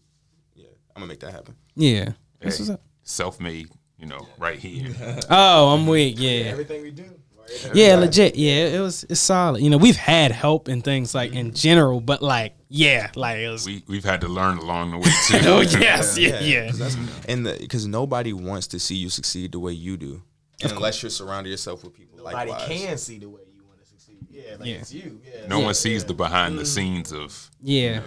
yeah, 0.55 0.67
I'm 0.95 1.01
gonna 1.01 1.07
make 1.07 1.19
that 1.21 1.31
happen. 1.31 1.55
Yeah. 1.75 2.11
That's 2.39 2.57
Hey, 2.57 2.63
what's 2.63 2.69
up. 2.71 2.81
self-made, 3.03 3.69
you 3.97 4.05
know, 4.07 4.27
right 4.37 4.57
here. 4.59 4.93
Oh, 5.29 5.73
I'm 5.73 5.87
weak. 5.87 6.15
Yeah. 6.17 6.51
Everything 6.51 6.81
we 6.81 6.91
do. 6.91 7.03
right? 7.03 7.75
Yeah, 7.75 7.95
legit. 7.95 8.35
Yeah, 8.35 8.67
it 8.67 8.79
was 8.79 9.03
it's 9.09 9.19
solid. 9.19 9.61
You 9.61 9.69
know, 9.69 9.77
we've 9.77 9.95
had 9.97 10.31
help 10.31 10.67
and 10.67 10.83
things 10.83 11.13
like 11.15 11.33
in 11.33 11.47
mm-hmm. 11.47 11.55
general, 11.55 11.99
but 12.01 12.21
like, 12.21 12.53
yeah, 12.69 13.09
like 13.15 13.37
it 13.39 13.49
was. 13.49 13.65
we 13.65 13.83
we've 13.87 14.03
had 14.05 14.21
to 14.21 14.27
learn 14.27 14.57
along 14.59 14.91
the 14.91 14.97
way 14.97 15.09
too. 15.27 15.39
oh 15.49 15.61
yes, 15.61 16.17
yeah, 16.17 16.39
yeah. 16.39 16.67
'cause 16.69 16.77
that's- 16.79 16.95
mm-hmm. 16.95 17.31
and 17.31 17.59
because 17.59 17.87
nobody 17.87 18.31
wants 18.33 18.67
to 18.67 18.79
see 18.79 18.95
you 18.95 19.09
succeed 19.09 19.51
the 19.53 19.59
way 19.59 19.71
you 19.73 19.97
do, 19.97 20.21
unless 20.63 21.01
you're 21.01 21.09
surrounding 21.09 21.49
yourself 21.51 21.83
with 21.83 21.93
people 21.93 22.17
Nobody 22.17 22.51
likewise. 22.51 22.67
can 22.67 22.97
see 22.99 23.17
the 23.17 23.27
way 23.29 23.41
you 23.51 23.63
want 23.65 23.79
to 23.79 23.85
succeed. 23.87 24.19
Yeah, 24.29 24.55
like 24.59 24.67
Yeah. 24.67 24.75
it's 24.75 24.93
you. 24.93 25.19
Yeah. 25.25 25.47
No 25.47 25.59
yeah. 25.59 25.65
one 25.65 25.73
sees 25.73 26.05
the 26.05 26.13
behind 26.13 26.59
the 26.59 26.63
mm. 26.63 26.67
scenes 26.67 27.11
of 27.11 27.49
Yeah. 27.61 28.01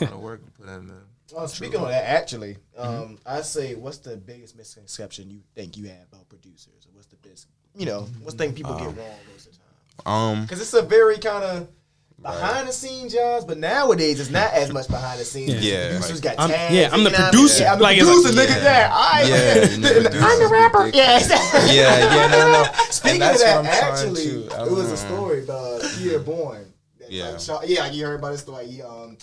A 0.00 0.04
lot 0.04 0.12
of 0.12 0.20
work 0.20 0.44
to 0.44 0.50
put 0.52 0.68
in, 0.68 0.86
man. 0.88 0.96
Well, 1.34 1.46
speaking 1.48 1.80
of 1.80 1.88
that, 1.88 2.04
actually, 2.04 2.56
um, 2.76 3.18
I 3.26 3.42
say, 3.42 3.74
what's 3.74 3.98
the 3.98 4.16
biggest 4.16 4.56
misconception 4.56 5.30
you 5.30 5.40
think 5.54 5.76
you 5.76 5.86
have 5.88 6.06
about 6.12 6.28
producers, 6.28 6.86
or 6.86 6.90
what's 6.94 7.06
the 7.08 7.16
best, 7.16 7.48
you 7.74 7.86
know, 7.86 8.06
what's 8.22 8.34
the 8.36 8.44
thing 8.44 8.54
people 8.54 8.74
get 8.76 8.86
wrong 8.86 9.18
most 9.30 9.46
of 9.46 9.52
the 9.52 9.58
time? 10.04 10.12
Um, 10.12 10.42
Because 10.42 10.60
it's 10.60 10.72
a 10.74 10.82
very 10.82 11.18
kind 11.18 11.44
of 11.44 11.68
behind 12.22 12.66
the 12.66 12.72
scenes 12.72 13.12
jobs, 13.12 13.44
but 13.44 13.58
nowadays 13.58 14.18
it's 14.20 14.30
not 14.30 14.52
as 14.54 14.72
much 14.72 14.88
behind 14.88 15.20
the 15.20 15.24
scenes. 15.24 15.62
Yeah. 15.64 15.90
producers 15.90 16.20
got 16.20 16.38
I'm- 16.38 16.50
yeah, 16.74 16.88
I'm 16.92 17.04
the 17.04 17.10
you 17.10 17.16
I 17.16 17.20
mean? 17.20 17.30
producer. 17.30 17.62
Yeah, 17.62 17.72
I'm 17.72 17.78
the 17.78 17.84
Like, 17.84 17.98
producer, 17.98 18.32
like- 18.32 18.48
nigga. 18.48 18.62
Yeah, 18.64 18.90
I, 18.92 19.22
Yeah, 19.22 19.54
you 19.70 19.76
know, 19.78 19.88
producers 19.88 20.22
I'm 20.22 20.38
the 20.38 20.48
rapper. 20.50 20.84
big. 20.86 20.94
Yeah, 20.94 21.18
yeah, 21.28 21.72
yeah, 21.72 22.26
no, 22.28 22.52
no. 22.64 22.72
Speaking 22.90 23.22
of 23.22 23.38
that, 23.38 23.56
what 23.62 23.66
I'm 23.66 23.78
trying 23.78 23.92
actually, 23.92 24.24
to- 24.24 24.44
it 24.46 24.70
was 24.70 24.84
don't 24.86 24.92
a 24.92 24.96
story 24.96 25.44
about 25.44 25.82
Pi'erre 25.82 26.24
Bourne. 26.24 26.72
That, 27.00 27.12
Yeah. 27.12 27.36
like, 27.36 27.68
yeah, 27.68 27.86
you 27.90 28.04
heard 28.06 28.18
about 28.18 28.32
this 28.32 28.40
story. 28.40 28.66
He, 28.66 28.82
um, 28.82 29.16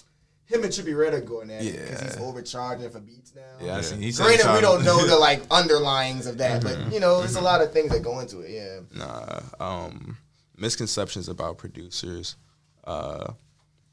him 0.46 0.64
and 0.64 0.78
are 0.78 1.22
going 1.22 1.50
at 1.50 1.64
it 1.64 1.80
because 1.82 2.02
he's 2.02 2.18
overcharging 2.18 2.90
for 2.92 3.00
beats 3.00 3.34
now. 3.36 3.42
Yeah, 3.66 3.78
I 3.78 3.82
seen. 3.82 4.02
He 4.02 4.12
Granted, 4.12 4.54
we 4.54 4.62
don't 4.62 4.84
know 4.86 5.06
the 5.06 5.18
like 5.20 5.42
underlyings 5.50 6.28
of 6.28 6.38
that, 6.38 6.62
Mm-hmm. 6.62 6.84
but 6.86 6.94
you 6.94 7.00
know, 7.00 7.20
there's 7.20 7.36
a 7.36 7.42
lot 7.42 7.62
of 7.62 7.72
things 7.74 7.90
that 7.92 8.04
go 8.04 8.20
into 8.20 8.42
it. 8.42 8.52
Yeah. 8.52 8.80
Nah, 8.94 9.40
um, 9.60 10.18
misconceptions 10.58 11.28
about 11.30 11.58
producers. 11.58 12.36
Uh, 12.84 13.34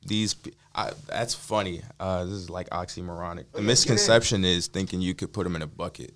these, 0.05 0.35
I, 0.75 0.91
that's 1.07 1.35
funny. 1.35 1.81
Uh, 1.99 2.25
this 2.25 2.35
is 2.35 2.51
like 2.51 2.69
oxymoronic. 2.71 3.45
The 3.53 3.63
misconception 3.63 4.45
is 4.45 4.67
thinking 4.67 5.01
you 5.01 5.15
could 5.15 5.33
put 5.33 5.45
them 5.45 5.57
in 5.57 5.63
a 5.63 5.67
bucket. 5.67 6.13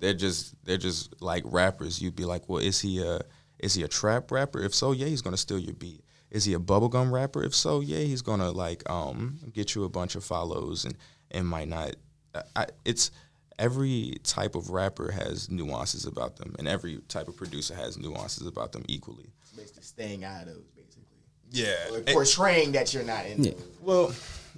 They're 0.00 0.14
just, 0.14 0.54
they're 0.64 0.78
just 0.78 1.20
like 1.20 1.44
rappers. 1.46 2.00
You'd 2.00 2.16
be 2.16 2.24
like, 2.24 2.48
well, 2.48 2.58
is 2.58 2.80
he 2.80 3.02
a, 3.02 3.20
is 3.58 3.74
he 3.74 3.82
a 3.82 3.88
trap 3.88 4.30
rapper? 4.32 4.58
If 4.62 4.74
so, 4.74 4.92
yeah, 4.92 5.06
he's 5.06 5.20
gonna 5.20 5.36
steal 5.36 5.58
your 5.58 5.74
beat. 5.74 6.02
Is 6.30 6.44
he 6.44 6.54
a 6.54 6.58
bubblegum 6.58 7.10
rapper? 7.10 7.42
If 7.42 7.54
so, 7.54 7.80
yeah, 7.80 7.98
he's 7.98 8.22
gonna 8.22 8.50
like 8.50 8.88
um 8.88 9.38
get 9.52 9.74
you 9.74 9.84
a 9.84 9.88
bunch 9.88 10.14
of 10.14 10.24
follows 10.24 10.84
and 10.84 10.96
and 11.30 11.46
might 11.46 11.68
not. 11.68 11.96
I, 12.34 12.42
I, 12.56 12.66
it's 12.84 13.10
every 13.58 14.14
type 14.22 14.54
of 14.54 14.70
rapper 14.70 15.10
has 15.10 15.50
nuances 15.50 16.06
about 16.06 16.36
them, 16.36 16.54
and 16.58 16.66
every 16.68 16.98
type 17.08 17.28
of 17.28 17.36
producer 17.36 17.74
has 17.74 17.98
nuances 17.98 18.46
about 18.46 18.72
them 18.72 18.84
equally. 18.88 19.30
Basically, 19.56 19.82
staying 19.82 20.24
out 20.24 20.42
of 20.42 20.48
those, 20.54 20.64
basically, 20.76 21.02
Yeah. 21.50 21.74
or 21.92 22.00
portraying 22.14 22.72
that 22.72 22.94
you're 22.94 23.02
not 23.02 23.26
in. 23.26 23.44
Yeah. 23.44 23.52
Well, 23.82 24.14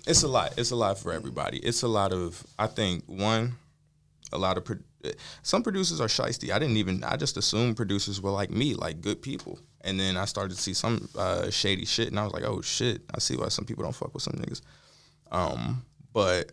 it's 0.06 0.22
a 0.22 0.28
lot. 0.28 0.54
It's 0.58 0.70
a 0.70 0.76
lot 0.76 0.98
for 0.98 1.12
everybody. 1.12 1.58
It's 1.58 1.82
a 1.82 1.88
lot 1.88 2.12
of. 2.12 2.42
I 2.58 2.66
think 2.66 3.04
one, 3.06 3.54
a 4.32 4.38
lot 4.38 4.58
of. 4.58 4.64
Pro- 4.66 4.76
some 5.42 5.62
producers 5.62 6.00
are 6.00 6.06
shisty. 6.06 6.50
I 6.50 6.58
didn't 6.58 6.76
even. 6.76 7.02
I 7.04 7.16
just 7.16 7.36
assumed 7.36 7.76
producers 7.76 8.20
were 8.20 8.30
like 8.30 8.50
me, 8.50 8.74
like 8.74 9.00
good 9.00 9.20
people. 9.22 9.58
And 9.82 9.98
then 9.98 10.16
I 10.16 10.24
started 10.26 10.54
to 10.54 10.60
see 10.62 10.74
some 10.74 11.08
uh, 11.18 11.50
shady 11.50 11.84
shit, 11.84 12.08
and 12.08 12.18
I 12.20 12.24
was 12.24 12.32
like, 12.32 12.44
oh 12.44 12.60
shit. 12.62 13.02
I 13.14 13.18
see 13.18 13.36
why 13.36 13.48
some 13.48 13.64
people 13.64 13.82
don't 13.84 13.94
fuck 13.94 14.14
with 14.14 14.22
some 14.22 14.34
niggas. 14.34 14.60
Um, 15.30 15.84
but 16.12 16.52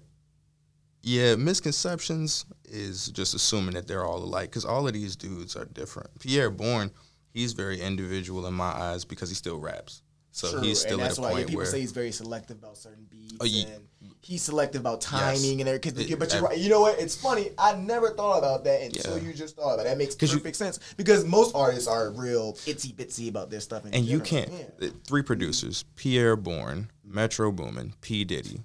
yeah, 1.02 1.36
misconceptions 1.36 2.46
is 2.66 3.08
just 3.08 3.34
assuming 3.34 3.74
that 3.76 3.88
they're 3.88 4.06
all 4.06 4.18
alike 4.24 4.50
because 4.50 4.66
all 4.66 4.88
of 4.88 4.94
these 4.94 5.16
dudes 5.16 5.56
are 5.56 5.66
different. 5.66 6.10
Pi'erre 6.20 6.50
Bourne, 6.56 6.92
he's 7.34 7.54
very 7.54 7.80
individual 7.80 8.48
in 8.48 8.54
my 8.54 8.66
eyes 8.72 9.06
because 9.06 9.30
he 9.30 9.36
still 9.36 9.60
raps. 9.60 10.02
So 10.32 10.52
True, 10.52 10.62
he's 10.62 10.80
still 10.80 11.02
and 11.02 11.12
at 11.12 11.18
a 11.18 11.22
why 11.22 11.30
yeah, 11.30 11.36
point 11.36 11.48
people 11.48 11.58
where 11.58 11.66
say 11.66 11.82
he's 11.82 11.92
very 11.92 12.12
selective 12.12 12.58
about 12.58 12.78
certain 12.78 13.06
beats, 13.10 13.36
Oh, 13.40 13.46
ye- 13.46 13.64
and 13.66 13.88
he's 14.22 14.42
selective 14.44 14.82
about 14.82 15.02
timing 15.02 15.60
and 15.62 15.68
everything. 15.70 16.10
It- 16.10 16.20
But 16.20 16.34
you're 16.34 16.42
right. 16.44 16.58
You 16.58 16.70
know 16.70 16.82
what? 16.82 17.00
It's 17.00 17.16
funny. 17.16 17.52
I 17.58 17.76
never 17.76 18.12
thought 18.12 18.38
about 18.40 18.64
that 18.66 18.82
until 18.82 19.18
Yeah. 19.18 19.24
you 19.24 19.34
just 19.34 19.56
thought 19.56 19.74
about 19.76 19.86
it. 19.86 19.90
That 19.90 19.98
makes 19.98 20.16
'Cause 20.16 20.32
you- 20.32 20.38
perfect 20.40 20.58
sense 20.58 20.80
because 20.98 21.24
most 21.26 21.56
artists 21.56 21.88
are 21.88 22.12
real 22.12 22.54
itsy 22.66 22.94
bitsy 22.96 23.30
about 23.30 23.50
their 23.50 23.62
stuff. 23.62 23.84
and 23.92 24.06
you 24.06 24.20
can't. 24.20 24.52
Yeah. 24.52 24.88
uh, 24.88 24.92
Three 25.08 25.22
producers: 25.24 25.86
Pi'erre 25.96 26.36
Bourne, 26.36 26.92
Metro 27.04 27.52
Boomin, 27.52 27.94
P 28.02 28.24
Diddy. 28.26 28.64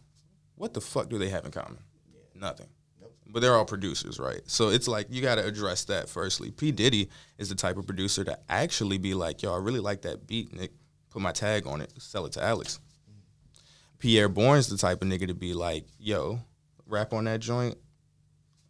What 0.57 0.75
the 0.75 0.81
fuck 0.81 1.09
do 1.09 1.19
they 1.19 1.29
have 1.31 1.45
in 1.45 1.51
common? 1.51 1.79
Nothing. 2.35 2.69
But 3.27 3.41
they're 3.41 3.57
all 3.57 3.65
producers, 3.65 4.19
right? 4.21 4.43
So 4.47 4.69
it's 4.69 4.87
like 4.87 5.09
you 5.11 5.21
got 5.21 5.37
to 5.37 5.45
address 5.45 5.85
that 5.87 6.09
firstly. 6.09 6.51
P 6.53 6.71
Diddy 6.71 7.09
is 7.39 7.49
the 7.49 7.55
type 7.57 7.77
of 7.77 7.87
producer 7.87 8.23
to 8.25 8.39
actually 8.49 8.99
be 8.99 9.13
like, 9.15 9.43
"Yo, 9.43 9.53
I 9.53 9.57
really 9.59 9.81
like 9.81 10.03
that 10.03 10.27
beat, 10.29 10.53
Nick. 10.53 10.73
Put 11.11 11.21
my 11.23 11.33
tag 11.33 11.67
on 11.67 11.81
it, 11.81 11.93
sell 11.99 12.27
it 12.27 12.33
to 12.33 12.43
Alex." 12.43 12.79
Pi'erre 14.05 14.29
Bourne's 14.29 14.69
the 14.69 14.77
type 14.77 15.01
of 15.01 15.09
nigga 15.09 15.27
to 15.29 15.35
be 15.35 15.55
like, 15.55 15.87
"Yo, 15.99 16.39
rap 16.87 17.15
on 17.15 17.25
that 17.25 17.41
joint. 17.41 17.79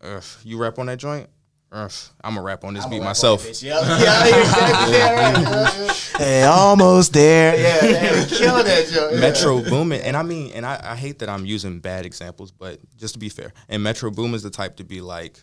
Ugh, 0.01 0.23
you 0.45 0.59
rap 0.59 0.79
on 0.79 0.87
that 0.87 0.99
joint. 0.99 1.29
Ugh, 1.73 1.93
I'm 2.23 2.35
gonna 2.35 2.47
rap 2.47 2.63
on 2.63 2.75
this 2.75 2.85
I'ma 2.85 2.91
beat 2.91 3.03
myself." 3.03 3.43
that. 3.43 3.61
Yeah, 3.61 3.81
yeah, 3.99 4.41
exactly. 4.41 4.95
Right. 6.15 6.29
Hey, 6.29 6.43
almost 6.45 7.13
there. 7.13 7.57
Yeah, 7.57 7.85
yeah, 7.85 8.25
killing 8.27 8.65
that 8.65 8.87
joke. 8.89 9.11
Yeah. 9.13 9.21
Metro 9.21 9.61
Boomin, 9.61 10.03
and 10.03 10.17
I 10.17 10.23
mean, 10.23 10.53
and 10.53 10.65
I, 10.65 10.79
I 10.93 10.95
hate 10.95 11.19
that 11.19 11.29
I'm 11.29 11.45
using 11.45 11.81
bad 11.81 12.07
examples, 12.07 12.53
but 12.53 12.79
just 12.97 13.15
to 13.15 13.19
be 13.19 13.29
fair, 13.29 13.53
and 13.69 13.83
Metro 13.83 14.13
Boomin 14.13 14.37
is 14.37 14.45
the 14.45 14.51
type 14.51 14.77
to 14.77 14.85
be 14.85 15.01
like, 15.01 15.43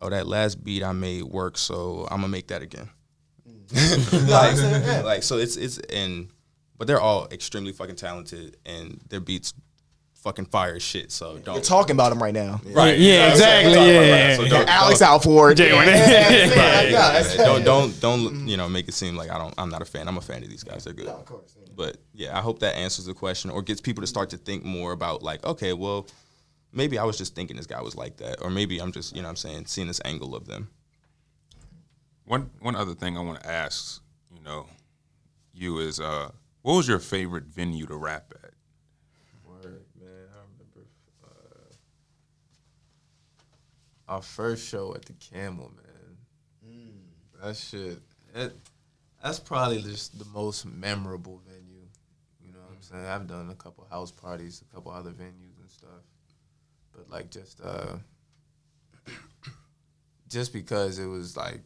"Oh, 0.00 0.10
that 0.10 0.26
last 0.26 0.64
beat 0.64 0.82
I 0.82 0.90
made 0.90 1.22
worked, 1.22 1.60
so 1.60 2.08
I'm 2.10 2.22
gonna 2.22 2.28
make 2.28 2.48
that 2.48 2.62
again." 2.62 2.90
Mm. 3.48 4.28
like, 4.96 5.04
like, 5.04 5.22
so 5.22 5.38
it's 5.38 5.56
it's 5.56 5.78
and, 5.78 6.28
but 6.78 6.86
they're 6.86 7.00
all 7.00 7.28
extremely 7.30 7.72
fucking 7.72 7.96
talented, 7.96 8.56
and 8.66 9.00
their 9.08 9.20
beats 9.20 9.54
fucking 10.22 10.44
fire 10.46 10.78
shit. 10.78 11.10
So 11.10 11.38
don't 11.38 11.56
We're 11.56 11.60
talking 11.62 11.96
about 11.96 12.12
him 12.12 12.22
right 12.22 12.32
now. 12.34 12.60
right, 12.66 12.96
Yeah, 12.96 13.32
exactly. 13.32 13.74
Talking 13.74 13.88
Yeah, 13.92 14.00
that, 14.02 14.28
yeah, 14.30 14.36
so 14.36 14.48
don't- 14.48 14.68
Alex 14.68 14.98
don't- 15.00 15.08
out 15.08 15.22
for 15.24 15.50
it. 15.50 15.58
Yeah, 15.58 15.66
Yeah, 15.84 16.84
yeah, 16.88 17.36
don't 17.38 17.64
don't 17.64 18.00
don't 18.00 18.46
you 18.48 18.56
know 18.56 18.68
make 18.68 18.86
it 18.88 18.94
seem 18.94 19.16
like 19.16 19.30
I 19.30 19.38
don't 19.38 19.52
I'm 19.58 19.68
not 19.68 19.82
a 19.82 19.84
fan. 19.84 20.06
I'm 20.06 20.18
a 20.18 20.20
fan 20.20 20.42
of 20.44 20.48
these 20.48 20.62
guys. 20.62 20.84
They're 20.84 20.92
good. 20.92 21.06
No, 21.06 21.14
of 21.16 21.24
course. 21.24 21.56
yeah. 21.58 21.66
But 21.74 21.96
yeah, 22.14 22.38
I 22.38 22.40
hope 22.40 22.60
that 22.60 22.76
answers 22.76 23.06
the 23.06 23.14
question 23.14 23.50
or 23.50 23.62
gets 23.62 23.80
people 23.80 24.02
to 24.02 24.06
start 24.06 24.30
to 24.30 24.36
think 24.36 24.64
more 24.64 24.92
about 24.92 25.22
like, 25.24 25.44
okay, 25.44 25.72
well, 25.72 26.06
maybe 26.72 26.98
I 26.98 27.04
was 27.04 27.18
just 27.18 27.34
thinking 27.34 27.56
this 27.56 27.66
guy 27.66 27.80
was 27.82 27.96
like 27.96 28.18
that, 28.18 28.40
or 28.42 28.48
maybe 28.50 28.78
I'm 28.80 28.92
just 28.92 29.16
you 29.16 29.22
know 29.22 29.26
what 29.26 29.30
I'm 29.30 29.36
saying 29.36 29.66
seeing 29.66 29.88
this 29.88 30.00
angle 30.04 30.36
of 30.36 30.46
them. 30.46 30.68
One 32.26 32.50
one 32.60 32.76
other 32.76 32.94
thing 32.94 33.16
I 33.16 33.20
want 33.22 33.42
to 33.42 33.50
ask, 33.50 34.00
you 34.32 34.40
know, 34.44 34.66
you 35.52 35.78
is 35.80 35.98
uh, 35.98 36.30
what 36.62 36.74
was 36.74 36.88
your 36.88 36.98
favorite 36.98 37.44
venue 37.44 37.86
to 37.86 37.96
rap 37.96 38.32
at? 38.42 38.50
Word, 39.44 39.84
man. 40.00 40.08
I 40.08 40.42
remember 40.52 40.88
uh, 41.24 41.74
our 44.08 44.22
first 44.22 44.68
show 44.68 44.94
at 44.94 45.04
the 45.04 45.12
Camel, 45.14 45.72
man. 45.76 45.82
That 47.42 47.56
shit. 47.56 47.98
It, 48.34 48.52
that's 49.22 49.40
probably 49.40 49.82
just 49.82 50.18
the 50.18 50.24
most 50.26 50.64
memorable 50.64 51.42
venue. 51.46 51.86
You 52.40 52.52
know 52.52 52.60
what 52.60 52.76
I'm 52.76 52.82
saying? 52.82 53.04
I've 53.04 53.26
done 53.26 53.50
a 53.50 53.54
couple 53.54 53.86
house 53.90 54.12
parties, 54.12 54.62
a 54.70 54.74
couple 54.74 54.92
other 54.92 55.10
venues 55.10 55.58
and 55.60 55.68
stuff, 55.68 56.02
but 56.94 57.10
like 57.10 57.30
just 57.30 57.60
uh, 57.60 57.96
just 60.28 60.52
because 60.52 60.98
it 60.98 61.06
was 61.06 61.36
like. 61.36 61.62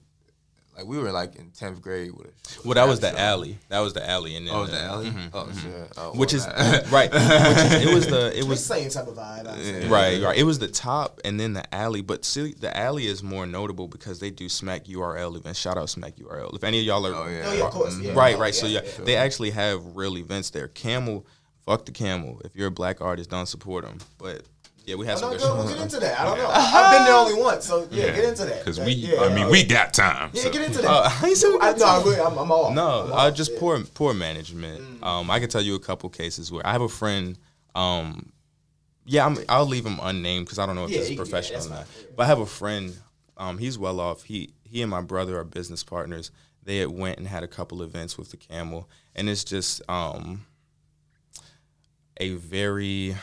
Like 0.76 0.86
we 0.86 0.98
were 0.98 1.10
like 1.10 1.36
in 1.36 1.50
tenth 1.52 1.80
grade 1.80 2.12
with 2.12 2.26
a 2.26 2.30
Well, 2.68 2.74
that 2.74 2.86
was 2.86 3.00
the 3.00 3.10
show. 3.12 3.16
alley. 3.16 3.58
That 3.70 3.78
was 3.80 3.94
the 3.94 4.08
alley, 4.08 4.36
and 4.36 4.46
then 4.46 4.54
Oh, 4.54 4.66
the- 4.66 4.72
the 4.72 4.80
alley. 4.82 5.06
mhm, 5.10 5.30
Oh 5.32 5.44
mhm. 5.44 5.62
shit. 5.62 5.92
Oh, 5.96 6.12
Which 6.12 6.34
is 6.34 6.46
right. 6.90 7.10
Which 7.10 7.22
is, 7.22 7.72
it 7.86 7.94
was 7.94 8.06
the 8.06 8.38
it 8.38 8.44
was 8.44 8.66
the 8.68 8.74
same 8.74 8.90
type 8.90 9.06
of 9.08 9.14
vibe. 9.16 9.46
I 9.48 9.56
say. 9.62 9.88
Right, 9.88 10.22
right. 10.22 10.36
It 10.36 10.44
was 10.44 10.58
the 10.58 10.68
top 10.68 11.20
and 11.24 11.40
then 11.40 11.54
the 11.54 11.74
alley, 11.74 12.02
but 12.02 12.24
see, 12.24 12.52
the 12.52 12.76
alley 12.76 13.06
is 13.06 13.22
more 13.22 13.46
notable 13.46 13.88
because 13.88 14.18
they 14.20 14.30
do 14.30 14.48
Smack 14.48 14.84
URL 14.84 15.34
events. 15.36 15.58
Shout 15.58 15.78
out 15.78 15.88
Smack 15.88 16.16
URL. 16.16 16.54
If 16.54 16.62
any 16.64 16.80
of 16.80 16.84
y'all 16.84 17.06
are, 17.06 17.14
Oh, 17.14 17.26
yeah. 17.28 17.42
Oh, 17.46 17.52
yeah, 17.54 17.64
of 17.64 17.70
course. 17.72 17.98
Yeah. 17.98 18.12
right, 18.14 18.36
Oh, 18.36 18.40
right. 18.40 18.54
so 18.54 18.66
yeah, 18.66 18.80
yeah. 18.84 19.04
they 19.04 19.16
actually 19.16 19.50
have 19.52 19.96
real 19.96 20.18
events 20.18 20.50
there. 20.50 20.68
Camel, 20.68 21.26
fuck 21.64 21.86
the 21.86 21.92
Camel. 21.92 22.40
If 22.44 22.54
you're 22.54 22.68
a 22.68 22.70
black 22.70 23.00
artist, 23.00 23.30
don't 23.30 23.46
support 23.46 23.84
them. 23.84 23.98
But 24.18 24.42
Yeah, 24.86 24.94
we 24.94 25.04
had 25.04 25.16
Oh, 25.16 25.18
some 25.18 25.30
no, 25.32 25.36
good 25.36 25.42
go, 25.42 25.56
shows. 25.62 25.74
get 25.74 25.82
into 25.82 25.98
that. 25.98 26.20
I 26.20 26.24
don't 26.24 26.38
know. 26.38 26.48
I've 26.48 26.92
been 26.96 27.04
there 27.06 27.14
only 27.14 27.34
once, 27.34 27.64
so 27.66 27.88
yeah, 27.90 28.06
get 28.14 28.24
into 28.24 28.44
that. 28.44 28.60
Because 28.60 28.78
we, 28.78 28.92
yeah, 28.92 29.20
I 29.20 29.34
mean, 29.34 29.46
uh, 29.46 29.50
we 29.50 29.64
got 29.64 29.92
time. 29.92 30.30
yeah, 30.32 30.42
so. 30.44 30.50
get 30.52 30.62
into 30.62 30.78
that. 30.82 30.88
Uh, 30.88 31.10
I 31.22 31.26
ain't 31.26 31.36
said 31.36 31.50
we 31.50 31.56
I, 31.56 31.72
got 31.72 31.78
no, 31.78 31.84
time. 31.84 31.96
I'm, 31.98 32.02
good. 32.04 32.18
I'm, 32.20 32.38
I'm 32.38 32.52
off. 32.52 32.72
No, 32.72 33.04
I'm 33.06 33.12
uh, 33.12 33.30
just 33.32 33.50
yeah. 33.50 33.56
Mm. 33.56 33.60
poor 33.60 33.80
poor 33.94 34.14
management. 34.14 35.02
Um, 35.02 35.28
I 35.28 35.40
can 35.40 35.48
tell 35.48 35.60
you 35.60 35.74
a 35.74 35.80
couple 35.80 36.08
cases 36.08 36.52
where 36.52 36.64
I 36.64 36.70
have 36.70 36.82
a 36.82 36.88
friend. 36.88 37.36
Um, 37.74 38.32
yeah, 39.06 39.26
I'm, 39.26 39.36
I'll 39.48 39.66
leave 39.66 39.84
him 39.84 39.98
unnamed 40.00 40.46
because 40.46 40.60
I 40.60 40.66
don't 40.66 40.76
know 40.76 40.84
if 40.84 40.90
Yeah, 40.90 40.98
this 40.98 41.06
is 41.06 41.10
yeah, 41.12 41.16
professional 41.16 41.66
or 41.66 41.68
not. 41.68 41.86
But 42.16 42.22
I 42.22 42.26
have 42.26 42.38
a 42.38 42.46
friend. 42.46 42.96
Um, 43.36 43.58
he's 43.58 43.76
well 43.76 43.98
off. 43.98 44.22
He 44.22 44.50
he 44.62 44.82
and 44.82 44.90
my 44.90 45.00
brother 45.00 45.36
are 45.36 45.44
business 45.44 45.82
partners. 45.82 46.30
They 46.62 46.78
had 46.78 46.90
went 46.90 47.18
and 47.18 47.26
had 47.26 47.42
a 47.42 47.48
couple 47.48 47.82
events 47.82 48.16
with 48.16 48.30
the 48.30 48.36
Camel, 48.36 48.88
and 49.16 49.28
it's 49.28 49.42
just 49.42 49.82
um, 49.88 50.46
a 52.18 52.34
very 52.34 53.16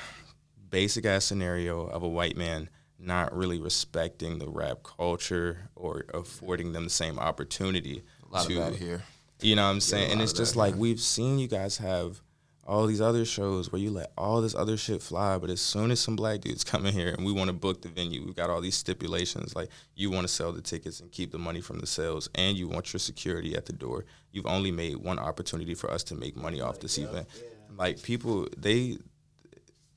basic 0.73 1.05
ass 1.05 1.23
scenario 1.23 1.85
of 1.85 2.01
a 2.01 2.07
white 2.07 2.35
man 2.35 2.67
not 2.97 3.35
really 3.35 3.59
respecting 3.59 4.39
the 4.39 4.49
rap 4.49 4.79
culture 4.81 5.69
or 5.75 6.05
affording 6.15 6.73
them 6.73 6.85
the 6.85 6.89
same 6.89 7.19
opportunity. 7.19 8.01
A 8.27 8.33
lot 8.33 8.47
to, 8.47 8.57
of 8.59 8.73
that 8.73 8.79
here. 8.79 9.03
you 9.39 9.55
know 9.55 9.65
what 9.65 9.69
I'm 9.71 9.79
saying? 9.79 10.11
and 10.11 10.19
it's 10.19 10.33
just 10.33 10.53
that, 10.53 10.59
like 10.59 10.73
yeah. 10.73 10.79
we've 10.79 10.99
seen 10.99 11.37
you 11.37 11.47
guys 11.47 11.77
have 11.77 12.21
all 12.65 12.87
these 12.87 13.01
other 13.01 13.23
shows 13.23 13.71
where 13.71 13.79
you 13.79 13.91
let 13.91 14.11
all 14.17 14.41
this 14.41 14.55
other 14.55 14.75
shit 14.75 15.03
fly, 15.03 15.37
but 15.37 15.51
as 15.51 15.61
soon 15.61 15.91
as 15.91 15.99
some 15.99 16.15
black 16.15 16.41
dudes 16.41 16.63
come 16.71 16.87
in 16.87 16.93
here 16.93 17.09
and 17.09 17.23
we 17.23 17.31
want 17.31 17.49
to 17.49 17.53
book 17.53 17.83
the 17.83 17.89
venue, 17.89 18.25
we've 18.25 18.35
got 18.35 18.49
all 18.49 18.61
these 18.61 18.75
stipulations 18.75 19.55
like 19.55 19.69
you 19.95 20.09
want 20.09 20.25
to 20.25 20.33
sell 20.33 20.51
the 20.51 20.61
tickets 20.61 21.01
and 21.01 21.11
keep 21.11 21.31
the 21.31 21.37
money 21.37 21.61
from 21.61 21.77
the 21.77 21.87
sales 21.87 22.31
and 22.33 22.57
you 22.57 22.67
want 22.67 22.91
your 22.91 22.99
security 22.99 23.55
at 23.55 23.67
the 23.67 23.73
door. 23.73 24.05
You've 24.31 24.47
only 24.47 24.71
made 24.71 24.97
one 24.97 25.19
opportunity 25.19 25.75
for 25.75 25.91
us 25.91 26.03
to 26.05 26.15
make 26.15 26.35
money 26.35 26.61
off 26.61 26.79
this 26.79 26.97
event. 26.97 27.27
Like 27.77 28.01
people 28.01 28.47
they 28.57 28.97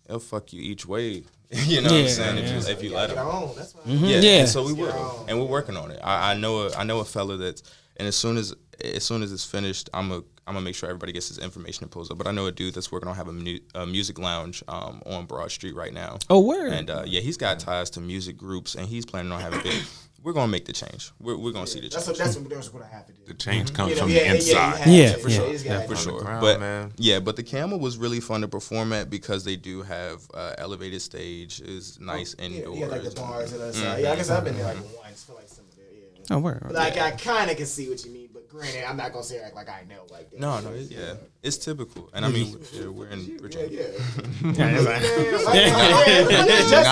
they'll 0.06 0.18
fuck 0.18 0.52
you 0.52 0.60
each 0.62 0.86
way. 0.86 1.24
you 1.50 1.80
know 1.80 1.90
what 1.90 2.00
I'm 2.00 2.08
saying? 2.08 2.36
yeah. 2.38 2.42
If 2.44 2.66
you 2.66 2.72
if 2.72 2.82
you 2.82 2.90
let 2.94 3.08
Get 3.08 3.16
them. 3.16 3.26
on. 3.28 3.54
That's 3.56 3.72
fine. 3.72 3.82
Yeah, 3.86 4.18
Yeah. 4.20 4.30
and 4.40 4.48
so 4.48 4.64
we 4.64 4.72
will, 4.72 5.24
and 5.28 5.38
we're 5.38 5.46
working 5.46 5.76
on 5.76 5.90
it. 5.90 6.00
I, 6.02 6.32
I 6.32 6.34
know 6.34 6.66
a, 6.66 6.72
I 6.74 6.82
know 6.84 6.98
a 7.00 7.04
fella 7.04 7.36
that's, 7.36 7.62
and 7.96 8.08
as 8.08 8.16
soon 8.16 8.36
as 8.36 8.54
as 8.82 9.04
soon 9.04 9.22
as 9.22 9.32
it's 9.32 9.44
finished, 9.44 9.88
I'm 9.94 10.10
a 10.10 10.16
I'm 10.48 10.54
gonna 10.54 10.60
make 10.60 10.74
sure 10.74 10.88
everybody 10.88 11.12
gets 11.12 11.28
his 11.28 11.38
information 11.38 11.84
and 11.84 11.90
pulls 11.90 12.10
up. 12.10 12.18
But 12.18 12.26
I 12.26 12.30
know 12.32 12.46
a 12.46 12.52
dude 12.52 12.74
that's 12.74 12.90
working 12.92 13.08
on 13.08 13.14
having 13.16 13.38
a, 13.38 13.42
mu- 13.42 13.58
a 13.74 13.86
music 13.86 14.18
lounge 14.18 14.62
um, 14.68 15.02
on 15.06 15.26
Broad 15.26 15.50
Street 15.50 15.74
right 15.74 15.92
now. 15.92 16.18
Oh, 16.30 16.40
word. 16.40 16.72
And 16.72 16.88
uh, 16.90 17.02
yeah, 17.06 17.20
he's 17.20 17.36
got 17.36 17.58
ties 17.58 17.90
to 17.90 18.00
music 18.00 18.36
groups, 18.36 18.74
and 18.74 18.86
he's 18.86 19.04
planning 19.06 19.32
on 19.32 19.40
having 19.40 19.60
a 19.60 19.62
big. 19.62 19.82
We're 20.22 20.32
gonna 20.32 20.48
make 20.50 20.64
the 20.64 20.72
change. 20.72 21.12
We're, 21.20 21.36
we're 21.36 21.52
gonna 21.52 21.66
see 21.68 21.80
the 21.80 21.88
That's 21.88 22.04
change. 22.06 22.18
what 22.18 22.24
that's 22.24 22.36
what 22.36 22.50
that's 22.50 22.72
what 22.72 22.82
I 22.82 22.86
have 22.88 23.06
to 23.06 23.12
do. 23.12 23.22
The 23.26 23.34
change 23.34 23.72
comes 23.72 23.90
You 23.90 23.96
know, 23.96 24.02
from 24.02 24.10
yeah, 24.10 24.18
the 24.20 24.24
yeah, 24.26 24.34
inside. 24.34 24.46
you 24.70 24.76
have 24.76 24.88
Yeah, 24.88 25.12
for 25.22 25.28
yeah. 25.28 25.36
sure. 25.36 25.52
You 25.52 25.58
Yeah, 25.58 25.80
for 25.86 25.96
sure. 25.96 26.20
ground, 26.20 26.40
but 26.40 26.60
man. 26.60 26.92
yeah, 26.96 27.20
but 27.20 27.36
the 27.36 27.42
Camel 27.44 27.78
was 27.78 27.96
really 27.96 28.20
fun 28.20 28.40
to 28.40 28.48
perform 28.48 28.92
at 28.92 29.08
because 29.08 29.44
they 29.44 29.54
do 29.56 29.82
have 29.82 30.22
uh, 30.34 30.54
elevated 30.58 31.00
stage, 31.02 31.60
is 31.60 32.00
nice 32.00 32.34
Yeah, 32.38 32.44
indoors. 32.46 32.78
you 32.78 32.84
got 32.86 32.90
like 32.92 33.02
the 33.04 33.10
bars 33.20 33.52
and 33.52 33.62
Mm-hmm. 33.62 34.02
Yeah, 34.02 34.12
I 34.12 34.16
guess 34.16 34.30
I've 34.30 34.44
been 34.44 34.56
there 34.56 34.64
like 34.64 34.76
once 35.04 35.22
for 35.24 35.34
like 35.34 35.48
some 35.48 35.64
of 35.64 35.78
it. 35.78 36.12
Yeah. 36.28 36.36
oh, 36.36 36.38
word. 36.40 36.62
But 36.64 36.74
like 36.74 36.96
I 36.98 37.12
kind 37.12 37.48
of 37.50 37.56
can 37.56 37.66
see 37.66 37.88
what 37.88 38.04
you 38.04 38.10
mean, 38.10 38.22
but 38.25 38.25
granted, 38.56 38.84
I'm 38.88 38.96
not 38.96 39.12
gonna 39.12 39.24
say 39.24 39.38
act 39.38 39.54
like 39.54 39.68
I 39.68 39.84
know 39.88 40.06
like 40.10 40.30
that. 40.30 40.40
No, 40.40 40.60
no, 40.60 40.70
it, 40.72 40.90
yeah, 40.90 41.14
it's 41.42 41.56
typical, 41.58 42.08
and 42.14 42.24
I 42.24 42.28
mean 42.28 42.56
we're, 42.74 42.90
we're 42.90 43.08
in 43.08 43.20
Yeah, 43.20 43.38
Virginia. 43.40 43.70
yeah. 43.82 44.52
Yeah, 44.52 44.76
it's 44.76 44.84
like- 45.46 46.68
Just 46.68 46.86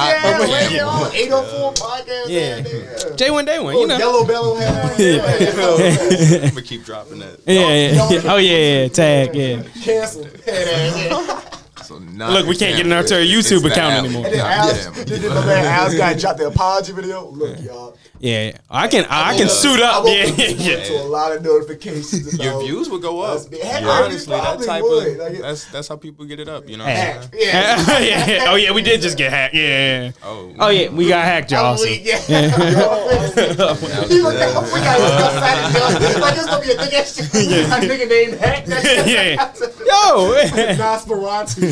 804 1.14 1.72
podcast. 1.74 2.28
Yeah. 2.28 2.56
Yeah. 2.58 3.16
J 3.16 3.30
one 3.30 3.44
day 3.44 3.58
one, 3.58 3.74
Oh, 3.74 3.80
you 3.80 3.86
know. 3.86 3.98
Yellow 3.98 4.24
Bellow 4.24 4.54
hat. 4.56 4.98
Yeah. 4.98 5.22
I'm 6.44 6.48
gonna 6.50 6.62
keep 6.62 6.84
dropping 6.84 7.18
that. 7.20 7.38
Yeah, 7.46 7.60
yeah, 7.60 8.10
yeah. 8.10 8.32
Oh 8.32 8.36
yeah, 8.36 8.82
yeah. 8.82 8.88
Tag, 8.88 9.34
yeah. 9.34 9.62
Cancel. 9.82 10.26
So 11.82 11.98
not 11.98 12.30
Look, 12.32 12.46
we 12.46 12.56
can't 12.56 12.76
get 12.76 12.86
example. 12.86 12.98
into 13.00 13.14
our 13.16 13.20
YouTube 13.20 13.70
account 13.70 13.94
anymore. 14.06 14.24
And 14.26 14.34
then 14.34 14.40
Al's, 14.46 14.86
yeah. 14.96 15.04
then 15.04 15.28
my 15.34 15.44
man 15.46 15.64
Al's 15.66 15.94
guy 15.94 16.14
dropped 16.14 16.38
the 16.38 16.46
apology 16.46 16.92
video. 16.92 17.28
Look, 17.28 17.60
y'all. 17.60 17.98
Yeah, 18.20 18.42
yeah. 18.46 18.58
I 18.70 18.88
can, 18.88 19.04
I 19.10 19.36
can 19.36 19.48
suit 19.48 19.80
up. 19.80 20.04
woke 20.04 20.14
Yeah, 20.16 20.22
up 20.30 20.36
this 20.36 20.48
morning 20.56 20.78
yeah. 20.78 20.84
to 20.84 21.02
a 21.02 21.08
lot 21.08 21.32
of 21.36 21.42
notifications. 21.42 22.38
Your 22.42 22.60
views 22.62 22.88
would 22.88 23.02
go 23.02 23.20
up. 23.20 23.42
That's- 23.50 23.62
Heck, 23.62 23.82
Honestly, 23.84 24.36
that 24.36 24.62
type 24.62 24.82
would. 24.82 25.06
of 25.08 25.16
Like 25.18 25.38
that's 25.40 25.64
that's 25.70 25.88
how 25.88 25.96
people 25.96 26.24
get 26.24 26.38
it 26.40 26.48
up. 26.48 26.68
You 26.68 26.76
know. 26.78 26.84
Hey. 26.84 27.16
What 27.16 27.24
I'm 27.24 27.30
saying? 27.32 27.50
Yeah. 27.52 27.98
yeah, 27.98 28.26
yeah. 28.44 28.44
Oh 28.50 28.54
yeah, 28.54 28.70
we 28.72 28.82
did 28.82 29.02
just 29.02 29.18
get 29.18 29.30
hacked. 29.32 29.54
Yeah. 29.54 30.04
yeah. 30.04 30.12
Oh. 30.22 30.54
Oh 30.58 30.70
yeah, 30.70 30.88
we 30.90 31.08
got 31.08 31.24
hacked, 31.24 31.50
y'all. 31.50 31.66
Oh, 31.66 31.70
I'm 31.72 31.78
so- 31.78 31.84
weak, 31.84 32.02
yeah. 32.06 32.18
He 34.08 34.22
looked 34.22 34.38
at 34.38 34.62
we 34.62 34.80
got 34.80 34.96
his 36.00 36.16
Like 36.20 36.36
it's 36.36 36.46
gonna 36.46 36.64
be 36.64 36.72
a 36.72 36.76
thick 36.76 36.94
ass. 36.94 37.18
A 37.18 37.22
nigga 37.86 38.08
named 38.08 38.38
Hack. 38.40 38.66
Yeah. 39.06 39.52
Yo. 39.84 40.34
Nosferatu. 40.76 41.64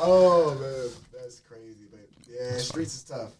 Oh 0.00 0.54
man, 0.54 0.90
that's 1.12 1.40
crazy. 1.40 1.86
But 1.90 2.00
yeah, 2.28 2.56
streets 2.58 2.94
is 2.94 3.02
tough. 3.02 3.30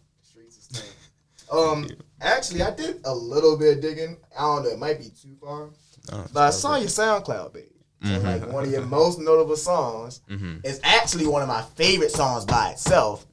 Streets 1.47 1.61
is 1.61 1.97
tough. 1.97 1.97
Um, 1.97 2.05
actually, 2.21 2.61
I 2.61 2.71
did 2.75 3.01
a 3.05 3.13
little 3.13 3.57
bit 3.57 3.77
of 3.77 3.81
digging. 3.81 4.17
I 4.37 4.41
don't 4.41 4.63
know, 4.63 4.69
it 4.69 4.79
might 4.79 4.99
be 4.99 5.09
too 5.09 5.35
far, 5.41 5.69
Oh, 6.11 6.25
but 6.33 6.39
I 6.41 6.49
saw 6.51 6.75
your 6.77 6.87
SoundCloud 6.89 7.53
page. 7.53 7.63
And 8.03 8.23
like 8.23 8.47
one 8.53 8.63
of 8.63 8.71
your 8.71 8.85
most 8.85 9.19
notable 9.19 9.55
songs 9.57 10.21
is 10.63 10.79
actually 10.83 11.25
one 11.27 11.41
of 11.41 11.47
my 11.47 11.63
favorite 11.75 12.11
songs 12.11 12.45
by 12.45 12.69
itself. 12.71 13.25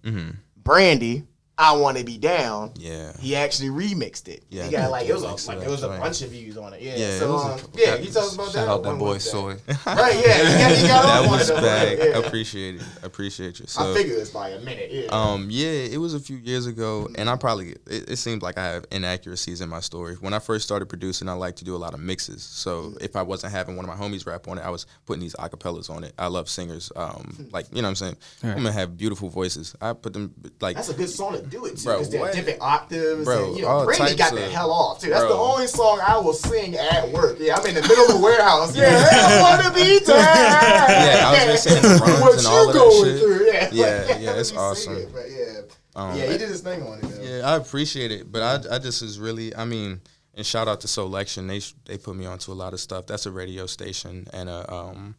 Brandy, 0.56 1.24
I 1.56 1.76
Want 1.76 1.96
to 1.98 2.04
Be 2.04 2.18
Down. 2.18 2.72
Yeah. 2.74 3.12
He 3.20 3.36
actually 3.36 3.68
remixed 3.68 4.26
it. 4.26 4.42
Yeah, 4.50 4.64
he 4.64 4.72
got 4.72 4.90
like 4.90 5.06
it 5.08 5.12
was 5.14 5.22
a, 5.22 5.28
like 5.28 5.36
that 5.46 5.60
there 5.60 5.70
was 5.70 5.84
a 5.84 5.86
joint. 5.88 6.00
bunch 6.02 6.22
of 6.22 6.30
views 6.30 6.56
on 6.56 6.72
it. 6.72 6.82
Yeah, 6.82 6.96
Yeah, 6.96 7.06
it 7.06 7.18
so 7.20 7.32
was 7.32 7.44
a 7.44 7.48
um, 7.52 7.58
couple- 7.60 7.80
yeah, 7.80 7.96
he 7.96 8.10
talks 8.10 8.34
about 8.34 8.46
Shout 8.46 8.54
that. 8.54 8.68
out 8.68 8.82
that 8.82 8.88
one 8.88 8.98
boy 8.98 9.08
with 9.12 9.22
Soy. 9.22 9.52
Right, 9.86 10.14
yeah, 10.26 10.48
he 10.48 10.58
got, 10.58 10.72
he 10.72 10.86
got 10.88 11.02
That 11.04 11.24
on 11.26 11.30
was 11.30 11.50
of 11.50 11.56
them. 11.56 11.64
bag. 11.64 11.98
Yeah. 11.98 12.18
Appreciate 12.18 12.74
it. 12.76 12.82
Appreciate 13.04 13.60
you. 13.60 13.66
So. 13.68 13.88
I 13.92 13.94
figured 13.94 14.18
it's 14.18 14.30
by 14.30 14.48
a 14.48 14.58
minute. 14.60 14.90
Yeah. 14.90 15.06
Um, 15.10 15.46
yeah, 15.48 15.68
it 15.68 15.98
was 15.98 16.14
a 16.14 16.18
few 16.20 16.36
years 16.38 16.66
ago, 16.66 17.08
and 17.14 17.30
I 17.30 17.36
probably 17.36 17.70
it, 17.86 18.10
it 18.10 18.16
seems 18.16 18.42
like 18.42 18.58
I 18.58 18.64
have 18.64 18.86
inaccuracies 18.90 19.60
in 19.60 19.68
my 19.68 19.80
story. 19.80 20.16
When 20.16 20.34
I 20.34 20.40
first 20.40 20.64
started 20.64 20.86
producing, 20.88 21.28
I 21.28 21.34
like 21.34 21.54
to 21.56 21.64
do 21.64 21.76
a 21.76 21.78
lot 21.78 21.94
of 21.94 22.00
mixes. 22.00 22.42
So 22.42 22.94
if 23.00 23.14
I 23.14 23.22
wasn't 23.22 23.52
having 23.52 23.76
one 23.76 23.88
of 23.88 23.96
my 23.96 24.04
homies 24.04 24.26
rap 24.26 24.48
on 24.48 24.58
it, 24.58 24.62
I 24.62 24.70
was 24.70 24.86
putting 25.06 25.20
these 25.20 25.34
acapellas 25.36 25.88
on 25.88 26.02
it. 26.02 26.14
I 26.18 26.26
love 26.26 26.48
singers, 26.48 26.90
um, 26.96 27.48
like 27.52 27.66
you 27.70 27.76
know 27.80 27.86
what 27.86 27.90
I'm 27.90 27.94
saying. 27.94 28.16
Women 28.42 28.72
have 28.72 28.96
beautiful 28.96 29.28
voices. 29.28 29.76
I 29.80 29.92
put 29.92 30.12
them 30.14 30.34
like 30.60 30.74
That's 30.74 30.88
a 30.88 30.94
good 30.94 31.08
song 31.10 31.43
to 31.44 31.50
do 31.50 31.64
it 31.66 31.76
to. 31.78 31.84
Bro, 31.84 31.96
Bro, 31.96 32.04
they're 32.04 32.32
different 32.32 32.60
octaves. 32.60 33.24
Bro, 33.24 33.46
and, 33.48 33.56
you 33.56 33.62
know, 33.62 33.84
Brandy 33.84 34.16
got 34.16 34.34
the 34.34 34.48
hell 34.48 34.70
off 34.72 35.00
too. 35.00 35.10
That's 35.10 35.22
the 35.24 35.34
only 35.34 35.66
song 35.66 36.00
I 36.06 36.18
will 36.18 36.32
sing 36.32 36.76
at 36.76 37.08
work. 37.10 37.36
Yeah, 37.38 37.56
I'm 37.56 37.66
in 37.66 37.74
the 37.74 37.82
middle 37.82 38.04
of 38.06 38.12
the 38.14 38.20
warehouse. 38.20 38.76
Yeah, 38.76 38.88
I 39.10 39.40
wanna 39.42 39.74
be 39.74 40.00
tired. 40.04 40.08
Yeah, 40.08 41.28
I 41.28 41.46
was 41.52 41.64
just 41.64 41.82
saying 41.82 42.00
what 42.20 42.34
and 42.34 42.42
you 42.42 42.48
all 42.48 42.68
of 42.68 42.74
that 42.74 42.78
going 42.78 43.04
shit. 43.04 43.20
through? 43.22 43.46
Yeah, 43.46 43.68
Yeah, 43.72 44.18
yeah, 44.18 44.30
let 44.30 44.38
it's 44.38 44.52
awesome. 44.56 44.96
it, 44.96 45.12
But 45.12 45.24
yeah, 45.30 45.60
Um, 45.96 46.18
yeah, 46.18 46.26
he 46.32 46.38
did 46.38 46.48
his 46.48 46.60
thing 46.60 46.82
on 46.82 46.98
it. 46.98 47.02
Though. 47.02 47.22
Yeah, 47.22 47.48
I 47.50 47.56
appreciate 47.56 48.10
it, 48.10 48.30
but 48.32 48.42
I, 48.42 48.76
I 48.76 48.78
just 48.78 49.02
is 49.02 49.18
really, 49.18 49.54
I 49.54 49.64
mean, 49.64 50.00
and 50.34 50.44
shout 50.44 50.66
out 50.68 50.80
to 50.80 50.88
Selection. 50.88 51.46
They 51.46 51.60
they 51.84 51.96
put 51.98 52.16
me 52.16 52.26
onto 52.26 52.50
a 52.52 52.54
lot 52.54 52.72
of 52.72 52.80
stuff. 52.80 53.06
That's 53.06 53.26
a 53.26 53.30
radio 53.30 53.66
station 53.66 54.26
and 54.32 54.48
a 54.48 54.72
um, 54.72 55.14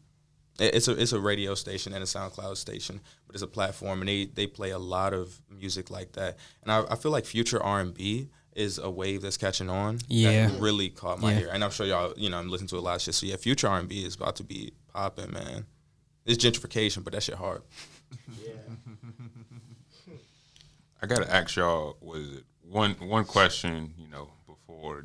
it's 0.58 0.88
a 0.88 0.92
it's 1.00 1.12
a 1.12 1.20
radio 1.20 1.54
station 1.54 1.92
and 1.92 2.02
a 2.02 2.06
SoundCloud 2.06 2.56
station, 2.56 3.00
but 3.26 3.34
it's 3.34 3.42
a 3.42 3.46
platform, 3.46 4.00
and 4.00 4.08
they 4.08 4.26
they 4.26 4.46
play 4.46 4.70
a 4.70 4.78
lot 4.78 5.12
of 5.12 5.40
music 5.50 5.90
like 5.90 6.12
that. 6.12 6.36
And 6.62 6.72
I, 6.72 6.84
I 6.90 6.96
feel 6.96 7.12
like 7.12 7.24
future 7.26 7.62
R 7.62 7.80
and 7.80 7.92
B 7.94 8.28
is 8.54 8.78
a 8.78 8.90
wave 8.90 9.20
that's 9.20 9.36
catching 9.36 9.68
on. 9.68 9.98
Yeah. 10.08 10.48
that 10.48 10.58
really 10.60 10.88
caught 10.88 11.20
my 11.20 11.32
Yeah. 11.34 11.40
ear, 11.40 11.50
and 11.52 11.62
I'm 11.62 11.70
sure 11.70 11.86
y'all, 11.86 12.14
you 12.16 12.30
know, 12.30 12.38
I'm 12.38 12.48
listening 12.48 12.68
to 12.68 12.78
a 12.78 12.80
lot 12.80 12.96
of 12.96 13.02
shit. 13.02 13.14
So 13.14 13.26
yeah, 13.26 13.36
future 13.36 13.68
R 13.68 13.78
and 13.78 13.88
B 13.88 14.04
is 14.04 14.14
about 14.14 14.36
to 14.36 14.44
be 14.44 14.72
popping, 14.94 15.30
man. 15.32 15.66
It's 16.24 16.42
gentrification, 16.42 17.04
but 17.04 17.12
that 17.12 17.22
shit 17.22 17.34
hard. 17.36 17.62
Yeah. 18.42 18.52
I 21.02 21.06
gotta 21.06 21.32
ask 21.32 21.56
y'all, 21.56 21.96
was 22.00 22.28
it 22.38 22.44
one 22.62 22.92
one 22.94 23.24
question, 23.24 23.92
you 23.98 24.08
know, 24.08 24.30
before 24.46 25.04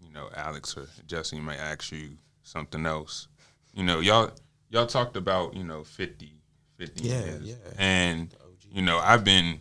you 0.00 0.12
know, 0.12 0.28
Alex 0.34 0.76
or 0.76 0.86
Jesse 1.06 1.38
may 1.40 1.56
ask 1.56 1.92
you 1.92 2.18
something 2.42 2.84
else. 2.84 3.28
You 3.72 3.84
know, 3.84 4.00
y'all 4.00 4.32
y'all 4.70 4.86
talked 4.86 5.16
about, 5.16 5.54
you 5.54 5.64
know, 5.64 5.84
50, 5.84 6.32
50 6.78 7.08
Yeah, 7.08 7.20
years. 7.24 7.42
yeah. 7.44 7.54
And 7.78 8.34
you 8.72 8.82
know, 8.82 8.98
I've 8.98 9.24
been 9.24 9.58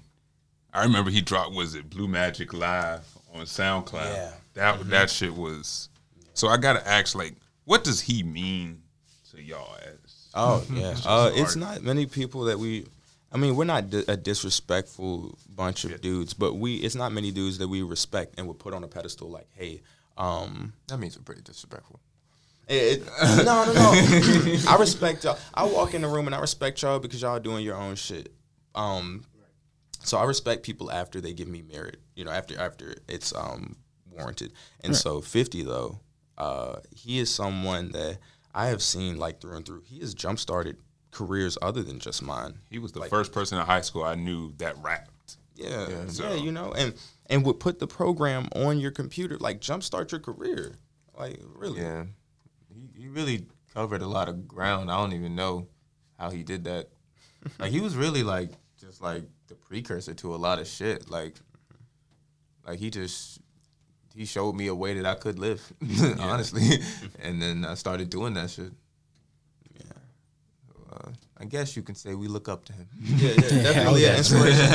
I 0.74 0.84
remember 0.84 1.10
he 1.12 1.22
dropped 1.22 1.54
was 1.54 1.76
it 1.76 1.90
Blue 1.90 2.08
Magic 2.08 2.54
Live 2.54 3.06
on 3.34 3.42
SoundCloud. 3.46 4.14
Yeah. 4.14 4.32
That 4.54 4.90
that 4.90 5.10
shit 5.10 5.34
was 5.34 5.90
so 6.34 6.48
I 6.48 6.58
gotta 6.58 6.88
ask 6.88 7.16
like, 7.16 7.36
what 7.66 7.84
does 7.84 8.00
he 8.02 8.24
mean 8.24 8.82
to 9.32 9.42
y'all 9.42 9.76
as 9.82 10.30
Oh 10.36 10.64
yeah, 10.72 10.96
uh, 11.06 11.32
it's 11.34 11.56
not 11.56 11.82
many 11.84 12.06
people 12.06 12.46
that 12.46 12.60
we. 12.60 12.86
I 13.32 13.38
mean, 13.38 13.56
we're 13.56 13.66
not 13.66 13.90
di- 13.90 14.04
a 14.08 14.16
disrespectful 14.18 15.38
bunch 15.56 15.86
of 15.86 16.02
dudes, 16.02 16.34
but 16.34 16.54
we. 16.56 16.76
It's 16.78 16.96
not 16.96 17.12
many 17.12 17.32
dudes 17.32 17.58
that 17.60 17.68
we 17.68 17.82
respect 17.82 18.36
and 18.38 18.48
would 18.48 18.60
put 18.60 18.74
on 18.74 18.84
a 18.84 18.88
pedestal. 18.88 19.30
Like, 19.30 19.48
hey, 19.56 19.82
um, 20.18 20.74
That 20.88 21.00
means 21.00 21.18
we're 21.18 21.24
pretty 21.24 21.42
disrespectful. 21.42 22.00
It, 22.70 23.02
it- 23.02 23.06
no, 23.46 23.66
no, 23.66 23.74
no. 23.74 24.60
I 24.70 24.78
respect 24.80 25.24
y'all. 25.24 25.38
I 25.54 25.64
walk 25.66 25.94
in 25.94 26.02
the 26.02 26.08
room 26.08 26.28
and 26.28 26.36
I 26.36 26.40
respect 26.40 26.82
y'all 26.82 27.00
because 27.00 27.22
y'all 27.22 27.40
doing 27.40 27.66
your 27.66 27.76
own 27.76 27.96
shit. 27.96 28.32
Um, 28.76 29.26
so 30.04 30.18
I 30.18 30.24
respect 30.24 30.64
people 30.64 30.92
after 30.92 31.20
they 31.20 31.34
give 31.34 31.48
me 31.48 31.62
merit. 31.62 31.98
You 32.16 32.26
know, 32.26 32.32
after 32.32 32.58
after 32.60 32.96
it's 33.08 33.34
um 33.36 33.76
warranted. 34.12 34.54
And 34.84 34.96
so 34.96 35.20
fifty 35.22 35.64
though, 35.64 36.00
uh, 36.38 36.78
he 36.96 37.20
is 37.20 37.30
someone 37.30 37.92
that 37.92 38.20
I 38.54 38.68
have 38.68 38.82
seen 38.82 39.18
like 39.18 39.42
through 39.42 39.58
and 39.58 39.66
through. 39.66 39.82
He 39.86 40.00
has 40.00 40.14
jump 40.14 40.40
started 40.40 40.78
careers 41.12 41.58
other 41.62 41.82
than 41.84 42.00
just 42.00 42.22
mine. 42.22 42.60
He 42.70 42.78
was 42.80 42.92
the 42.92 43.00
first 43.10 43.32
person 43.34 43.58
in 43.60 43.66
high 43.66 43.82
school 43.82 44.04
I 44.04 44.16
knew 44.16 44.54
that 44.58 44.78
rapped. 44.82 45.38
Yeah, 45.56 45.88
yeah, 45.90 46.08
so- 46.08 46.36
you 46.36 46.52
know, 46.52 46.72
and 46.74 46.94
and 47.26 47.46
would 47.46 47.60
put 47.60 47.80
the 47.80 47.88
program 47.88 48.48
on 48.56 48.80
your 48.80 48.92
computer, 48.92 49.38
like 49.40 49.60
jumpstart 49.60 50.12
your 50.12 50.22
career, 50.22 50.76
like 51.18 51.40
really. 51.56 51.82
Yeah, 51.82 52.06
he, 53.00 53.08
really 53.08 53.46
covered 53.74 54.02
a 54.02 54.08
lot 54.08 54.30
of 54.30 54.48
ground. 54.48 54.92
I 54.92 54.98
don't 54.98 55.14
even 55.14 55.36
know 55.36 55.68
how 56.18 56.30
he 56.30 56.44
did 56.44 56.64
that. 56.66 56.90
like 57.60 57.72
he 57.72 57.80
was 57.80 57.96
really 57.96 58.24
like 58.24 58.50
just 58.80 59.02
like 59.02 59.24
the 59.48 59.56
precursor 59.56 60.14
to 60.16 60.36
a 60.36 60.38
lot 60.38 60.60
of 60.60 60.68
shit. 60.68 61.10
Like, 61.10 61.36
like 62.66 62.80
he 62.80 62.90
just 62.90 63.40
he 64.16 64.26
showed 64.26 64.56
me 64.56 64.68
a 64.68 64.76
way 64.76 64.96
that 64.96 65.06
I 65.06 65.16
could 65.16 65.40
live, 65.40 65.62
honestly. 66.20 66.80
and 67.22 67.42
then 67.42 67.66
I 67.66 67.76
started 67.76 68.10
doing 68.10 68.34
that 68.34 68.50
shit. 68.50 68.72
Yeah. 69.76 70.92
Uh, 70.92 71.12
I 71.42 71.46
guess 71.46 71.76
you 71.78 71.84
can 71.84 71.96
say 71.96 72.16
we 72.16 72.28
look 72.28 72.50
up 72.50 72.66
to 72.66 72.74
him. 72.74 72.88
Yeah, 73.02 73.30
yeah, 73.30 73.36
definitely 73.64 74.02
yeah, 74.04 74.18
inspiration. 74.18 74.60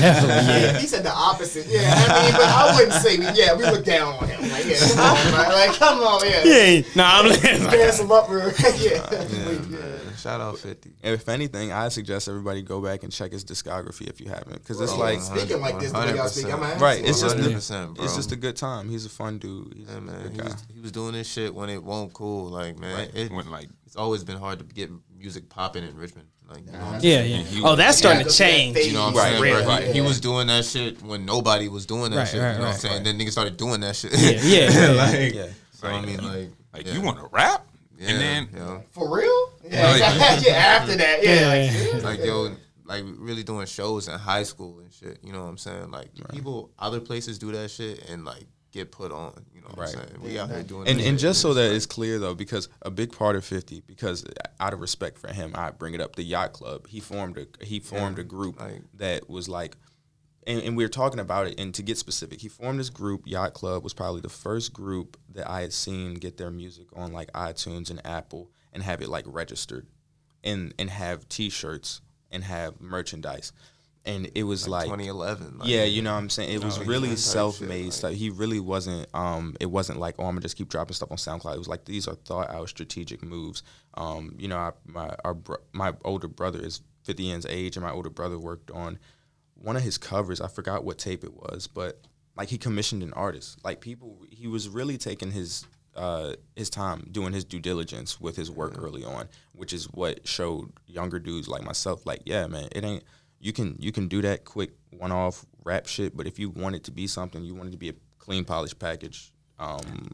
Yeah, 0.00 0.78
he 0.78 0.86
said 0.86 1.04
the 1.04 1.12
opposite. 1.12 1.66
Yeah, 1.68 1.92
I 1.94 2.22
mean, 2.24 2.32
but 2.32 2.48
I 2.48 2.74
wouldn't 2.76 2.94
say 3.02 3.18
we. 3.18 3.26
Yeah, 3.38 3.54
we 3.54 3.64
look 3.64 3.84
down 3.84 4.14
on 4.14 4.28
him. 4.28 4.50
Like, 4.50 4.66
yeah, 4.66 4.76
come 4.78 4.98
on, 4.98 5.32
man. 5.32 5.52
Like, 5.52 5.72
come 5.78 6.00
on, 6.00 6.28
yeah. 6.28 6.42
Yeah, 6.44 6.82
nah, 6.96 7.18
I'm 7.20 7.26
listening. 7.26 7.70
Dance 7.70 8.00
him 8.00 8.10
up, 8.10 8.28
real- 8.28 8.48
yeah. 8.50 9.06
Yeah, 9.12 9.58
man. 9.68 10.00
Shout 10.16 10.40
out 10.40 10.58
Fifty. 10.58 10.92
If 11.02 11.28
anything, 11.28 11.72
I 11.72 11.88
suggest 11.88 12.28
everybody 12.28 12.60
go 12.62 12.80
back 12.82 13.04
and 13.04 13.12
check 13.12 13.32
his 13.32 13.44
discography 13.44 14.06
if 14.08 14.20
you 14.20 14.28
haven't, 14.28 14.54
because 14.62 14.80
it's 14.80 14.94
like 14.96 15.20
speaking 15.20 15.60
like 15.60 15.78
this, 15.78 15.92
the 15.92 15.98
way 15.98 16.14
y'all 16.14 16.28
speak, 16.28 16.52
I'm 16.52 16.60
gonna 16.60 16.74
Right, 16.78 17.02
it's 17.02 17.20
just- 17.22 17.36
100%, 17.36 17.94
bro. 17.94 18.04
it's 18.04 18.16
just 18.16 18.32
a 18.32 18.36
good 18.36 18.56
time. 18.56 18.90
He's 18.90 19.06
a 19.06 19.08
fun 19.08 19.38
dude. 19.38 19.72
He's 19.76 19.88
Yeah, 19.88 19.96
a 19.96 20.00
man. 20.00 20.22
good 20.22 20.32
He 20.34 20.40
was, 20.42 20.66
he 20.74 20.80
was 20.80 20.92
doing 20.92 21.12
this 21.12 21.26
shit 21.30 21.54
when 21.54 21.70
it 21.70 21.82
won't 21.82 22.12
cool. 22.12 22.46
Like, 22.50 22.78
man, 22.78 23.08
it, 23.14 23.30
Went 23.32 23.50
like 23.50 23.68
it's 23.90 23.96
always 23.96 24.22
been 24.22 24.36
hard 24.36 24.60
to 24.60 24.64
get 24.64 24.88
music 25.18 25.48
popping 25.48 25.82
in 25.82 25.96
Richmond. 25.96 26.28
Like, 26.48 26.64
you 26.64 26.70
know 26.70 26.78
what 26.78 27.02
Yeah, 27.02 27.22
yeah. 27.24 27.62
Oh, 27.64 27.74
that's 27.74 27.98
starting 27.98 28.24
to 28.24 28.32
change. 28.32 28.76
You 28.76 28.92
know 28.92 29.00
what 29.00 29.08
I'm 29.08 29.16
Right, 29.16 29.30
saying? 29.32 29.42
right, 29.42 29.66
Like, 29.66 29.80
right. 29.86 29.92
He 29.92 30.00
was 30.00 30.20
doing 30.20 30.46
that 30.46 30.64
shit 30.64 31.02
when 31.02 31.26
nobody 31.26 31.66
was 31.66 31.86
doing 31.86 32.12
that 32.12 32.18
Right, 32.18 32.28
shit. 32.28 32.40
right, 32.40 32.52
you 32.52 32.58
know 32.58 32.60
what 32.60 32.66
I'm 32.66 32.72
right, 32.74 32.80
saying? 32.80 33.02
Then 33.02 33.18
niggas 33.18 33.32
started 33.32 33.56
doing 33.56 33.80
that 33.80 33.96
shit. 33.96 34.12
Yeah, 34.12 34.30
yeah, 34.44 34.70
yeah. 34.70 34.90
like, 34.92 35.34
Yeah. 35.34 35.46
So 35.72 35.88
I 35.88 36.06
mean, 36.06 36.22
like, 36.22 36.50
like 36.72 36.86
yeah. 36.86 36.92
you 36.92 37.00
want 37.00 37.18
to 37.18 37.26
rap, 37.32 37.66
yeah, 37.98 38.10
and 38.10 38.20
then 38.20 38.48
yeah. 38.54 38.78
For 38.92 39.12
real? 39.12 39.52
Yeah, 39.64 39.96
yeah. 39.96 40.52
After 40.54 40.94
that, 40.94 41.24
yeah. 41.24 41.94
like, 41.94 42.04
like 42.18 42.24
yo, 42.24 42.54
like 42.84 43.02
really 43.18 43.42
doing 43.42 43.66
shows 43.66 44.06
in 44.06 44.16
high 44.16 44.44
school 44.44 44.78
and 44.78 44.92
shit. 44.92 45.18
You 45.24 45.32
know 45.32 45.42
what 45.42 45.48
I'm 45.48 45.58
saying? 45.58 45.90
Like 45.90 46.10
people, 46.30 46.70
other 46.78 47.00
places 47.00 47.40
do 47.40 47.50
that 47.50 47.72
shit 47.72 48.08
and 48.08 48.24
like 48.24 48.46
get 48.72 48.90
put 48.92 49.12
on. 49.12 49.44
You 49.54 49.60
know 49.62 49.68
what 49.68 49.78
Right. 49.78 49.88
I'm 49.96 50.08
saying? 50.08 50.20
We 50.22 50.38
out 50.38 50.50
here 50.50 50.62
doing 50.62 50.88
And 50.88 51.00
and 51.00 51.18
just 51.18 51.40
so 51.40 51.54
that 51.54 51.72
it's 51.72 51.86
clear 51.86 52.18
though, 52.18 52.34
because 52.34 52.68
a 52.82 52.90
big 52.90 53.12
part 53.12 53.36
of 53.36 53.44
Fifty, 53.44 53.80
because 53.86 54.24
out 54.58 54.72
of 54.72 54.80
respect 54.80 55.18
for 55.18 55.28
him, 55.32 55.52
I 55.54 55.70
bring 55.70 55.94
it 55.94 56.00
up. 56.00 56.16
The 56.16 56.22
yacht 56.22 56.52
club, 56.52 56.86
he 56.86 57.00
formed 57.00 57.38
a 57.38 57.46
he 57.64 57.80
formed 57.80 58.18
a 58.18 58.24
group 58.24 58.60
like- 58.60 58.82
that 58.94 59.28
was 59.28 59.48
like, 59.48 59.76
and, 60.46 60.62
and 60.62 60.76
we 60.76 60.84
were 60.84 60.88
talking 60.88 61.20
about 61.20 61.46
it. 61.46 61.58
And 61.60 61.74
to 61.74 61.82
get 61.82 61.98
specific, 61.98 62.40
he 62.40 62.48
formed 62.48 62.80
this 62.80 62.90
group. 62.90 63.22
Yacht 63.26 63.52
Club 63.54 63.84
was 63.84 63.92
probably 63.94 64.20
the 64.22 64.28
first 64.28 64.72
group 64.72 65.16
that 65.34 65.48
I 65.48 65.60
had 65.60 65.72
seen 65.72 66.14
get 66.14 66.36
their 66.38 66.50
music 66.50 66.86
on 66.94 67.12
like 67.12 67.30
iTunes 67.32 67.90
and 67.90 68.04
Apple 68.06 68.50
and 68.72 68.82
have 68.82 69.02
it 69.02 69.08
like 69.08 69.24
registered, 69.26 69.86
and 70.44 70.72
and 70.78 70.88
have 70.90 71.28
T-shirts 71.28 72.00
and 72.30 72.44
have 72.44 72.80
merchandise. 72.80 73.52
And 74.06 74.30
it 74.34 74.44
was 74.44 74.66
like 74.66 74.86
2011. 74.86 75.58
Like, 75.58 75.68
yeah, 75.68 75.84
you 75.84 76.00
know 76.00 76.12
what 76.12 76.18
I'm 76.18 76.30
saying? 76.30 76.50
It 76.50 76.64
was 76.64 76.78
really 76.78 77.16
self-made 77.16 77.84
like- 77.84 77.92
stuff. 77.92 78.12
He 78.12 78.30
really 78.30 78.60
wasn't 78.60 79.08
um 79.14 79.56
it 79.60 79.66
wasn't 79.66 79.98
like, 79.98 80.14
oh, 80.18 80.24
I'm 80.24 80.36
to 80.36 80.40
just 80.40 80.56
keep 80.56 80.68
dropping 80.68 80.94
stuff 80.94 81.10
on 81.10 81.18
SoundCloud. 81.18 81.54
It 81.54 81.58
was 81.58 81.68
like 81.68 81.84
these 81.84 82.08
are 82.08 82.14
thought 82.14 82.50
out 82.50 82.68
strategic 82.68 83.22
moves. 83.22 83.62
Um, 83.94 84.34
you 84.38 84.48
know, 84.48 84.56
I, 84.56 84.72
my 84.86 85.14
our 85.24 85.36
my 85.72 85.94
older 86.04 86.28
brother 86.28 86.60
is 86.60 86.80
50 87.04 87.22
years 87.22 87.46
age 87.46 87.76
and 87.76 87.84
my 87.84 87.92
older 87.92 88.10
brother 88.10 88.38
worked 88.38 88.70
on 88.70 88.98
one 89.54 89.76
of 89.76 89.82
his 89.82 89.98
covers. 89.98 90.40
I 90.40 90.48
forgot 90.48 90.84
what 90.84 90.98
tape 90.98 91.22
it 91.22 91.34
was, 91.34 91.66
but 91.66 92.00
like 92.36 92.48
he 92.48 92.56
commissioned 92.56 93.02
an 93.02 93.12
artist. 93.12 93.58
Like 93.62 93.80
people 93.80 94.24
he 94.30 94.46
was 94.46 94.68
really 94.68 94.96
taking 94.96 95.30
his 95.30 95.66
uh, 95.94 96.34
his 96.56 96.70
time 96.70 97.06
doing 97.10 97.32
his 97.32 97.44
due 97.44 97.58
diligence 97.58 98.20
with 98.20 98.36
his 98.36 98.50
work 98.50 98.74
early 98.78 99.04
on, 99.04 99.28
which 99.52 99.72
is 99.72 99.84
what 99.90 100.26
showed 100.26 100.72
younger 100.86 101.18
dudes 101.18 101.48
like 101.48 101.62
myself, 101.64 102.06
like, 102.06 102.22
yeah, 102.24 102.46
man, 102.46 102.68
it 102.72 102.84
ain't 102.84 103.04
you 103.40 103.52
can 103.52 103.76
you 103.78 103.90
can 103.92 104.06
do 104.08 104.22
that 104.22 104.44
quick 104.44 104.70
one 104.90 105.12
off 105.12 105.44
rap 105.64 105.86
shit, 105.86 106.16
but 106.16 106.26
if 106.26 106.38
you 106.38 106.50
want 106.50 106.74
it 106.74 106.84
to 106.84 106.90
be 106.90 107.06
something, 107.06 107.42
you 107.42 107.54
want 107.54 107.68
it 107.68 107.72
to 107.72 107.78
be 107.78 107.88
a 107.88 107.94
clean 108.18 108.44
polished 108.44 108.78
package, 108.78 109.32
um, 109.58 110.10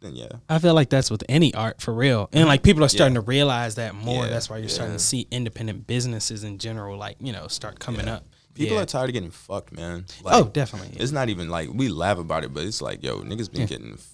then 0.00 0.14
yeah. 0.14 0.28
I 0.48 0.58
feel 0.58 0.74
like 0.74 0.90
that's 0.90 1.10
with 1.10 1.24
any 1.28 1.54
art 1.54 1.80
for 1.80 1.94
real. 1.94 2.28
And 2.32 2.46
like 2.48 2.62
people 2.62 2.84
are 2.84 2.88
starting 2.88 3.14
to 3.14 3.20
realize 3.20 3.76
that 3.76 3.94
more. 3.94 4.24
Yeah, 4.24 4.30
that's 4.30 4.50
why 4.50 4.58
you're 4.58 4.68
starting 4.68 4.94
to 4.96 5.02
see 5.02 5.26
independent 5.30 5.86
businesses 5.86 6.44
in 6.44 6.58
general, 6.58 6.96
like, 6.98 7.16
you 7.20 7.32
know, 7.32 7.46
start 7.48 7.78
coming 7.80 8.08
up. 8.08 8.24
People 8.54 8.76
Yeah. 8.76 8.82
are 8.82 8.86
tired 8.86 9.08
of 9.10 9.14
getting 9.14 9.30
fucked, 9.32 9.72
man. 9.72 10.04
Like, 10.22 10.34
Oh, 10.34 10.44
definitely. 10.44 10.96
It's 11.00 11.10
not 11.12 11.28
even 11.28 11.48
like 11.48 11.70
we 11.72 11.88
laugh 11.88 12.18
about 12.18 12.44
it, 12.44 12.52
but 12.54 12.64
it's 12.64 12.80
like, 12.82 13.02
yo, 13.02 13.20
niggas 13.20 13.50
been 13.52 13.66
getting 13.66 13.94
f- 13.94 14.10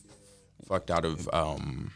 fucked 0.66 0.90
out 0.90 1.05
of 1.05 1.29
um 1.33 1.92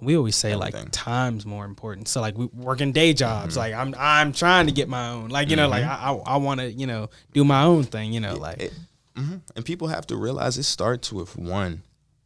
we 0.00 0.16
always 0.16 0.36
say 0.36 0.54
like 0.56 0.74
time's 0.92 1.46
more 1.46 1.64
important. 1.64 2.08
So 2.08 2.20
like 2.20 2.36
we 2.36 2.46
working 2.46 2.92
day 2.92 3.12
jobs. 3.12 3.56
Like 3.56 3.74
I'm 3.74 3.94
I'm 3.98 4.32
trying 4.32 4.66
to 4.66 4.72
get 4.72 4.88
my 4.88 5.10
own. 5.10 5.28
Like 5.28 5.50
you 5.50 5.56
know, 5.56 5.68
like 5.68 5.84
I 5.84 6.10
I, 6.10 6.34
I 6.34 6.36
want 6.36 6.60
to 6.60 6.70
you 6.70 6.86
know 6.86 7.10
do 7.32 7.44
my 7.44 7.62
own 7.62 7.84
thing. 7.84 8.12
You 8.12 8.20
know, 8.20 8.34
like 8.34 8.60
it, 8.60 8.72
mhm. 9.14 9.40
and 9.54 9.64
people 9.64 9.88
have 9.88 10.06
to 10.08 10.16
realize 10.16 10.58
it 10.58 10.64
starts 10.64 11.12
with 11.12 11.36
one. 11.36 11.82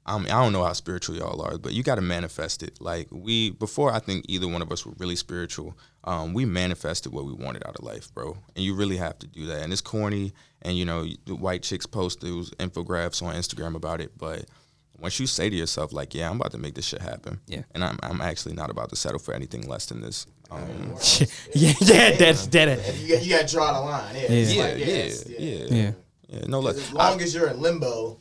I 0.06 0.18
mean, 0.18 0.30
I 0.30 0.42
don't 0.42 0.52
know 0.52 0.64
how 0.64 0.72
spiritual 0.72 1.16
y'all 1.16 1.40
are, 1.42 1.58
but 1.58 1.72
you 1.72 1.82
got 1.82 1.96
to 1.96 2.00
manifest 2.00 2.62
it. 2.62 2.80
Like 2.80 3.06
we 3.10 3.50
before, 3.50 3.92
I 3.92 4.00
think 4.00 4.24
either 4.28 4.48
one 4.48 4.62
of 4.62 4.72
us 4.72 4.84
were 4.84 4.94
really 4.98 5.16
spiritual. 5.16 5.76
Um, 6.04 6.32
we 6.32 6.44
manifested 6.46 7.12
what 7.12 7.26
we 7.26 7.32
wanted 7.32 7.64
out 7.66 7.76
of 7.76 7.84
life, 7.84 8.12
bro, 8.12 8.36
and 8.56 8.64
you 8.64 8.74
really 8.74 8.96
have 8.96 9.18
to 9.20 9.26
do 9.26 9.46
that. 9.46 9.62
And 9.62 9.72
it's 9.72 9.82
corny, 9.82 10.32
and 10.62 10.76
you 10.76 10.84
know, 10.84 11.06
the 11.26 11.36
white 11.36 11.62
chicks 11.62 11.86
post 11.86 12.22
those 12.22 12.50
infographics 12.52 13.22
on 13.22 13.34
Instagram 13.34 13.76
about 13.76 14.00
it, 14.00 14.16
but 14.16 14.46
once 15.00 15.18
you 15.18 15.26
say 15.26 15.48
to 15.50 15.56
yourself, 15.56 15.92
like, 15.92 16.14
yeah, 16.14 16.28
I'm 16.28 16.36
about 16.36 16.52
to 16.52 16.58
make 16.58 16.74
this 16.74 16.84
shit 16.86 17.00
happen, 17.00 17.40
Yeah. 17.46 17.62
and 17.74 17.82
I'm 17.84 17.98
I'm 18.02 18.20
actually 18.20 18.54
not 18.54 18.70
about 18.70 18.90
to 18.90 18.96
settle 18.96 19.18
for 19.18 19.32
anything 19.34 19.66
less 19.68 19.86
than 19.86 20.00
this. 20.00 20.26
Um, 20.50 20.94
yeah, 21.54 21.72
yeah, 21.80 22.16
that's 22.16 22.46
that. 22.48 22.98
You, 22.98 23.14
got- 23.14 23.24
you 23.24 23.30
got 23.30 23.46
to 23.48 23.54
draw 23.54 23.72
the 23.72 23.80
line. 23.80 24.14
Yeah, 24.14 24.20
Yeah. 24.22 24.28
It's 24.30 24.54
yeah, 24.54 24.62
like, 24.62 24.78
yeah, 24.78 24.86
it's- 24.86 25.24
yeah, 25.28 25.76
Yeah. 25.76 25.92
yeah, 26.28 26.44
No, 26.48 26.60
look, 26.60 26.76
As 26.76 26.92
long 26.92 27.20
as 27.20 27.32
you're 27.34 27.48
in 27.48 27.60
limbo, 27.60 28.18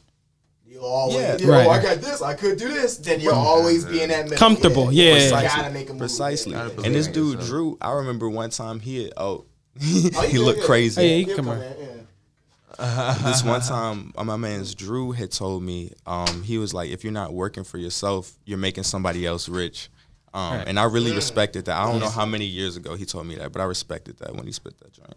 you'll 0.66 0.84
always, 0.86 1.16
Yeah. 1.18 1.38
you 1.38 1.48
know, 1.48 1.54
Right. 1.54 1.68
oh, 1.68 1.72
I 1.72 1.82
got 1.82 2.02
this, 2.02 2.22
I 2.22 2.34
could 2.36 2.58
do 2.58 2.68
this. 2.72 2.98
Then 2.98 3.20
you'll 3.20 3.34
always 3.34 3.84
be 3.86 4.02
in 4.04 4.10
that 4.10 4.26
middle. 4.26 4.38
Comfortable, 4.38 4.92
yeah. 4.92 5.06
You 5.16 5.20
Precisely. 5.32 5.48
gotta 5.62 5.74
make 5.74 5.90
a 5.90 5.94
move. 5.94 6.00
Precisely. 6.00 6.54
And 6.56 6.96
this 6.96 7.08
dude 7.08 7.34
yourself. 7.40 7.48
Drew, 7.50 7.78
I 7.82 7.92
remember 7.94 8.30
one 8.30 8.52
time 8.52 8.80
he 8.80 9.04
had, 9.04 9.14
oh, 9.18 9.46
Oh, 9.82 9.82
he 9.82 10.38
yeah, 10.38 10.44
looked 10.44 10.60
yeah. 10.60 10.66
crazy. 10.66 11.02
Oh, 11.02 11.04
yeah, 11.04 11.10
he 11.16 11.24
He'll 11.24 11.36
come 11.36 11.46
come 11.46 11.56
on. 11.56 11.62
In, 12.80 12.86
yeah. 12.86 13.14
this 13.26 13.44
one 13.44 13.62
time, 13.62 14.14
uh, 14.18 14.24
my 14.24 14.38
man's 14.38 14.74
Drew 14.76 15.12
had 15.12 15.32
told 15.32 15.64
me, 15.64 15.94
um, 16.06 16.44
he 16.44 16.58
was 16.58 16.74
like, 16.74 16.90
if 16.90 17.04
you're 17.04 17.14
not 17.14 17.34
working 17.34 17.64
for 17.64 17.78
yourself, 17.78 18.32
you're 18.46 18.58
making 18.58 18.84
somebody 18.84 19.26
else 19.26 19.48
rich. 19.50 19.90
Um, 20.34 20.58
Right. 20.58 20.68
And 20.68 20.80
I 20.80 20.84
really 20.84 21.14
respected 21.14 21.66
that. 21.66 21.78
I 21.78 21.92
don't 21.92 22.00
know 22.00 22.10
how 22.10 22.26
many 22.26 22.46
years 22.46 22.78
ago 22.78 22.96
he 22.96 23.06
told 23.06 23.26
me 23.26 23.36
that, 23.36 23.52
but 23.52 23.62
I 23.62 23.66
respected 23.66 24.18
that 24.20 24.36
when 24.36 24.46
he 24.46 24.52
spit 24.52 24.78
that 24.80 24.94
joint. 24.94 25.14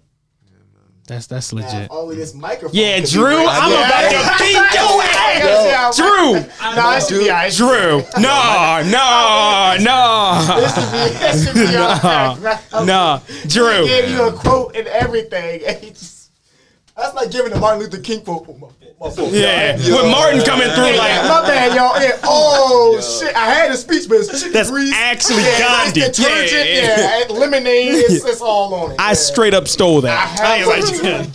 That's 1.05 1.27
that's 1.27 1.53
legit. 1.53 1.75
if 1.83 1.91
only 1.91 2.15
this 2.15 2.33
microphone. 2.33 2.71
Yeah, 2.79 3.01
Drew, 3.05 3.25
right 3.27 3.59
I'm 3.61 3.71
there. 3.71 3.87
about 3.87 4.39
to 4.39 4.45
beat 4.45 4.53
your 4.55 5.03
ass. 5.03 5.99
Yo. 5.99 6.05
Drew, 6.05 6.33
Nah, 6.77 6.97
it 6.97 7.03
should 7.03 7.19
be. 7.19 7.57
Drew, 7.57 8.23
no, 8.23 8.83
no, 8.87 9.77
no, 9.81 10.61
This 10.61 10.75
should 10.75 10.93
be, 10.93 11.19
this 11.19 11.45
should 11.45 11.55
be 11.55 11.77
alright. 11.77 12.87
no, 12.87 13.21
He 13.27 13.49
Drew. 13.49 13.85
gave 13.85 14.11
you 14.11 14.29
a 14.29 14.33
quote 14.33 14.77
and 14.77 14.87
everything. 14.87 15.63
And 16.97 17.05
he 17.05 17.11
just, 17.11 17.15
that's 17.15 17.15
like 17.15 17.31
giving 17.31 17.53
the 17.53 17.59
Martin 17.59 17.81
Luther 17.81 17.99
King 17.99 18.23
quote. 18.23 18.47
Oh, 18.49 18.55
my 18.55 18.69
my 19.01 19.11
fault. 19.11 19.33
Yeah, 19.33 19.77
with 19.77 20.11
Martin 20.11 20.41
coming 20.43 20.69
through 20.71 20.97
like 20.97 21.23
my 21.27 21.43
bad, 21.47 21.75
y'all. 21.77 22.01
Yeah. 22.01 22.19
Oh 22.25 23.01
shit! 23.01 23.35
I 23.35 23.47
had 23.53 23.71
a 23.71 23.77
speech, 23.77 24.09
but 24.09 24.19
it's 24.19 24.29
chicken 24.39 24.53
That's 24.53 24.71
grease. 24.71 24.93
actually 24.95 25.43
yeah, 25.43 25.59
Gandhi. 25.59 26.01
It's 26.01 26.19
detergent, 26.19 26.69
Yeah, 26.69 26.97
yeah, 26.99 27.25
yeah. 27.29 27.33
lemonade. 27.35 27.95
It's, 27.95 28.25
it's 28.25 28.41
all 28.41 28.75
on 28.75 28.93
it. 28.93 28.97
I 29.01 29.09
yeah. 29.09 29.15
straight 29.15 29.55
up 29.55 29.67
stole 29.69 30.01
that. 30.03 30.41
I 30.41 30.57
had 30.57 30.59
ain't 30.61 30.69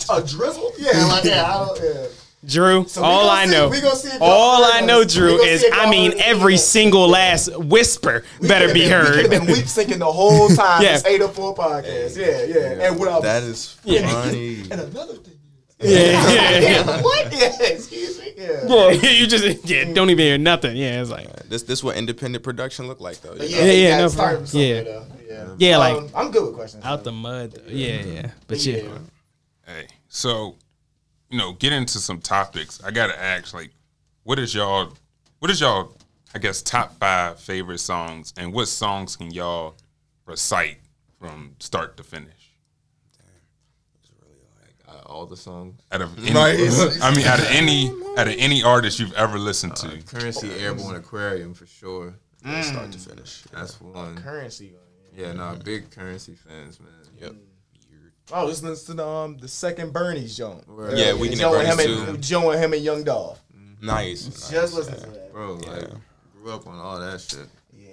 like, 0.08 0.24
a 0.24 0.28
drizzle. 0.28 0.72
Yeah, 0.78 1.06
like 1.06 1.24
yeah. 1.26 1.46
I 1.46 1.66
don't, 1.66 1.80
yeah. 1.84 2.08
Drew, 2.46 2.88
So 2.88 3.04
all 3.04 3.30
I 3.30 3.46
see- 3.46 3.52
know, 3.52 3.68
we 3.70 3.82
gonna 3.82 3.96
see 3.96 4.08
if 4.10 4.20
y'all 4.20 4.64
I 4.64 4.80
know, 4.82 5.04
Drew, 5.04 5.42
is 5.42 5.66
I 5.74 5.90
mean 5.90 6.12
heard 6.12 6.20
us. 6.22 6.26
every 6.28 6.58
single 6.58 7.08
last 7.10 7.58
whisper 7.58 8.24
better 8.42 8.68
be 8.74 8.88
been- 8.88 9.00
We 9.02 9.06
could 9.08 9.20
have 9.22 9.30
been 9.32 9.46
lip 9.48 9.66
syncing 9.66 10.00
the 10.00 10.06
whole 10.12 10.48
time. 10.56 10.82
Yeah. 10.82 10.94
This 10.94 11.06
eight 11.06 11.22
or 11.22 11.28
four 11.30 11.54
podcast. 11.56 12.16
Yeah, 12.16 12.44
yeah. 12.44 12.88
And 12.88 13.00
what? 13.00 13.24
That 13.24 13.44
is 13.44 13.74
funny. 13.84 14.62
and 14.72 14.80
another 14.80 15.16
thing. 15.16 15.34
Yeah, 15.80 15.90
yeah, 15.90 16.32
yeah. 16.32 16.60
Yeah, 16.60 17.02
what? 17.02 17.32
Yeah, 17.34 17.52
excuse 17.68 18.20
me. 18.20 18.34
Yeah. 18.38 18.66
Yeah, 18.68 19.10
you 19.12 19.28
just 19.28 19.66
yeah, 19.66 19.94
don't 19.94 20.10
even 20.10 20.26
hear 20.26 20.38
nothing. 20.38 20.76
Yeah, 20.76 21.02
it's 21.02 21.10
like 21.10 21.32
this 21.50 21.64
this 21.64 21.84
what 21.84 21.98
independent 21.98 22.44
production 22.44 22.88
look 22.88 23.00
like 23.00 23.22
though. 23.22 23.34
you 23.34 23.40
But 23.40 23.50
know? 23.52 23.58
yeah, 23.58 23.64
Yeah, 23.66 23.72
yeah, 23.72 23.72
yeah, 23.74 23.90
yeah. 23.90 23.98
no, 24.00 24.08
Start 24.08 24.32
for- 24.32 24.38
from 24.38 24.46
somewhere, 24.48 24.68
yeah. 24.76 24.82
though. 24.84 25.06
yeah. 25.30 25.56
Yeah, 25.60 25.78
like- 25.78 25.96
Um, 25.98 26.10
I'm 26.16 26.32
good 26.32 26.46
with 26.46 26.56
questions. 26.56 26.84
out 26.86 27.04
the 27.04 27.12
mud. 27.12 27.52
though. 27.52 27.62
Yeah, 27.72 28.02
yeah. 28.02 28.32
But 28.48 28.66
yeah, 28.66 28.78
yeah. 28.78 28.98
Hey, 29.66 29.88
so 30.08 30.56
you 31.30 31.38
know, 31.38 31.54
get 31.54 31.74
into 31.74 32.00
some 32.00 32.22
topics. 32.22 32.82
I 32.84 32.92
gotta 32.92 33.20
ask, 33.22 33.54
like, 33.54 33.72
what 34.24 34.40
is 34.40 34.56
y'all, 34.56 34.94
what 35.40 35.52
is 35.52 35.60
y'all, 35.60 35.92
I 36.34 36.40
guess, 36.40 36.62
top 36.62 36.98
five 37.00 37.40
favorite 37.40 37.80
songs, 37.80 38.34
and 38.38 38.54
what 38.54 38.68
songs 38.68 39.16
can 39.18 39.30
y'all 39.32 39.76
recite 40.26 40.78
from 41.20 41.56
start 41.60 41.98
to 41.98 42.04
finish. 42.04 42.32
Uh, 45.18 45.20
all 45.20 45.26
the 45.26 45.38
songs. 45.38 45.82
Out 45.92 46.02
of 46.02 46.18
any, 46.20 46.38
I 46.38 47.16
mean, 47.16 47.26
out 47.26 47.40
of 47.40 47.48
any 47.50 47.92
out 48.18 48.28
of 48.28 48.36
any 48.38 48.64
artist 48.64 49.00
you've 49.00 49.14
ever 49.14 49.40
listened 49.40 49.76
to. 49.78 50.02
Currency 50.04 50.52
Airborne 50.60 50.96
Aquarium 50.96 51.54
for 51.54 51.66
sure. 51.66 52.14
Start 52.62 52.92
to 52.92 53.00
finish. 53.00 53.44
That's 53.52 53.82
one. 53.82 54.18
Currency. 54.18 54.74
Yeah, 55.16 55.34
nah, 55.34 55.56
big 55.56 55.90
currency 55.90 56.36
fans, 56.36 56.80
man. 56.80 56.90
Yep. 57.20 57.36
Oh, 58.32 58.46
let's 58.46 58.62
listen 58.62 58.98
to 58.98 59.02
the, 59.02 59.08
um 59.08 59.38
the 59.38 59.48
second 59.48 59.92
Burnie's 59.92 60.38
joint. 60.38 60.64
Yeah, 60.94 61.14
we 61.14 61.30
can 61.30 61.40
Joe 61.40 61.56
and 61.56 61.68
him 61.68 61.78
Bernie's 61.78 62.00
and 62.00 62.16
too. 62.16 62.22
Joe 62.22 62.52
and 62.52 62.64
him 62.64 62.74
and 62.74 62.84
Young 62.84 63.04
Dolph. 63.04 63.42
Nice. 63.82 64.50
Just 64.50 64.74
listen 64.76 65.00
to 65.00 65.08
that. 65.08 65.34
Bro, 65.34 65.56
like 65.56 65.90
grew 66.34 66.52
up 66.52 66.68
on 66.68 66.78
all 66.78 67.00
that 67.00 67.22
shit. 67.22 67.48
Yeah. 67.74 67.88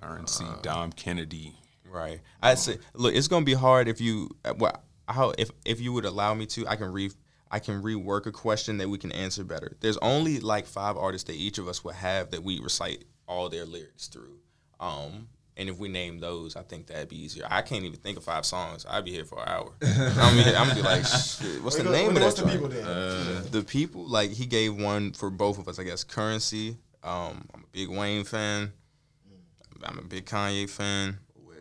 Currency, 0.00 0.44
Dom 0.62 0.92
Kennedy. 0.92 1.54
Right. 1.90 2.20
I 2.42 2.54
say, 2.54 2.78
look, 2.94 3.14
it's 3.14 3.28
gonna 3.28 3.44
be 3.44 3.54
hard 3.54 3.88
if 3.88 4.00
you, 4.00 4.30
well, 4.56 4.82
how 5.08 5.32
if 5.38 5.50
if 5.64 5.80
you 5.80 5.92
would 5.92 6.04
allow 6.04 6.34
me 6.34 6.46
to, 6.46 6.66
I 6.68 6.76
can 6.76 6.92
re, 6.92 7.10
I 7.50 7.58
can 7.58 7.82
rework 7.82 8.26
a 8.26 8.32
question 8.32 8.78
that 8.78 8.88
we 8.88 8.98
can 8.98 9.12
answer 9.12 9.44
better. 9.44 9.76
There's 9.80 9.96
only 9.98 10.40
like 10.40 10.66
five 10.66 10.96
artists 10.96 11.26
that 11.28 11.36
each 11.36 11.58
of 11.58 11.66
us 11.68 11.82
would 11.84 11.94
have 11.94 12.30
that 12.30 12.42
we 12.42 12.60
recite 12.60 13.04
all 13.26 13.48
their 13.48 13.64
lyrics 13.64 14.06
through. 14.08 14.38
Um, 14.80 15.28
and 15.56 15.68
if 15.68 15.76
we 15.78 15.88
name 15.88 16.20
those, 16.20 16.54
I 16.54 16.62
think 16.62 16.86
that'd 16.86 17.08
be 17.08 17.20
easier. 17.20 17.44
I 17.50 17.62
can't 17.62 17.84
even 17.84 17.98
think 17.98 18.16
of 18.16 18.22
five 18.22 18.46
songs. 18.46 18.86
I'd 18.88 19.04
be 19.04 19.10
here 19.10 19.24
for 19.24 19.40
an 19.42 19.48
hour. 19.48 19.72
I 19.82 20.34
mean, 20.34 20.54
I'm 20.54 20.68
gonna 20.68 20.74
be 20.76 20.82
like, 20.82 21.04
shit, 21.04 21.62
what's 21.64 21.76
the 21.76 21.82
name 21.84 22.16
of 22.16 22.22
What's 22.22 22.36
that? 22.40 22.46
the 22.46 22.52
people 22.52 22.68
then? 22.68 23.50
the 23.50 23.64
people 23.64 24.06
like 24.06 24.30
he 24.30 24.46
gave 24.46 24.76
one 24.76 25.12
for 25.12 25.30
both 25.30 25.58
of 25.58 25.66
us 25.68 25.78
i 25.78 25.82
guess 25.82 26.04
currency 26.04 26.76
um 27.02 27.46
i'm 27.54 27.62
a 27.64 27.66
big 27.72 27.88
wayne 27.88 28.24
fan 28.24 28.72
i'm 29.84 29.98
a 29.98 30.02
big 30.02 30.26
kanye 30.26 30.68
fan 30.68 31.18
Wiz. 31.34 31.56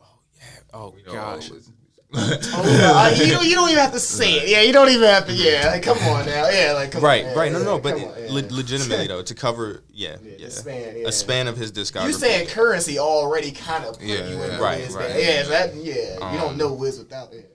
oh 0.00 0.18
yeah. 0.36 0.44
Oh 0.72 0.94
gosh 1.12 1.50
Wiz. 1.50 1.70
Oh, 2.16 2.64
yeah, 2.78 2.92
uh, 2.92 3.10
you, 3.24 3.32
don't, 3.32 3.44
you 3.46 3.54
don't 3.54 3.68
even 3.70 3.82
have 3.82 3.92
to 3.92 3.98
say 4.00 4.32
it. 4.34 4.48
Yeah, 4.48 4.62
you 4.62 4.72
don't 4.72 4.88
even 4.88 5.08
have 5.08 5.26
to. 5.26 5.32
Yeah, 5.32 5.68
like, 5.72 5.82
come 5.82 5.98
on 5.98 6.26
now. 6.26 6.48
Yeah, 6.48 6.72
like 6.74 6.92
come 6.92 7.02
right 7.02 7.24
on, 7.24 7.30
yeah, 7.32 7.38
right 7.38 7.52
no 7.52 7.58
yeah, 7.58 7.64
no 7.64 7.78
but 7.80 7.94
on, 7.94 8.00
yeah. 8.00 8.06
le- 8.30 8.54
legitimately 8.54 9.06
though 9.08 9.22
to 9.22 9.34
cover 9.34 9.82
yeah 9.92 10.16
Yeah, 10.38 10.48
span, 10.48 10.96
a 11.06 11.12
span 11.12 11.48
of 11.48 11.56
his 11.56 11.72
discography 11.72 12.06
You 12.06 12.12
saying 12.12 12.46
currency 12.48 12.98
already 12.98 13.50
kind 13.52 13.84
of 13.84 13.98
put 13.98 14.06
Yeah, 14.06 14.28
you 14.28 14.42
in 14.42 14.50
yeah. 14.52 14.58
Right, 14.58 14.78
Wiz 14.86 14.94
right. 14.94 15.10
Yeah, 15.10 15.42
that 15.44 15.74
yeah. 15.74 16.32
you 16.32 16.38
don't 16.38 16.52
Um, 16.52 16.56
know 16.56 16.72
Wiz 16.72 16.98
without 16.98 17.32
it. 17.32 17.50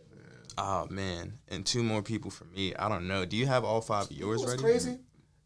oh 0.58 0.88
man 0.90 1.34
and 1.48 1.66
two 1.66 1.82
more 1.84 2.02
people 2.02 2.30
for 2.30 2.44
me 2.46 2.76
i 2.76 2.90
don't 2.90 3.08
know 3.08 3.24
do 3.26 3.38
you 3.38 3.48
have 3.48 3.64
all 3.64 3.80
five 3.82 4.06
of 4.06 4.12
yours 4.12 4.46
ready 4.46 4.62
crazy? 4.62 4.98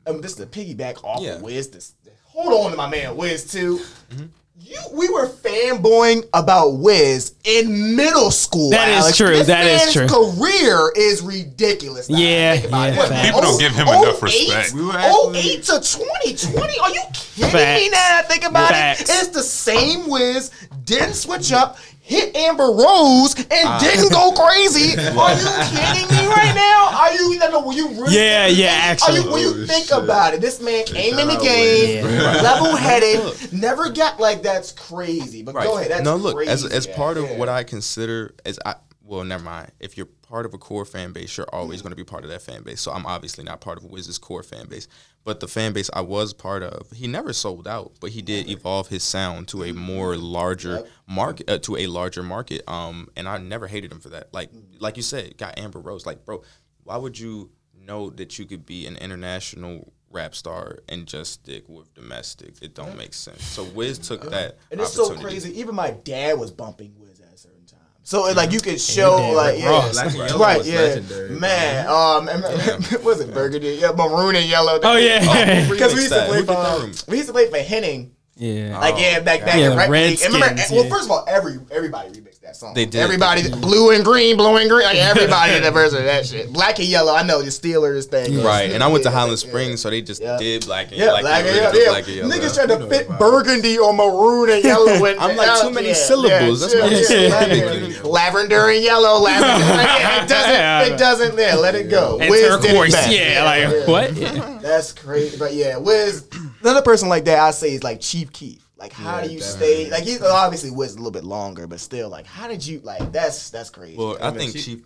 Um, 0.08 0.20
this 0.22 0.34
is 0.34 0.40
a 0.42 0.48
piggyback 0.48 1.02
off 1.04 1.24
of 1.26 1.42
Wiz. 1.42 1.70
This, 1.70 1.94
hold 2.26 2.66
on 2.66 2.72
to 2.72 2.78
my 2.78 2.90
man 2.90 3.16
Wiz 3.16 3.50
too. 3.50 3.80
Mm-hmm. 4.10 4.26
You, 4.56 4.78
we 4.94 5.10
were 5.10 5.28
fanboying 5.28 6.28
about 6.32 6.74
Wiz 6.78 7.34
in 7.44 7.96
middle 7.96 8.30
school. 8.30 8.70
That 8.70 8.88
is 8.90 8.98
Alex. 8.98 9.18
true. 9.18 9.30
This 9.30 9.48
That 9.48 9.66
is 9.66 9.82
man's 9.82 9.94
true. 9.94 10.08
career 10.08 10.92
is 10.96 11.24
ridiculous. 11.24 12.08
now. 12.08 12.20
Yeah, 12.20 12.54
yeah. 12.54 12.96
What. 12.96 13.12
People 13.26 13.42
don't 13.42 13.60
give 13.60 13.72
him 13.74 13.88
oh, 13.90 14.04
enough 14.04 14.18
08? 14.18 14.22
respect. 14.22 14.74
We 14.74 14.86
were 14.86 14.92
oh, 14.96 15.32
actually- 15.34 15.54
08 15.54 15.64
to 15.64 15.72
2020? 15.82 16.80
Are 16.80 16.90
you 16.92 17.02
kidding 17.12 17.52
me 17.52 17.90
now? 17.90 18.20
I 18.20 18.24
think 18.28 18.44
about 18.46 18.70
Facts. 18.70 19.02
it. 19.02 19.10
It's 19.10 19.28
the 19.30 19.42
same 19.42 20.08
Wiz, 20.08 20.52
didn't 20.86 21.16
switch 21.16 21.52
up, 21.52 21.78
hit 22.06 22.36
Amber 22.36 22.66
Rose, 22.66 23.34
and 23.36 23.48
Ah. 23.68 23.80
didn't 23.80 24.12
go 24.12 24.32
crazy. 24.34 24.92
Are 25.18 25.34
you 25.34 25.48
kidding 25.72 26.08
me 26.18 26.28
right 26.28 26.54
now? 26.54 26.90
Are 27.00 27.14
you, 27.14 27.40
no, 27.40 27.50
no, 27.50 27.60
when 27.62 27.78
you 27.78 27.88
really 27.90 28.16
Yeah, 28.16 28.46
yeah, 28.48 28.68
actually. 28.72 29.20
Are 29.20 29.24
you, 29.24 29.32
when 29.32 29.42
you 29.42 29.64
Oh, 29.64 29.66
think 29.66 29.86
shit. 29.88 29.98
about 29.98 30.34
it, 30.34 30.42
this 30.42 30.60
man 30.62 30.84
came 30.86 31.18
in 31.18 31.28
the 31.30 31.38
game, 31.38 32.04
Wiz. 32.06 32.24
level 32.44 32.76
headed, 32.76 33.54
never 33.54 33.90
got 33.90 34.20
like 34.20 34.44
that's 34.44 34.72
crazy. 34.74 35.44
But 35.44 35.54
go 35.56 35.78
ahead, 35.78 35.92
that's 35.92 36.04
no, 36.04 36.18
look, 36.18 36.36
crazy. 36.36 36.52
as 36.52 36.66
as 36.66 36.88
part 36.88 37.18
of 37.18 37.30
what 37.38 37.48
I 37.50 37.64
consider 37.64 38.36
as 38.46 38.60
I 38.66 38.76
well, 39.06 39.24
never 39.24 39.44
mind. 39.44 39.72
If 39.80 39.98
you're 39.98 40.08
part 40.34 40.48
of 40.48 40.54
a 40.56 40.58
core 40.58 40.84
fan 40.84 41.12
base, 41.12 41.38
you're 41.38 41.46
always 41.54 41.84
going 41.84 41.92
to 41.92 41.96
be 41.96 42.04
part 42.04 42.24
of 42.24 42.30
that 42.32 42.42
fan 42.42 42.64
base. 42.64 42.82
So 42.82 42.92
I'm 42.92 43.06
obviously 43.06 43.44
not 43.44 43.62
part 43.62 43.78
of 43.78 43.84
Wiz's 43.84 44.18
core 44.18 44.42
fan 44.42 44.66
base, 44.66 44.88
but 45.24 45.40
the 45.40 45.48
fan 45.48 45.74
base 45.74 45.92
I 45.94 46.02
was 46.02 46.34
part 46.34 46.64
of, 46.64 46.90
he 46.90 47.06
never 47.06 47.34
sold 47.34 47.68
out, 47.68 47.92
but 48.00 48.10
he 48.10 48.24
did 48.24 48.50
evolve 48.50 48.88
his 48.88 49.04
sound 49.04 49.48
to 49.50 49.64
a 49.64 49.74
more 49.74 50.18
larger 50.18 50.88
market, 51.06 51.48
uh, 51.48 51.60
to 51.60 51.78
a 51.78 51.86
larger 51.86 52.24
market. 52.24 52.68
Um, 52.68 53.10
and 53.16 53.30
I 53.30 53.38
never 53.38 53.68
hated 53.68 53.92
him 53.92 54.00
for 54.00 54.10
that. 54.10 54.34
Like, 54.34 54.50
like 54.80 54.98
you 54.98 55.04
said, 55.04 55.38
got 55.38 55.60
Amber 55.60 55.80
Rose. 55.80 56.08
Like, 56.08 56.26
bro, 56.26 56.42
why 56.84 56.98
would 56.98 57.20
you 57.20 57.52
know 57.80 58.10
that 58.10 58.40
you 58.40 58.46
could 58.46 58.66
be 58.66 58.88
an 58.88 58.98
international 58.98 59.94
rap 60.10 60.34
star 60.34 60.80
and 60.90 61.06
just 61.06 61.32
stick 61.34 61.70
with 61.70 61.94
domestic? 61.94 62.56
It 62.60 62.74
don't 62.74 62.98
make 62.98 63.14
sense. 63.14 63.44
So 63.44 63.66
Wiz 63.66 64.00
took 64.00 64.28
that. 64.32 64.58
And 64.72 64.82
it's 64.82 64.94
so 64.94 65.16
crazy. 65.16 65.60
Even 65.60 65.76
my 65.76 65.92
dad 65.92 66.40
was 66.40 66.50
bumping 66.50 66.96
Wiz 66.98 67.20
at 67.20 67.36
a 67.36 67.38
certain 67.38 67.68
time. 67.68 67.80
So 68.06 68.28
it, 68.28 68.36
like 68.36 68.52
you 68.52 68.60
could 68.60 68.82
show 68.82 69.18
dad, 69.18 69.34
like 69.34 69.54
Rick 69.54 69.64
yeah, 69.64 69.70
Ross. 69.70 69.94
Black 69.94 70.32
and 70.32 70.40
right, 70.40 70.66
yeah, 70.66 71.28
man. 71.30 71.88
Um, 71.88 72.28
and- 72.28 72.44
was 73.04 73.22
it 73.22 73.34
burgundy? 73.34 73.80
Yeah, 73.82 73.92
maroon 73.92 74.36
and 74.36 74.46
yellow. 74.46 74.78
Oh 74.84 74.98
yeah, 74.98 75.68
because 75.70 75.94
we 75.94 76.02
used 76.02 76.14
to 76.14 76.26
play 76.26 76.44
for 76.44 76.52
um, 76.52 76.92
we 77.08 77.18
used 77.18 77.30
to 77.30 77.34
play 77.34 77.50
for 77.50 77.58
Henning. 77.58 78.14
Yeah. 78.36 78.80
Like 78.80 78.96
yeah, 79.00 79.20
back 79.20 79.42
back 79.46 79.56
Yeah, 79.60 79.72
in 79.72 79.78
rap 79.78 79.90
league. 79.90 80.20
Remember, 80.22 80.48
Redskins, 80.48 80.72
well, 80.72 80.90
first 80.90 81.06
of 81.06 81.12
all, 81.12 81.24
every 81.28 81.60
everybody 81.72 82.10
remixed 82.10 82.42
that 82.42 82.56
song. 82.56 82.74
They 82.74 82.86
did. 82.86 83.00
Everybody, 83.02 83.50
blue 83.50 83.92
and 83.92 84.04
green, 84.04 84.38
blue 84.38 84.58
and 84.58 84.70
green. 84.70 84.86
Like 84.86 84.98
everybody 85.12 85.54
did 85.54 85.64
a 85.66 85.72
version 85.72 86.00
of 86.00 86.06
that 86.06 86.26
shit. 86.26 86.52
Black 86.52 86.80
and 86.80 86.88
yellow. 86.88 87.14
I 87.14 87.22
know 87.24 87.42
the 87.42 87.50
Steelers 87.50 88.06
thing. 88.06 88.44
Right, 88.44 88.72
and 88.72 88.84
I 88.84 88.88
went 88.88 89.04
to 89.04 89.10
Yeah, 89.12 89.16
Highland 89.16 89.42
yeah. 89.44 89.50
Springs, 89.50 89.82
so 89.82 89.90
they 89.92 90.02
just 90.02 90.22
Yeah. 90.22 90.38
did 90.38 90.66
black 90.66 90.88
and 90.92 90.98
Yeah, 90.98 91.12
like 91.14 91.22
black 91.22 91.46
and 91.46 91.48
original 91.50 91.74
yellow. 91.74 91.92
black 91.92 92.08
and 92.08 92.16
Yeah. 92.16 92.24
yellow. 92.24 92.36
Niggas 92.36 92.56
trying 92.56 92.68
to 92.80 92.88
fit 92.90 93.10
burgundy 93.20 93.78
or 93.78 93.94
maroon 93.94 94.50
and 94.50 94.64
yellow. 94.64 95.06
And, 95.06 95.20
I'm 95.20 95.36
like, 95.38 95.62
too 95.62 95.70
many 95.72 95.88
yeah, 95.90 95.94
syllables. 95.94 96.62
That's 96.62 96.74
yeah, 96.74 96.82
what 96.82 96.92
I'm 96.92 96.98
yeah, 96.98 97.04
saying. 97.06 97.92
yeah. 97.92 98.02
Lavender 98.04 98.70
and 98.70 98.84
yellow. 98.84 99.20
Lavender. 99.20 100.24
It 100.24 100.28
doesn't. 100.28 100.94
It 100.94 100.98
doesn't. 100.98 101.38
Yeah, 101.38 101.56
let 101.56 101.76
it 101.76 101.90
go. 101.90 102.18
and 102.20 102.30
Wiz 102.30 102.42
did 102.42 102.52
it 102.52 102.68
turquoise. 102.74 103.12
Yeah, 103.12 103.44
like 103.44 103.88
what? 103.88 104.62
That's 104.62 104.92
crazy. 104.92 105.38
But 105.38 105.54
yeah, 105.54 105.78
Wiz, 105.78 106.24
another 106.64 106.82
person 106.82 107.10
like 107.10 107.26
that 107.26 107.40
I 107.40 107.52
say 107.52 107.74
is 107.74 107.84
like 107.84 108.00
Chief 108.02 108.32
Keef. 108.32 108.68
Like, 108.76 108.92
how 108.92 109.18
Yeah, 109.20 109.28
do 109.28 109.34
you 109.34 109.40
definitely. 109.40 109.86
stay? 109.86 109.92
Like, 109.92 110.04
he 110.04 110.20
obviously 110.20 110.72
Wiz 110.72 110.94
a 110.94 110.98
little 110.98 111.12
bit 111.12 111.24
longer, 111.24 111.68
but 111.68 111.80
still, 111.80 112.10
like, 112.10 112.26
how 112.26 112.48
did 112.48 112.66
you 112.66 112.80
like? 112.82 113.12
That's 113.14 113.50
that's 113.50 113.70
crazy. 113.70 113.98
Well, 113.98 114.18
I 114.22 114.32
think 114.32 114.52
Chief- 114.54 114.66
Chief. 114.66 114.84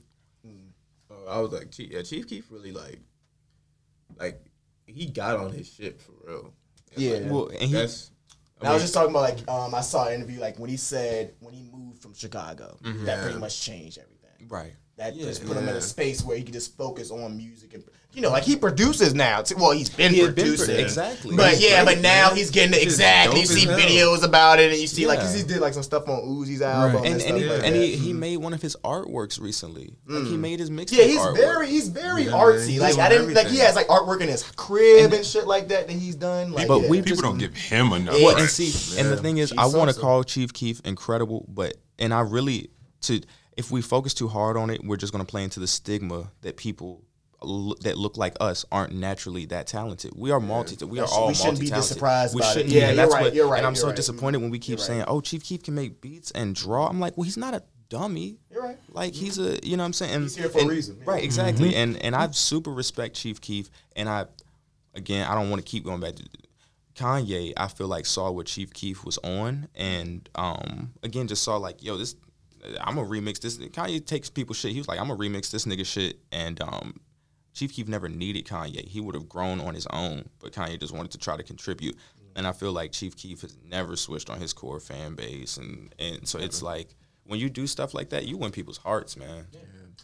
Oh, 1.09 1.25
I 1.27 1.39
was 1.39 1.51
like, 1.51 1.71
Chief, 1.71 1.91
yeah, 1.91 2.01
Chief 2.03 2.27
Keef 2.27 2.51
really 2.51 2.71
like, 2.71 2.99
like 4.19 4.39
he 4.85 5.07
got 5.07 5.37
on 5.37 5.51
his 5.51 5.67
shit 5.71 5.99
for 5.99 6.11
real. 6.25 6.53
And, 6.93 7.03
Yeah. 7.03 7.11
like, 7.17 7.31
Well, 7.31 7.47
and 7.47 7.61
he- 7.61 7.73
that's. 7.73 8.11
And 8.59 8.69
I 8.69 8.73
was 8.73 8.81
just 8.81 8.93
talking 8.95 9.11
about 9.11 9.21
like 9.21 9.47
um, 9.49 9.75
I 9.75 9.81
saw 9.81 10.07
an 10.07 10.15
interview 10.15 10.39
like 10.39 10.57
when 10.57 10.69
he 10.69 10.77
said 10.77 11.35
when 11.41 11.53
he 11.53 11.61
moved 11.71 12.01
from 12.01 12.15
Chicago, 12.15 12.75
that 12.81 12.95
Yeah. 13.05 13.21
pretty 13.23 13.37
much 13.37 13.61
changed 13.61 13.99
everything. 13.99 14.47
Right. 14.47 14.73
That 14.97 15.15
Yeah. 15.15 15.25
just 15.25 15.45
put 15.45 15.55
him 15.57 15.67
in 15.69 15.75
a 15.75 15.81
space 15.81 16.23
where 16.23 16.35
he 16.37 16.43
could 16.43 16.53
just 16.53 16.75
focus 16.75 17.11
on 17.11 17.37
music 17.37 17.73
and 17.75 17.83
you 18.13 18.21
know 18.23 18.31
like 18.31 18.41
he 18.43 18.55
produces 18.55 19.13
now. 19.13 19.43
Well, 19.55 19.69
he's 19.69 19.89
been 19.89 20.11
He 20.11 20.21
had 20.21 20.33
been 20.33 20.45
producing 20.45 20.79
exactly. 20.79 21.35
But 21.35 21.51
He's 21.53 21.65
yeah, 21.69 21.83
great, 21.83 21.97
but 21.97 22.01
now 22.01 22.29
man. 22.29 22.35
he's 22.35 22.49
getting 22.49 22.73
Shit's 22.73 22.83
exactly. 22.85 23.41
You 23.41 23.45
see 23.45 23.65
videos 23.67 24.23
about 24.23 24.59
it, 24.59 24.71
and 24.71 24.81
you 24.81 24.87
see 24.87 25.05
like 25.05 25.19
'cause 25.19 25.35
Yeah. 25.35 25.43
he 25.43 25.47
did 25.47 25.59
like 25.61 25.75
some 25.75 25.83
stuff 25.83 26.07
on 26.09 26.21
Uzi's 26.23 26.63
album 26.63 26.95
Right. 27.03 27.05
and, 27.11 27.13
And, 27.13 27.21
stuff 27.21 27.29
and, 27.31 27.37
he, 27.43 27.45
like 27.49 27.63
and 27.63 27.75
he, 27.75 27.95
he 27.95 28.13
made 28.13 28.37
one 28.37 28.53
of 28.55 28.61
his 28.63 28.75
artworks 28.83 29.39
recently. 29.39 29.93
Like 30.07 30.23
he 30.25 30.33
mm. 30.35 30.39
made 30.39 30.59
his 30.59 30.71
mixtape 30.71 30.93
Yeah, 30.97 31.03
he's 31.03 31.19
artwork. 31.19 31.35
very 31.35 31.67
he's 31.69 31.89
very 31.89 32.23
Yeah, 32.23 32.31
artsy. 32.31 32.67
he's 32.69 32.81
like 32.81 32.97
I 32.97 33.09
didn't 33.09 33.35
like 33.35 33.47
he 33.49 33.57
has 33.59 33.75
like 33.75 33.87
artwork 33.89 34.21
in 34.21 34.29
his 34.29 34.41
crib 34.55 35.13
and, 35.13 35.23
shit 35.23 35.45
like 35.45 35.67
that 35.67 35.85
that 35.87 35.93
he's 35.95 36.15
done. 36.15 36.53
Like, 36.53 36.67
But 36.67 36.81
yeah. 36.81 36.89
we 36.89 36.97
People 36.97 37.09
just- 37.11 37.21
don't 37.21 37.37
give 37.37 37.53
him 37.55 37.93
enough. 37.93 38.17
Yeah. 38.17 38.25
Well, 38.25 38.37
and 38.37 38.49
see, 38.49 38.99
and 38.99 39.11
the 39.11 39.17
thing 39.17 39.37
is, 39.37 39.53
I 39.55 39.67
want 39.67 39.93
to 39.93 39.99
call 39.99 40.23
Chief 40.23 40.53
Keef 40.53 40.81
incredible, 40.85 41.45
but 41.47 41.75
and 41.99 42.11
I 42.15 42.21
really 42.21 42.71
to 43.01 43.21
if 43.57 43.71
we 43.71 43.81
focus 43.81 44.13
too 44.13 44.27
hard 44.27 44.55
on 44.55 44.69
it, 44.69 44.83
we're 44.85 44.97
just 44.97 45.11
going 45.11 45.25
to 45.25 45.29
play 45.29 45.43
into 45.43 45.59
the 45.59 45.67
stigma 45.67 46.31
that 46.41 46.55
people 46.57 47.03
that 47.81 47.95
look 47.97 48.17
like 48.17 48.35
us 48.39 48.65
aren't 48.71 48.93
naturally 48.93 49.45
that 49.45 49.67
talented. 49.67 50.11
We 50.15 50.31
are 50.31 50.39
multi. 50.39 50.83
We 50.83 50.97
are 50.99 51.01
That's- 51.03 51.11
all 51.15 51.27
we 51.27 51.33
shouldn't 51.35 51.59
be 51.59 51.65
multi-talented. 51.65 51.93
surprised 51.93 52.35
We 52.35 52.41
shouldn't 52.41 52.69
Yeah, 52.69 52.79
be, 52.79 52.85
and 52.85 52.95
you're 52.97 53.05
that's 53.05 53.13
right, 53.13 53.23
what- 53.25 53.33
you're 53.35 53.47
right, 53.47 53.57
And 53.59 53.67
I'm 53.67 53.75
so 53.75 53.87
right. 53.87 53.95
disappointed 53.95 54.37
when 54.41 54.49
we 54.49 54.57
keep 54.57 54.79
saying, 54.79 55.03
"Oh, 55.07 55.21
Chief 55.21 55.43
Keef 55.43 55.61
can 55.63 55.75
make 55.75 56.01
beats 56.01 56.31
and 56.31 56.55
draw." 56.55 56.87
I'm 56.87 56.99
like, 56.99 57.15
well, 57.15 57.25
he's 57.25 57.37
not 57.37 57.53
a 57.53 57.61
dummy. 57.89 58.39
You're 58.49 58.63
right. 58.63 58.77
Like 58.91 59.13
he's 59.13 59.37
a, 59.37 59.59
you 59.63 59.77
know 59.77 59.83
what 59.83 59.87
I'm 59.87 59.93
saying? 59.93 60.13
And, 60.15 60.23
He's 60.23 60.35
here 60.35 60.49
for 60.49 60.61
a 60.61 60.65
reason. 60.65 60.99
Right, 61.05 61.23
exactly. 61.23 61.75
And 61.75 61.97
and 62.03 62.15
I 62.15 62.29
super 62.31 62.71
respect 62.71 63.15
Chief 63.15 63.39
Keef 63.39 63.69
and 63.95 64.09
I 64.09 64.25
again, 64.95 65.27
I 65.29 65.35
don't 65.35 65.49
want 65.51 65.63
to 65.63 65.69
keep 65.71 65.83
going 65.85 65.99
back 65.99 66.15
to 66.15 66.23
Kanye, 66.95 67.53
I 67.55 67.67
feel 67.67 67.87
like 67.87 68.05
saw 68.07 68.31
what 68.31 68.47
Chief 68.47 68.73
Keef 68.73 69.05
was 69.05 69.19
on 69.19 69.67
and 69.75 70.27
um 70.33 70.91
again 71.03 71.27
just 71.27 71.43
saw 71.43 71.57
like, 71.57 71.83
yo, 71.83 71.97
this 71.97 72.15
I'm 72.81 72.95
gonna 72.95 73.07
remix 73.07 73.39
this 73.39 73.57
Kanye 73.57 74.05
takes 74.05 74.29
people 74.29 74.53
shit. 74.53 74.71
He 74.71 74.79
was 74.79 74.87
like, 74.87 74.99
I'm 74.99 75.07
gonna 75.07 75.19
remix 75.19 75.51
this 75.51 75.65
nigga 75.65 75.85
shit 75.85 76.19
and 76.31 76.61
um 76.61 76.99
Chief 77.57 77.73
Keef 77.73 77.87
never 77.87 78.07
needed 78.07 78.45
Kanye. 78.45 78.87
He 78.87 79.01
would 79.01 79.15
have 79.15 79.27
grown 79.27 79.59
on 79.59 79.73
his 79.73 79.87
own, 79.87 80.29
but 80.39 80.53
Kanye 80.53 80.79
just 80.79 80.93
wanted 80.93 81.11
to 81.13 81.17
try 81.17 81.35
to 81.35 81.41
contribute. 81.41 81.97
And 82.35 82.45
I 82.45 82.51
feel 82.51 82.71
like 82.71 82.91
Chief 82.91 83.17
Keef 83.17 83.41
has 83.41 83.57
never 83.65 83.95
switched 83.95 84.29
on 84.29 84.39
his 84.39 84.53
core 84.53 84.79
fan 84.79 85.15
base, 85.15 85.57
and 85.57 85.93
and 85.97 86.27
so 86.27 86.37
it's 86.37 86.61
like 86.61 86.89
when 87.25 87.39
you 87.39 87.49
do 87.49 87.65
stuff 87.65 87.95
like 87.95 88.09
that, 88.09 88.27
you 88.27 88.37
win 88.37 88.51
people's 88.51 88.77
hearts, 88.77 89.17
man. 89.17 89.47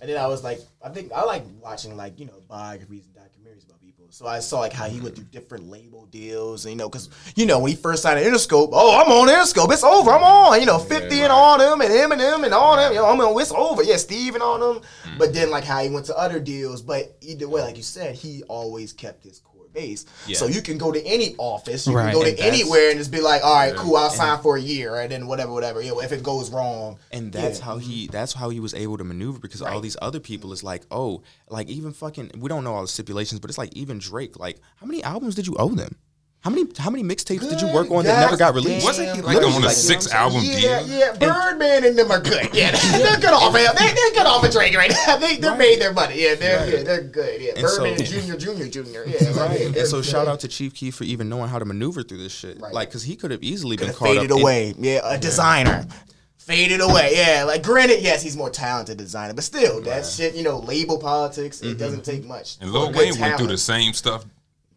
And 0.02 0.10
then 0.10 0.18
I 0.18 0.26
was 0.26 0.44
like, 0.44 0.60
I 0.84 0.90
think 0.90 1.12
I 1.14 1.24
like 1.26 1.44
watching 1.62 1.96
like 1.96 2.20
you 2.20 2.26
know 2.26 2.42
biographies 2.48 3.06
and 3.06 3.16
documentaries 3.16 3.66
about 3.66 3.80
people. 3.82 4.03
So 4.14 4.28
I 4.28 4.42
saw 4.42 4.60
like 4.60 4.74
how 4.74 4.86
he 4.86 5.02
went 5.02 5.16
through 5.16 5.26
different 5.32 5.72
label 5.72 6.06
deals, 6.06 6.66
and 6.66 6.74
you 6.74 6.78
know, 6.78 6.88
because 6.88 7.10
you 7.36 7.48
know 7.48 7.58
when 7.58 7.72
he 7.72 7.76
first 7.76 8.04
signed 8.04 8.24
Interscope, 8.24 8.70
oh, 8.72 9.02
I'm 9.02 9.12
on 9.12 9.28
Interscope, 9.28 9.74
it's 9.74 9.84
over, 9.84 10.12
I'm 10.12 10.22
on, 10.22 10.60
you 10.60 10.68
know, 10.68 10.78
Fifty 10.78 11.22
and 11.22 11.32
all 11.32 11.58
them, 11.58 11.82
and 11.82 11.90
Eminem 11.90 12.46
and 12.46 12.54
all 12.54 12.78
them, 12.78 12.94
you 12.94 13.00
know, 13.00 13.08
I'm 13.08 13.20
on, 13.20 13.42
it's 13.42 13.52
over, 13.52 13.82
yeah, 13.82 13.98
Steve 13.98 14.36
and 14.36 14.44
all 14.44 14.60
them. 14.60 14.84
Mm. 15.04 15.18
But 15.18 15.34
then 15.34 15.50
like 15.50 15.64
how 15.64 15.82
he 15.82 15.90
went 15.90 16.06
to 16.06 16.16
other 16.16 16.40
deals, 16.40 16.84
but 16.84 17.18
either 17.22 17.50
way, 17.50 17.62
like 17.62 17.76
you 17.76 17.82
said, 17.82 18.14
he 18.14 18.44
always 18.44 18.94
kept 18.94 19.24
his 19.24 19.40
core 19.40 19.53
base. 19.74 20.06
Yeah. 20.28 20.38
So 20.38 20.46
you 20.48 20.62
can 20.62 20.78
go 20.78 20.92
to 20.92 21.04
any 21.06 21.36
office, 21.38 21.88
you 21.88 21.94
Right. 21.96 22.06
can 22.06 22.14
go 22.14 22.24
to 22.24 22.30
And 22.30 22.38
that's- 22.38 22.54
anywhere, 22.62 22.90
and 22.92 23.00
just 23.00 23.12
be 23.12 23.22
like, 23.22 23.44
all 23.44 23.54
right, 23.56 23.76
cool, 23.76 23.96
I'll 23.96 24.10
sign 24.10 24.42
for 24.42 24.56
a 24.58 24.62
year, 24.62 24.96
and 24.96 25.12
then 25.12 25.28
whatever, 25.28 25.52
whatever. 25.52 25.82
You 25.82 25.92
know, 25.92 26.02
if 26.02 26.12
it 26.12 26.24
goes 26.24 26.50
wrong, 26.52 26.98
And 27.12 27.32
that's 27.34 27.60
yeah. 27.60 27.66
how 27.66 27.78
he 27.80 28.08
that's 28.08 28.34
how 28.34 28.50
he 28.50 28.60
was 28.60 28.74
able 28.74 28.98
to 28.98 29.04
maneuver 29.04 29.40
because 29.40 29.62
all 29.62 29.82
these 29.82 29.98
other 30.02 30.20
people 30.20 30.54
is 30.54 30.64
like, 30.64 30.84
oh, 30.92 31.22
like 31.50 31.68
even 31.70 31.92
fucking 31.94 32.32
we 32.38 32.48
don't 32.50 32.64
know 32.64 32.74
all 32.76 32.82
the 32.84 32.88
stipulations, 32.88 33.40
but 33.40 33.50
it's 33.50 33.58
like 33.58 33.74
even 33.74 33.98
Drake, 34.00 34.38
like 34.40 34.60
how 34.78 34.86
many 34.86 35.04
albums 35.04 35.36
did 35.36 35.48
you 35.48 35.56
owe 35.58 35.70
them? 35.70 35.96
How 36.44 36.50
many 36.50 36.66
how 36.78 36.90
many 36.90 37.06
mixtapes 37.06 37.50
did 37.50 37.62
you 37.62 37.72
work 37.74 37.90
on 37.90 38.04
that 38.04 38.20
never 38.20 38.36
got 38.36 38.54
released? 38.54 38.86
Wasn't 38.86 39.16
he 39.16 39.22
like 39.22 39.36
Literally, 39.36 39.56
on 39.56 39.64
a 39.64 39.68
like, 39.68 39.76
six 39.76 40.08
you 40.08 40.12
know 40.12 40.20
album 40.20 40.42
deal? 40.42 40.60
Yeah, 40.60 40.82
yeah. 40.82 41.14
Birdman 41.18 41.86
and 41.86 41.98
them 41.98 42.12
are 42.12 42.20
good. 42.20 42.50
Yeah, 42.54 42.72
they're 42.72 43.16
good 43.16 43.32
off 43.32 43.56
him. 43.56 43.74
They, 43.78 43.94
they're 43.94 44.12
good 44.12 44.26
off 44.26 44.44
of 44.44 44.52
Drake 44.52 44.76
right 44.76 44.92
now. 44.92 45.18
They 45.24 45.38
they 45.38 45.56
made 45.56 45.80
their 45.80 45.94
money. 45.94 46.22
Yeah, 46.22 46.36
they're 46.36 46.70
yeah, 46.70 46.84
they're 46.84 47.02
good. 47.04 47.42
Yeah, 47.42 47.52
And 47.56 47.70
so- 47.70 47.78
Birdman 47.78 48.00
and 48.00 48.06
Junior, 48.10 48.36
Junior, 48.36 48.68
Junior. 48.68 49.06
Yeah, 49.08 49.30
like, 49.30 49.58
yeah, 49.58 49.66
And 49.68 49.88
so 49.88 50.00
good. 50.00 50.06
shout 50.06 50.28
out 50.28 50.42
to 50.42 50.50
Chief 50.50 50.74
Keef 50.74 50.96
for 50.96 51.06
even 51.06 51.30
knowing 51.30 51.48
how 51.48 51.60
to 51.60 51.66
maneuver 51.66 52.04
through 52.04 52.18
this 52.18 52.34
shit. 52.34 52.60
Right. 52.60 52.74
Like, 52.74 52.92
cause 52.92 53.04
he 53.04 53.16
could 53.16 53.32
have 53.32 53.42
easily 53.42 53.78
been 53.78 53.88
Could've 53.88 54.00
caught 54.00 54.08
faded 54.16 54.32
up 54.32 54.38
in- 54.38 54.42
away. 54.42 54.74
yeah, 54.78 55.00
a 55.06 55.18
designer. 55.18 55.86
Faded 56.40 56.82
away, 56.82 57.14
yeah. 57.16 57.46
Like, 57.46 57.64
granted, 57.64 58.02
yes, 58.02 58.22
he's 58.22 58.36
more 58.36 58.50
talented 58.50 58.98
designer, 58.98 59.34
but 59.34 59.46
still, 59.46 59.80
that 59.84 60.06
shit, 60.06 60.36
you 60.36 60.44
know, 60.44 60.60
label 60.60 60.98
politics, 60.98 61.62
it 61.62 61.68
mm-hmm. 61.68 61.78
doesn't 61.78 62.04
take 62.04 62.26
much. 62.26 62.58
And 62.60 62.70
for 62.70 62.80
Lil 62.80 62.88
good 62.88 62.98
Wayne 62.98 63.22
went 63.22 63.38
through 63.38 63.48
the 63.48 63.58
same 63.58 63.94
stuff. 63.94 64.26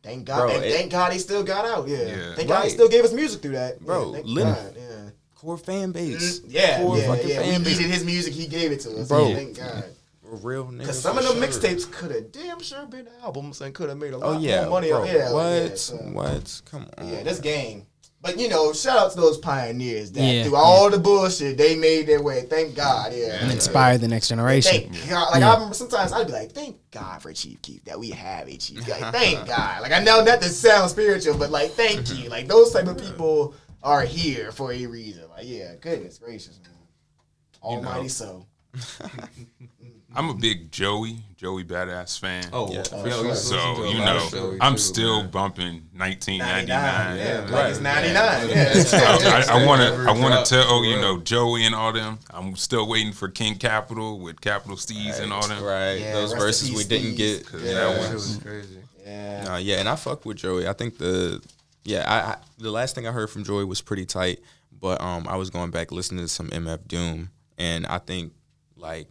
Thank 0.06 0.24
God, 0.24 0.36
Bro, 0.38 0.50
and 0.56 0.64
it- 0.64 0.72
thank 0.72 0.90
God 0.92 1.12
he 1.12 1.18
still 1.18 1.42
got 1.42 1.64
out. 1.66 1.88
Yeah, 1.88 1.98
Yeah. 1.98 2.34
thank 2.36 2.48
God 2.48 2.64
he 2.64 2.70
still 2.70 2.88
gave 2.88 3.04
us 3.04 3.12
music 3.12 3.42
through 3.42 3.52
that. 3.52 3.80
Bro, 3.84 4.06
yeah, 4.06 4.12
thank 4.14 4.26
literally. 4.26 4.54
God, 4.56 4.74
yeah. 4.76 5.10
core 5.34 5.58
fan 5.58 5.92
base. 5.92 6.40
Mm, 6.40 6.44
Yeah, 6.48 6.82
core 6.82 6.96
yeah, 6.98 7.06
fucking 7.08 7.28
yeah. 7.28 7.40
We 7.42 7.46
fan 7.50 7.62
base. 7.64 7.76
needed 7.78 7.92
his 7.92 8.04
music. 8.04 8.32
He 8.34 8.46
gave 8.46 8.72
it 8.72 8.80
to 8.82 8.96
us. 9.00 9.08
Bro. 9.08 9.34
thank 9.34 9.56
God. 9.56 9.84
Real 10.22 10.64
nigga. 10.66 10.78
Because 10.80 10.98
some 11.00 11.16
of 11.18 11.24
them 11.24 11.34
sure. 11.36 11.46
mixtapes 11.46 11.90
could 11.90 12.10
have 12.10 12.32
damn 12.32 12.60
sure 12.60 12.84
been 12.86 13.08
albums 13.22 13.60
and 13.60 13.72
could 13.74 13.88
have 13.88 13.98
made 13.98 14.12
a 14.12 14.18
lot 14.18 14.36
Oh 14.36 14.38
yeah, 14.38 14.62
more 14.62 14.70
money. 14.80 14.88
bro. 14.90 15.04
yeah, 15.04 15.32
what? 15.32 15.44
like, 15.44 15.70
yeah, 15.70 15.76
so- 15.76 15.96
What? 15.96 16.62
Come 16.70 16.86
on. 16.98 17.08
yeah, 17.12 17.22
this 17.22 17.38
game. 17.38 17.86
But 18.26 18.38
you 18.40 18.48
know, 18.48 18.72
shout 18.72 18.98
out 18.98 19.10
to 19.12 19.16
those 19.20 19.38
pioneers 19.38 20.10
that 20.12 20.20
Yeah. 20.20 20.44
through 20.44 20.56
all 20.56 20.90
the 20.90 20.98
bullshit 20.98 21.56
they 21.56 21.76
made 21.76 22.06
their 22.06 22.20
way. 22.22 22.42
Thank 22.42 22.74
God. 22.74 23.12
Yeah. 23.14 23.38
and 23.40 23.50
inspire 23.52 23.98
the 23.98 24.08
next 24.08 24.28
generation. 24.28 24.92
Thank 24.92 25.08
God. 25.08 25.30
Like 25.32 25.42
I 25.42 25.54
remember 25.54 25.74
sometimes 25.74 26.12
I'd 26.12 26.26
be 26.26 26.32
like, 26.32 26.52
"Thank 26.52 26.76
God 26.90 27.22
for 27.22 27.32
Chief 27.32 27.62
Keef 27.62 27.84
that 27.84 27.98
we 27.98 28.10
have 28.10 28.48
a 28.48 28.56
Chief." 28.56 28.86
Like, 28.88 29.12
thank 29.12 29.46
God. 29.56 29.82
Like 29.82 29.92
I 29.92 30.00
know 30.00 30.24
that 30.24 30.40
this 30.40 30.58
sounds 30.58 30.90
spiritual, 30.90 31.38
but 31.38 31.50
like, 31.50 31.70
thank 31.72 32.12
you. 32.18 32.28
Like 32.36 32.48
those 32.48 32.72
type 32.72 32.86
of 32.88 32.98
people 32.98 33.54
are 33.82 34.02
here 34.02 34.50
for 34.52 34.72
a 34.72 34.86
reason. 34.86 35.22
Like, 35.30 35.44
yeah, 35.46 35.74
goodness 35.80 36.18
gracious, 36.18 36.58
man. 36.64 36.72
Almighty 37.62 38.08
so. 38.08 38.46
I'm 40.16 40.30
a 40.30 40.34
big 40.34 40.72
Joey, 40.72 41.18
Joey 41.36 41.62
Badass 41.64 42.18
fan. 42.18 42.48
Oh, 42.52 42.70
Yeah, 42.72 42.78
yeah. 42.78 42.82
for 43.02 43.10
sure. 43.10 43.34
so 43.34 43.84
you 43.84 43.98
know, 43.98 44.56
I'm 44.60 44.72
too, 44.74 44.78
still 44.78 45.22
man. 45.22 45.30
bumping 45.30 45.82
1999. 45.94 46.66
99. 46.66 47.16
Yeah, 47.18 47.40
right. 47.40 47.50
like 47.50 47.70
it's 47.70 47.80
99. 47.80 48.48
Yeah. 48.48 48.74
Yeah. 49.20 49.44
I, 49.48 49.60
I 49.62 49.66
want 49.66 49.82
to. 49.82 50.10
I 50.10 50.12
want 50.18 50.46
to 50.46 50.54
tell 50.54 50.68
for 50.80 50.84
you 50.84 50.96
know 50.96 51.18
Joey 51.20 51.64
and 51.66 51.74
all 51.74 51.92
them. 51.92 52.18
I'm 52.30 52.56
still 52.56 52.88
waiting 52.88 53.12
for 53.12 53.28
King 53.28 53.56
Capital 53.56 54.18
with 54.18 54.40
Capital 54.40 54.76
Steez 54.76 55.20
and 55.20 55.32
all 55.32 55.46
them. 55.46 55.62
Right. 55.62 55.94
Yeah, 56.00 56.14
Those 56.14 56.32
verses 56.32 56.72
we 56.72 56.84
didn't 56.84 57.16
get. 57.16 57.38
get. 57.42 57.46
'Cause 57.46 57.62
Yeah. 57.62 57.74
that 57.74 57.80
That 57.80 57.96
was 57.98 58.06
shit 58.06 58.14
was 58.14 58.36
crazy. 58.42 58.78
Yeah. 59.04 59.44
Nah, 59.44 59.56
yeah, 59.58 59.76
and 59.80 59.88
I 59.88 59.96
fuck 59.96 60.24
with 60.24 60.38
Joey. 60.38 60.66
I 60.66 60.72
think 60.72 60.98
the 60.98 61.40
yeah, 61.84 62.04
I, 62.10 62.32
I 62.32 62.36
the 62.58 62.70
last 62.70 62.94
thing 62.94 63.06
I 63.06 63.12
heard 63.12 63.30
from 63.30 63.44
Joey 63.44 63.64
was 63.64 63.80
pretty 63.80 64.04
tight, 64.06 64.40
but 64.80 65.00
um, 65.00 65.26
I 65.28 65.36
was 65.36 65.50
going 65.50 65.70
back 65.70 65.92
listening 65.92 66.24
to 66.24 66.28
some 66.28 66.48
MF 66.48 66.88
Doom, 66.88 67.30
and 67.58 67.86
I 67.86 67.98
think 67.98 68.32
like, 68.76 69.06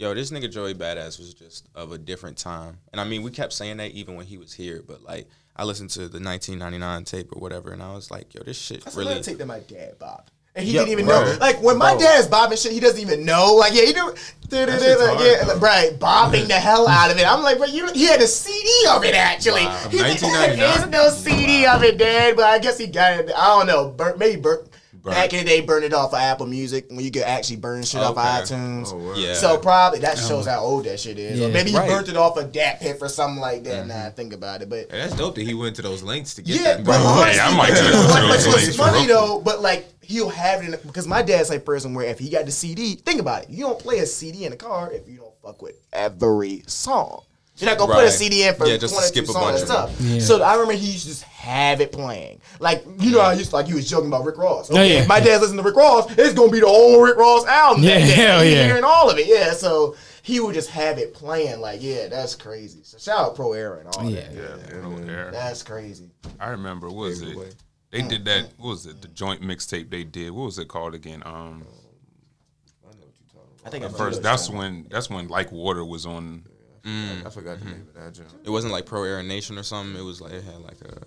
yo, 0.00 0.14
this 0.14 0.30
nigga 0.30 0.50
Joey 0.50 0.74
Badass 0.74 1.18
was 1.18 1.34
just 1.34 1.68
of 1.74 1.92
a 1.92 1.98
different 1.98 2.36
time, 2.38 2.78
and 2.92 3.00
I 3.00 3.04
mean 3.04 3.22
we 3.22 3.30
kept 3.30 3.52
saying 3.52 3.76
that 3.76 3.90
even 3.92 4.16
when 4.16 4.26
he 4.26 4.38
was 4.38 4.52
here, 4.52 4.82
but 4.86 5.02
like 5.02 5.28
I 5.56 5.64
listened 5.64 5.90
to 5.90 6.00
the 6.08 6.18
1999 6.20 7.04
tape 7.04 7.32
or 7.36 7.38
whatever, 7.40 7.70
and 7.72 7.82
I 7.82 7.92
was 7.94 8.10
like, 8.10 8.34
yo, 8.34 8.42
this 8.42 8.58
shit 8.58 8.82
That's 8.82 8.96
really. 8.96 9.12
another 9.12 9.22
tape 9.24 9.38
that 9.38 9.46
my 9.46 9.60
dad 9.60 9.98
bobbed. 9.98 10.30
And 10.56 10.66
he 10.66 10.72
Yeah, 10.72 10.80
didn't 10.80 10.92
even 10.92 11.06
right. 11.06 11.26
know. 11.26 11.36
Like 11.38 11.62
when 11.62 11.78
my 11.78 11.92
Bro. 11.92 12.00
dad's 12.00 12.26
bobbing 12.26 12.58
shit, 12.58 12.72
he 12.72 12.80
doesn't 12.80 12.98
even 13.00 13.24
know. 13.24 13.54
Like 13.54 13.72
yeah, 13.72 13.82
he 13.84 13.92
do. 13.92 14.12
shit's 14.50 14.50
Like, 14.50 15.16
hard, 15.16 15.20
yeah, 15.24 15.46
like, 15.46 15.60
right, 15.60 15.96
bobbing 16.00 16.48
the 16.48 16.54
hell 16.54 16.88
out 16.88 17.10
of 17.12 17.18
it. 17.18 17.24
I'm 17.30 17.42
like, 17.42 17.58
but 17.58 17.70
you, 17.72 17.88
he 17.92 18.06
had 18.06 18.20
a 18.20 18.26
CD 18.26 18.68
of 18.90 19.04
it 19.04 19.14
actually. 19.14 19.64
Wow. 19.64 19.88
He- 19.90 19.98
1999. 19.98 20.56
There's 20.58 20.90
no 20.90 21.08
CD 21.10 21.66
of 21.66 21.84
it, 21.84 21.98
Dad. 21.98 22.34
But 22.34 22.46
I 22.46 22.58
guess 22.58 22.78
he 22.78 22.88
got 22.88 23.20
it. 23.20 23.30
I 23.36 23.58
don't 23.58 23.66
know. 23.68 23.90
Bur- 23.90 24.16
maybe 24.16 24.40
bur- 24.40 24.64
Burn. 25.02 25.14
back 25.14 25.32
in 25.32 25.40
the 25.40 25.44
day, 25.44 25.60
burn 25.60 25.82
it 25.82 25.92
off 25.94 26.12
of 26.12 26.18
Apple 26.18 26.46
Music 26.46 26.86
when 26.90 27.00
you 27.00 27.10
could 27.10 27.22
actually 27.22 27.56
burn 27.56 27.82
shit 27.82 28.00
off 28.00 28.16
Okay. 28.18 28.54
iTunes. 28.54 28.92
Oh, 28.92 28.96
word. 28.98 29.16
Yeah. 29.18 29.34
So 29.34 29.56
probably 29.58 30.00
that 30.00 30.18
um, 30.22 30.28
shows 30.28 30.46
how 30.46 30.60
old 30.60 30.84
that 30.84 31.00
shit 31.00 31.18
is. 31.18 31.40
Or 31.40 31.48
maybe 31.48 31.70
he 31.70 31.76
Right. 31.76 31.88
burnt 31.88 32.08
it 32.08 32.16
off 32.16 32.36
a 32.36 32.44
DatPiff 32.44 33.00
or 33.00 33.08
something 33.08 33.40
like 33.40 33.64
that. 33.64 33.80
Mm-hmm. 33.86 33.88
Nah, 33.88 34.06
I 34.06 34.10
think 34.10 34.32
about 34.32 34.62
it, 34.62 34.68
but 34.68 34.90
Hey, 34.90 34.98
that's 34.98 35.14
dope 35.16 35.34
that 35.36 35.42
he 35.42 35.54
went 35.54 35.76
to 35.76 35.82
those 35.82 36.02
lengths 36.02 36.34
to 36.34 36.42
get 36.42 36.56
yeah, 36.60 36.74
that. 36.76 36.84
but 36.84 36.98
Hey, 37.32 37.38
I 37.40 37.56
might 37.56 37.68
do 37.68 37.74
but- 37.82 37.92
those 37.92 38.12
but 38.12 38.28
what's 38.28 38.46
links 38.46 38.76
funny 38.76 39.06
though, 39.06 39.40
but 39.40 39.60
like 39.62 39.86
he'll 40.02 40.28
have 40.28 40.62
it 40.62 40.66
in 40.74 40.78
because 40.86 41.06
my 41.06 41.22
dad's 41.22 41.50
like 41.50 41.64
person 41.64 41.94
where 41.94 42.06
if 42.06 42.18
he 42.18 42.28
got 42.28 42.44
the 42.46 42.52
CD, 42.52 42.94
think 42.96 43.20
about 43.20 43.44
it, 43.44 43.50
you 43.50 43.64
don't 43.64 43.78
play 43.78 44.00
a 44.00 44.06
CD 44.06 44.44
in 44.44 44.50
the 44.50 44.56
car 44.56 44.92
if 44.92 45.08
you 45.08 45.18
don't 45.18 45.34
fuck 45.42 45.62
with 45.62 45.76
every 45.92 46.62
song. 46.66 47.22
You're 47.60 47.70
not 47.70 47.78
gonna 47.78 47.92
put 47.94 48.00
a 48.00 48.04
Right. 48.06 48.12
CD 48.12 48.44
in 48.44 48.54
for 48.54 48.66
Yeah, 48.66 48.76
just 48.76 48.94
to 48.94 49.00
22 49.00 49.08
skip 49.08 49.24
a 49.24 49.32
songs 49.32 49.44
bunch 49.44 49.54
and 49.54 49.62
of 49.62 49.68
stuff. 49.96 50.00
Yeah. 50.00 50.20
So 50.20 50.42
I 50.42 50.52
remember 50.54 50.72
he 50.74 50.86
used 50.92 51.02
to 51.04 51.08
just 51.10 51.22
have 51.24 51.80
it 51.80 51.92
playing. 51.92 52.40
Like 52.58 52.84
you 52.98 53.10
know, 53.12 53.20
I 53.20 53.34
used 53.34 53.50
to, 53.50 53.56
like 53.56 53.68
you 53.68 53.74
was 53.76 53.88
joking 53.88 54.08
about 54.08 54.24
Rick 54.24 54.38
Ross. 54.38 54.70
Oh, 54.70 54.74
Okay, 54.74 54.94
yeah. 54.94 55.00
if 55.00 55.08
my 55.08 55.20
dad's 55.20 55.42
listening 55.42 55.58
to 55.62 55.68
Rick 55.68 55.76
Ross, 55.76 56.10
it's 56.16 56.34
gonna 56.34 56.50
be 56.52 56.60
the 56.60 56.66
whole 56.68 57.00
Rick 57.00 57.16
Ross 57.16 57.44
album. 57.46 57.82
Yeah, 57.82 57.98
that 57.98 58.00
hell 58.08 58.42
He 58.42 58.54
yeah. 58.54 58.64
hearing 58.66 58.84
all 58.84 59.10
of 59.10 59.18
it. 59.18 59.26
Yeah, 59.26 59.52
so 59.52 59.96
he 60.22 60.38
would 60.40 60.54
just 60.54 60.70
have 60.70 60.98
it 60.98 61.14
playing. 61.14 61.60
Like 61.60 61.82
yeah, 61.82 62.08
that's 62.08 62.34
crazy. 62.34 62.80
So 62.82 62.98
shout 62.98 63.18
out 63.18 63.34
Pro 63.36 63.52
Era 63.52 63.78
and 63.80 63.88
all 63.96 64.04
Yeah. 64.10 64.20
that. 64.20 64.34
Yeah, 64.34 64.80
bro, 64.80 64.96
there. 64.98 65.30
That's 65.32 65.62
crazy. 65.62 66.10
I 66.38 66.48
remember. 66.50 66.88
What 66.88 66.96
was 67.08 67.20
Paved 67.20 67.32
it? 67.32 67.38
way. 67.38 67.48
They 67.90 68.02
did 68.02 68.24
that. 68.26 68.50
What 68.58 68.68
was 68.70 68.86
it? 68.86 69.02
The 69.02 69.08
joint 69.08 69.42
mixtape 69.42 69.90
they 69.90 70.04
did. 70.04 70.30
What 70.30 70.44
was 70.44 70.58
it 70.60 70.68
called 70.68 70.94
again? 70.94 71.22
Um, 71.26 71.32
I 71.32 72.92
know 72.92 72.98
what 73.00 73.14
you're 73.18 73.32
talking 73.32 73.50
about. 73.58 73.66
I 73.66 73.70
think 73.70 73.84
at 73.84 73.96
first 73.96 74.22
that's 74.22 74.48
when 74.48 74.86
that's 74.90 75.10
when 75.10 75.26
Like 75.28 75.50
Water 75.50 75.84
was 75.84 76.06
on. 76.06 76.44
I 76.84 77.30
forgot 77.30 77.58
the 77.58 77.64
name 77.66 77.86
of 77.88 77.94
that 77.94 78.14
joint. 78.14 78.28
it 78.44 78.50
wasn't 78.50 78.72
like 78.72 78.86
Pro 78.86 79.04
Era 79.04 79.22
Nation 79.22 79.58
or 79.58 79.62
something. 79.62 79.98
It 80.00 80.04
was 80.04 80.20
like 80.20 80.32
it 80.32 80.44
had 80.44 80.60
like 80.60 80.80
a 80.82 80.98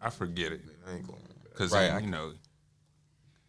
I 0.00 0.10
forget 0.10 0.52
it 0.52 0.60
I 0.88 0.94
ain't 0.96 1.06
going 1.06 1.20
because 1.50 1.72
Right, 1.72 1.90
I- 1.90 1.98
you 2.00 2.10
know. 2.10 2.32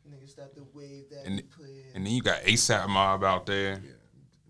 Niggas 0.09 0.29
stop 0.31 0.53
the 0.55 0.63
wave 0.73 1.09
that 1.11 1.25
And- 1.25 1.43
put 1.51 1.65
in. 1.67 1.83
And 1.95 2.05
then 2.05 2.13
you 2.13 2.21
got 2.21 2.41
ASAP 2.43 2.87
Mob 2.89 3.23
out 3.23 3.45
there. 3.45 3.81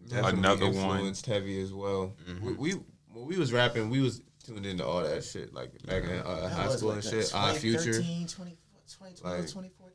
Definitely 0.08 0.40
Another 0.40 0.66
one. 0.68 0.76
influenced 0.76 1.26
heavy 1.26 1.62
as 1.62 1.72
well. 1.74 2.16
We, 2.42 2.54
we 2.54 2.72
when 3.14 3.26
we 3.28 3.38
was 3.38 3.52
rapping, 3.54 3.90
we 3.90 4.00
was 4.00 4.22
tuned 4.44 4.66
into 4.66 4.86
all 4.86 5.04
that 5.04 5.24
shit 5.24 5.54
like 5.54 5.72
back 5.86 6.04
in 6.04 6.10
uh, 6.20 6.42
That 6.42 6.52
high 6.52 6.76
school 6.76 6.90
like 6.90 7.04
and 7.04 7.14
shit. 7.14 7.36
Our 7.36 7.54
future, 7.54 7.94
2013, 7.94 8.28
20, 8.28 8.58
2012, 8.88 9.24
Like, 9.24 9.48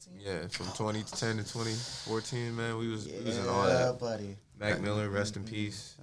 2014. 0.05 0.43
yeah, 0.43 0.49
from 0.49 0.67
2010 0.67 1.37
to 1.39 1.43
2014, 1.43 2.57
man, 2.57 2.79
we 2.79 2.89
was 2.89 3.07
we 3.07 3.25
was 3.25 3.39
in 3.39 3.49
all 3.49 3.67
that. 3.67 3.99
buddy. 3.99 4.37
Mac 4.59 4.81
Miller, 4.81 5.09
rest 5.09 5.37
in 5.37 5.45
peace. 5.45 5.97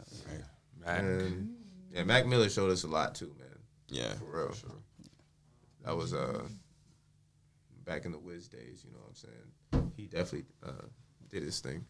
Mac. 0.85 0.99
And 0.99 1.55
yeah, 1.93 2.03
Mac 2.03 2.25
Miller 2.25 2.49
showed 2.49 2.71
us 2.71 2.83
a 2.83 2.87
lot 2.87 3.15
too, 3.15 3.33
man. 3.39 3.47
yeah. 3.89 4.13
For 4.15 4.25
real. 4.47 4.55
That 5.85 5.95
was 5.95 6.13
uh 6.13 6.43
back 7.85 8.05
in 8.05 8.11
the 8.11 8.19
Wiz 8.19 8.47
days, 8.47 8.83
you 8.85 8.91
know 8.91 8.99
what 8.99 9.09
I'm 9.09 9.15
saying? 9.15 9.91
He 9.97 10.05
definitely 10.05 10.45
uh, 10.65 10.85
did 11.29 11.43
his 11.43 11.59
thing. 11.59 11.85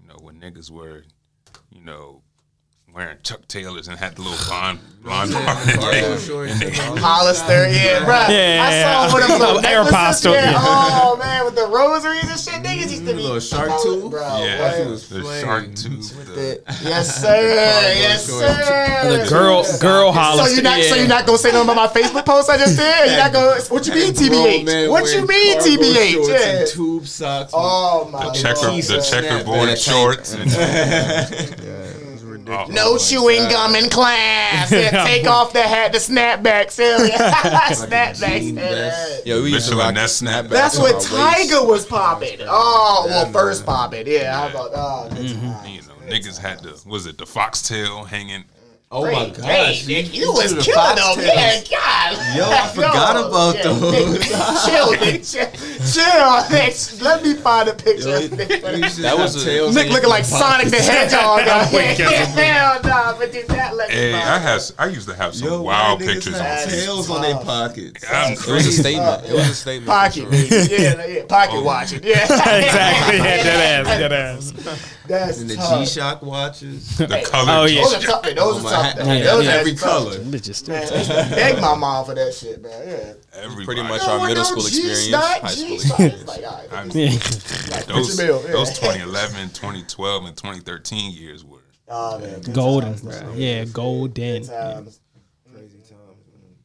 You 0.00 0.08
know 0.08 0.16
when 0.20 0.38
niggas 0.40 0.70
were, 0.70 1.04
you 1.70 1.80
know, 1.80 2.22
wearing 2.92 3.18
Chuck 3.24 3.46
Taylors 3.48 3.88
and 3.88 3.98
had 3.98 4.14
the 4.16 4.22
little 4.22 4.38
blonde 4.46 4.78
blonde. 5.02 5.32
Cargo 5.32 6.16
shorts 6.18 6.60
and 6.62 6.80
all. 6.80 6.96
Hollister, 6.96 7.68
yeah, 7.68 8.04
bro. 8.04 8.14
Yeah, 8.34 8.62
I 8.62 9.08
saw 9.08 9.12
one 9.12 9.22
of 9.22 9.28
them 9.28 9.40
little 9.40 9.56
Air 9.66 9.82
necklaces, 9.84 9.90
Apostle, 9.90 10.32
yeah. 10.34 10.50
yeah. 10.52 10.58
Oh 10.62 11.16
man, 11.18 11.44
with 11.44 11.56
the 11.56 11.66
rosaries 11.66 12.30
and 12.30 12.38
shit, 12.38 12.62
niggas 12.62 12.90
used 12.90 13.06
to 13.06 13.14
be 13.14 13.22
Little 13.22 13.40
shark 13.40 13.70
tooth? 13.82 14.10
bro. 14.10 14.20
yeah, 14.44 14.78
what? 14.78 14.88
Was 14.90 15.08
the 15.08 15.22
shark 15.40 15.74
tooth. 15.74 16.16
With 16.16 16.26
the- 16.28 16.34
the- 16.34 16.62
yes, 16.84 17.20
sir. 17.20 17.40
yes, 17.42 18.26
sir. 18.26 19.18
the 19.24 19.28
girl 19.28 19.64
girl 19.80 20.12
Hollister. 20.12 20.48
So 20.48 20.54
you're 20.54 20.62
not, 20.62 20.82
so 20.82 20.94
you're 20.94 21.08
not 21.08 21.26
gonna 21.26 21.38
say 21.38 21.50
nothing 21.52 21.70
about 21.70 21.76
my 21.94 22.00
Facebook 22.00 22.24
post 22.24 22.48
I 22.48 22.56
just 22.58 22.76
did? 22.78 23.10
You're 23.10 23.18
not 23.18 23.32
gonna. 23.32 23.60
What 23.68 23.86
you 23.88 23.94
mean, 23.94 24.14
TBH? 24.14 24.88
What 24.90 25.12
you 25.12 25.26
mean, 25.26 25.58
TBH? 25.58 26.28
Yeah. 26.28 26.64
tube 26.66 27.06
socks. 27.06 27.50
Oh 27.54 28.08
my 28.10 28.26
the 28.26 28.32
checker, 28.32 28.70
the 28.70 29.00
checkerboard 29.02 29.76
shorts, 29.78 30.34
yeah, 30.38 31.83
it 32.46 32.50
was 32.50 32.68
ridiculous. 32.68 32.72
Oh. 32.80 32.90
No 32.90 32.98
chewing 32.98 33.48
gum 33.50 33.74
in 33.74 33.90
class. 33.90 34.72
Yeah, 34.84 35.04
take 35.04 35.26
off 35.26 35.52
the 35.52 35.62
hat, 35.62 35.92
the 35.92 35.98
snapback, 35.98 36.70
Sylvia. 36.70 37.16
snapback. 37.16 39.24
Yo, 39.26 39.42
we 39.42 39.50
used 39.52 39.68
to 39.68 39.74
Michelin 39.74 39.78
rock 39.86 39.94
Ness 39.94 40.22
snapback. 40.22 40.48
That's 40.50 40.76
what 40.78 40.84
when 40.86 40.94
waist. 40.96 41.08
Tiger 41.08 41.64
was 41.66 41.86
popping. 41.86 42.38
Oh, 42.42 43.04
well, 43.08 43.26
Yeah, 43.26 43.32
first 43.32 43.64
popping. 43.64 44.06
Yeah, 44.06 44.34
how 44.34 44.48
about 44.48 44.70
oh, 44.74 45.08
good 45.10 45.18
Mm-hmm. 45.36 45.68
You 45.68 45.82
know, 45.82 45.94
niggas 46.06 46.38
had 46.38 46.60
the 46.60 46.80
was 46.86 47.06
it 47.06 47.18
the 47.18 47.26
foxtail 47.26 48.04
hanging? 48.04 48.44
Oh 48.96 49.02
my 49.10 49.28
gosh. 49.28 49.84
hey, 49.86 50.02
Nick, 50.02 50.14
you 50.14 50.32
was 50.32 50.54
the 50.54 50.62
killing 50.62 50.94
them. 50.94 51.04
foxtails. 51.04 51.26
Yeah, 51.26 51.62
God. 51.68 52.36
Yo, 52.36 52.48
I 52.48 52.68
forgot 52.74 53.16
about 53.26 53.56
yeah, 53.56 53.62
those. 53.64 54.12
Nick, 54.12 54.22
chill, 54.64 54.90
Nick. 55.02 55.24
Chill, 55.24 55.50
chill, 55.90 56.50
Nick. 56.50 57.02
Let 57.02 57.22
me 57.24 57.34
find 57.34 57.68
a 57.68 57.74
picture. 57.74 58.08
Yo, 58.10 58.24
of 58.26 58.32
Nick. 58.38 58.62
That 58.62 59.14
was 59.18 59.34
a- 59.42 59.44
tails 59.44 59.74
Nick 59.74 59.90
looking 59.90 60.08
like 60.08 60.24
Sonic 60.24 60.68
the. 60.68 60.76
Hedgehog. 60.76 61.40
out 61.48 61.72
Wait, 61.72 61.96
here. 61.96 62.08
guess 62.08 62.34
Hell 62.36 62.80
no, 62.84 63.16
but 63.18 63.32
did 63.32 63.48
that 63.48 63.74
let 63.74 63.88
me 63.88 63.94
Hey, 63.96 64.12
find 64.12 64.24
I 64.28 64.36
it. 64.36 64.42
has 64.42 64.72
I 64.78 64.86
used 64.86 65.08
to 65.08 65.14
have 65.16 65.34
some 65.34 65.48
Yo, 65.48 65.62
wild 65.62 65.98
pictures 65.98 66.26
have 66.38 66.42
on 66.42 66.42
That's 66.44 66.84
tails 66.84 67.10
on 67.10 67.22
their 67.22 67.34
pockets. 67.38 68.04
I'm 68.08 68.32
It 68.34 68.46
was 68.46 68.66
a 68.68 68.72
statement. 68.72 69.24
It 69.28 69.32
was 69.32 69.48
a 69.48 69.54
statement. 69.54 69.88
Pocket, 69.88 70.14
sure. 70.14 70.78
Yeah, 70.78 71.04
yeah, 71.06 71.24
pocket 71.26 71.54
Oh. 71.56 71.62
watching. 71.64 72.00
Yeah, 72.04 72.22
exactly. 72.22 73.16
Yeah, 73.18 73.42
dead 73.42 73.86
ass. 73.86 73.98
Dead 73.98 74.12
ass. 74.12 74.93
That's 75.06 75.40
And 75.40 75.50
the 75.50 75.56
tough. 75.56 75.80
G 75.80 75.86
Shock 75.86 76.22
watches. 76.22 76.96
The 76.98 77.06
color. 77.30 77.52
Oh, 77.52 77.64
yeah. 77.66 77.82
Those 77.82 77.92
are 77.94 77.96
oh, 77.96 78.00
tough. 78.00 78.22
Those 78.24 78.36
Oh, 78.38 78.58
are 78.58 78.62
my 78.62 78.70
tough. 78.70 78.82
hat- 78.84 78.96
man. 78.98 79.18
yeah, 79.18 79.24
Those 79.24 79.44
yeah. 79.44 79.54
are 79.56 79.58
Every 79.58 79.74
color. 79.74 80.16
Bitches 80.18 80.68
Man, 80.68 80.82
I 80.92 80.96
used 80.96 81.08
beg 81.30 81.60
my 81.60 81.74
mom 81.76 82.04
for 82.06 82.14
that 82.14 82.32
shit, 82.34 82.62
man. 82.62 82.88
Yeah. 82.88 83.12
Everybody. 83.42 83.64
Pretty 83.66 83.82
much 83.82 84.02
our 84.08 84.18
middle 84.26 84.36
no 84.36 84.42
school 84.44 84.62
G 84.62 84.68
experience, 84.68 85.00
Snot, 85.08 85.40
high 85.40 85.48
G 85.54 85.78
school 85.78 86.06
experience. 86.06 86.26
Like, 86.26 86.44
all 86.44 86.52
right, 86.58 86.72
I'm- 86.72 86.90
Yeah. 86.94 87.10
like, 87.10 87.86
those, 87.86 88.18
Richard 88.22 88.42
yeah. 88.46 88.52
those 88.52 88.78
2011, 88.78 89.48
2012, 89.50 90.24
and 90.24 90.36
2013 90.36 91.12
years 91.12 91.44
were 91.44 91.58
Oh, 91.86 92.18
man, 92.18 92.40
Golden, 92.52 92.88
times, 92.94 93.02
bro. 93.02 93.12
man. 93.28 93.32
Yeah, 93.36 93.64
golden. 93.66 94.42
Good 94.42 94.48
times. 94.48 95.00
Crazy 95.52 95.78
times. 95.78 96.00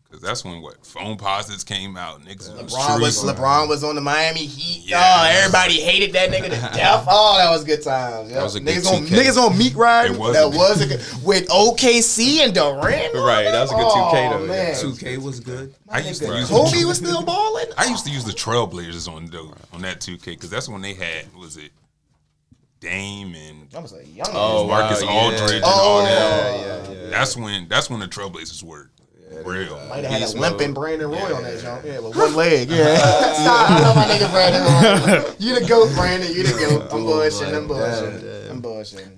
Man. 0.09 0.19
because 0.19 0.21
that's 0.27 0.43
when 0.43 0.61
what 0.61 0.85
phone 0.85 1.17
posits 1.17 1.63
came 1.63 1.95
out. 1.97 2.21
Niggas 2.23 2.51
was 2.61 2.73
LeBron 2.73 2.99
was 3.01 3.17
streaking. 3.17 3.39
LeBron 3.41 3.67
was 3.67 3.83
on 3.83 3.95
the 3.95 4.01
Miami 4.01 4.41
Heat. 4.45 4.89
Yeah. 4.89 5.01
Oh, 5.01 5.29
everybody 5.31 5.79
hated 5.81 6.13
that 6.13 6.29
nigga 6.29 6.45
to 6.45 6.49
death. 6.77 7.05
Oh, 7.07 7.37
that 7.37 7.49
was 7.49 7.63
good 7.63 7.81
times. 7.83 8.31
That 8.31 8.43
was 8.43 8.55
a 8.55 8.59
good 8.59 8.85
on 8.87 9.03
2K. 9.03 9.07
niggas 9.07 9.37
on 9.37 9.57
meat 9.57 9.75
ride. 9.75 10.17
Was 10.17 10.33
that 10.33 10.45
a 10.45 10.49
was 10.49 10.81
a 10.81 10.87
good 10.87 10.99
with 11.23 11.47
OKC 11.49 12.39
and 12.39 12.53
Durant. 12.53 13.13
Right, 13.13 13.43
that 13.45 13.61
was 13.61 13.71
a 13.71 13.75
good 13.75 13.85
2K 13.85 14.29
though, 14.31 14.37
Oh, 14.37 14.41
yeah. 14.41 14.47
man. 14.47 14.73
2K 14.75 15.17
was 15.23 15.39
good. 15.39 15.75
I 15.89 15.99
used 15.99 16.21
to 16.21 16.35
use 16.35 16.49
Kobe 16.49 16.83
was 16.85 16.97
still 16.97 17.23
balling. 17.23 17.65
I 17.77 17.85
used 17.85 18.05
to 18.05 18.11
use 18.11 18.23
the 18.25 18.31
Trailblazers 18.33 19.07
on 19.11 19.27
the, 19.27 19.51
on 19.73 19.81
that 19.83 19.99
2K 20.01 20.25
because 20.25 20.49
that's 20.49 20.67
when 20.69 20.81
they 20.81 20.93
had 20.95 21.25
was 21.37 21.57
it 21.57 21.71
Dame 22.79 23.35
and 23.35 23.67
I 23.75 23.79
was 23.79 23.91
a 23.93 24.05
young. 24.05 24.27
Oh. 24.31 24.67
Marcus 24.67 25.03
wow, 25.03 25.09
yeah. 25.09 25.19
Aldridge 25.19 25.51
and 25.55 25.63
Oh, 25.65 25.67
all 25.67 26.03
that. 26.03 26.09
yeah, 26.59 26.91
Yeah, 26.93 27.01
yeah. 27.03 27.09
That's 27.09 27.35
when 27.35 27.67
that's 27.67 27.89
when 27.89 27.99
the 27.99 28.07
Trailblazers 28.07 28.63
were 28.63 28.89
real. 29.43 29.79
Might 29.87 30.03
have 30.03 30.11
had 30.11 30.21
Beast 30.21 30.35
a 30.35 30.39
limping 30.39 30.69
mode. 30.69 30.75
Brandon 30.75 31.09
Roy 31.09 31.35
on 31.35 31.43
that 31.43 31.61
jump. 31.61 31.85
Yeah, 31.85 31.99
with 31.99 32.15
one 32.15 32.35
leg. 32.35 32.69
Yeah. 32.69 32.95
Stop. 33.33 33.69
I 33.69 33.79
love 33.81 33.95
my 33.95 34.05
nigga 34.05 34.31
Brandon 34.31 35.23
Roy. 35.23 35.33
You 35.39 35.59
the 35.59 35.65
goat, 35.67 35.93
Brandon. 35.95 36.31
You 36.33 36.43
the 36.43 36.57
goat. 36.57 36.93
I'm 36.93 37.01
bullshitting. 37.03 37.55
I'm 37.55 37.67
bullshitting. 37.67 38.49
I'm 38.51 38.61
bullshitting. 38.61 39.17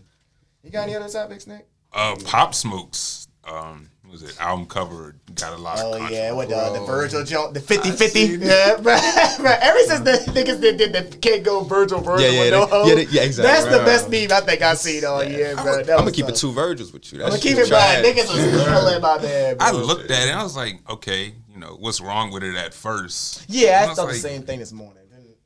You 0.63 0.69
got 0.71 0.83
any 0.83 0.95
other 0.95 1.09
topics, 1.09 1.47
Nick? 1.47 1.67
Uh, 1.93 2.15
Pop 2.23 2.53
Smokes, 2.55 3.27
um, 3.43 3.90
was 4.11 4.21
it 4.23 4.35
album 4.39 4.65
cover 4.65 5.15
got 5.35 5.53
a 5.53 5.57
lot 5.61 5.79
of 5.79 5.85
Oh 6.01 6.07
yeah, 6.09 6.31
what 6.33 6.49
the, 6.49 6.55
the 6.79 6.85
Virgil 6.85 7.23
jump, 7.23 7.53
the 7.53 7.59
50-50. 7.59 8.41
Yeah, 8.41 8.75
bro, 8.75 8.97
bro. 9.39 9.51
Ever 9.61 9.79
since 9.79 10.01
the 10.01 10.31
niggas 10.31 10.59
that 10.61 10.77
did 10.77 10.93
the 10.93 11.17
can't 11.17 11.43
go 11.43 11.61
Virgil 11.63 11.99
Virgil 12.01 12.25
Yeah, 12.25 12.31
yeah, 12.31 12.39
with 12.41 12.51
no 12.51 12.65
they- 12.65 12.71
hoe, 12.71 12.85
yeah, 12.87 12.95
they- 12.95 13.05
yeah, 13.11 13.21
exactly. 13.23 13.51
That's 13.69 13.77
the 13.77 13.83
best 13.83 14.09
meme 14.09 14.31
I 14.37 14.45
think 14.45 14.61
I've 14.61 14.77
seen 14.77 15.05
all 15.05 15.23
year, 15.23 15.55
bro. 15.55 15.83
That 15.83 15.91
I'm 15.93 15.99
gonna 15.99 16.11
keep 16.11 16.27
it 16.29 16.35
two 16.35 16.51
Virgils 16.51 16.91
with 16.93 17.11
you. 17.13 17.23
I'm 17.23 17.29
gonna 17.29 17.41
keep 17.41 17.57
it 17.57 17.67
trash. 17.67 18.03
right. 18.03 18.05
Niggas 18.05 18.27
was 18.33 18.65
killing 18.65 19.01
my 19.01 19.21
man, 19.21 19.57
bro. 19.57 19.67
I 19.67 19.71
looked 19.71 20.11
at 20.11 20.23
it 20.27 20.29
and 20.29 20.39
I 20.39 20.43
was 20.43 20.55
like, 20.55 20.79
okay, 20.89 21.33
you 21.49 21.57
know, 21.59 21.77
what's 21.79 22.01
wrong 22.01 22.31
with 22.31 22.43
it 22.43 22.55
at 22.55 22.73
first? 22.73 23.45
yeah, 23.49 23.77
And 23.81 23.85
I 23.85 23.87
was 23.89 23.97
thought 23.97 24.07
the 24.09 24.13
same 24.15 24.43
thing 24.43 24.59
this 24.59 24.71
morning. 24.71 24.97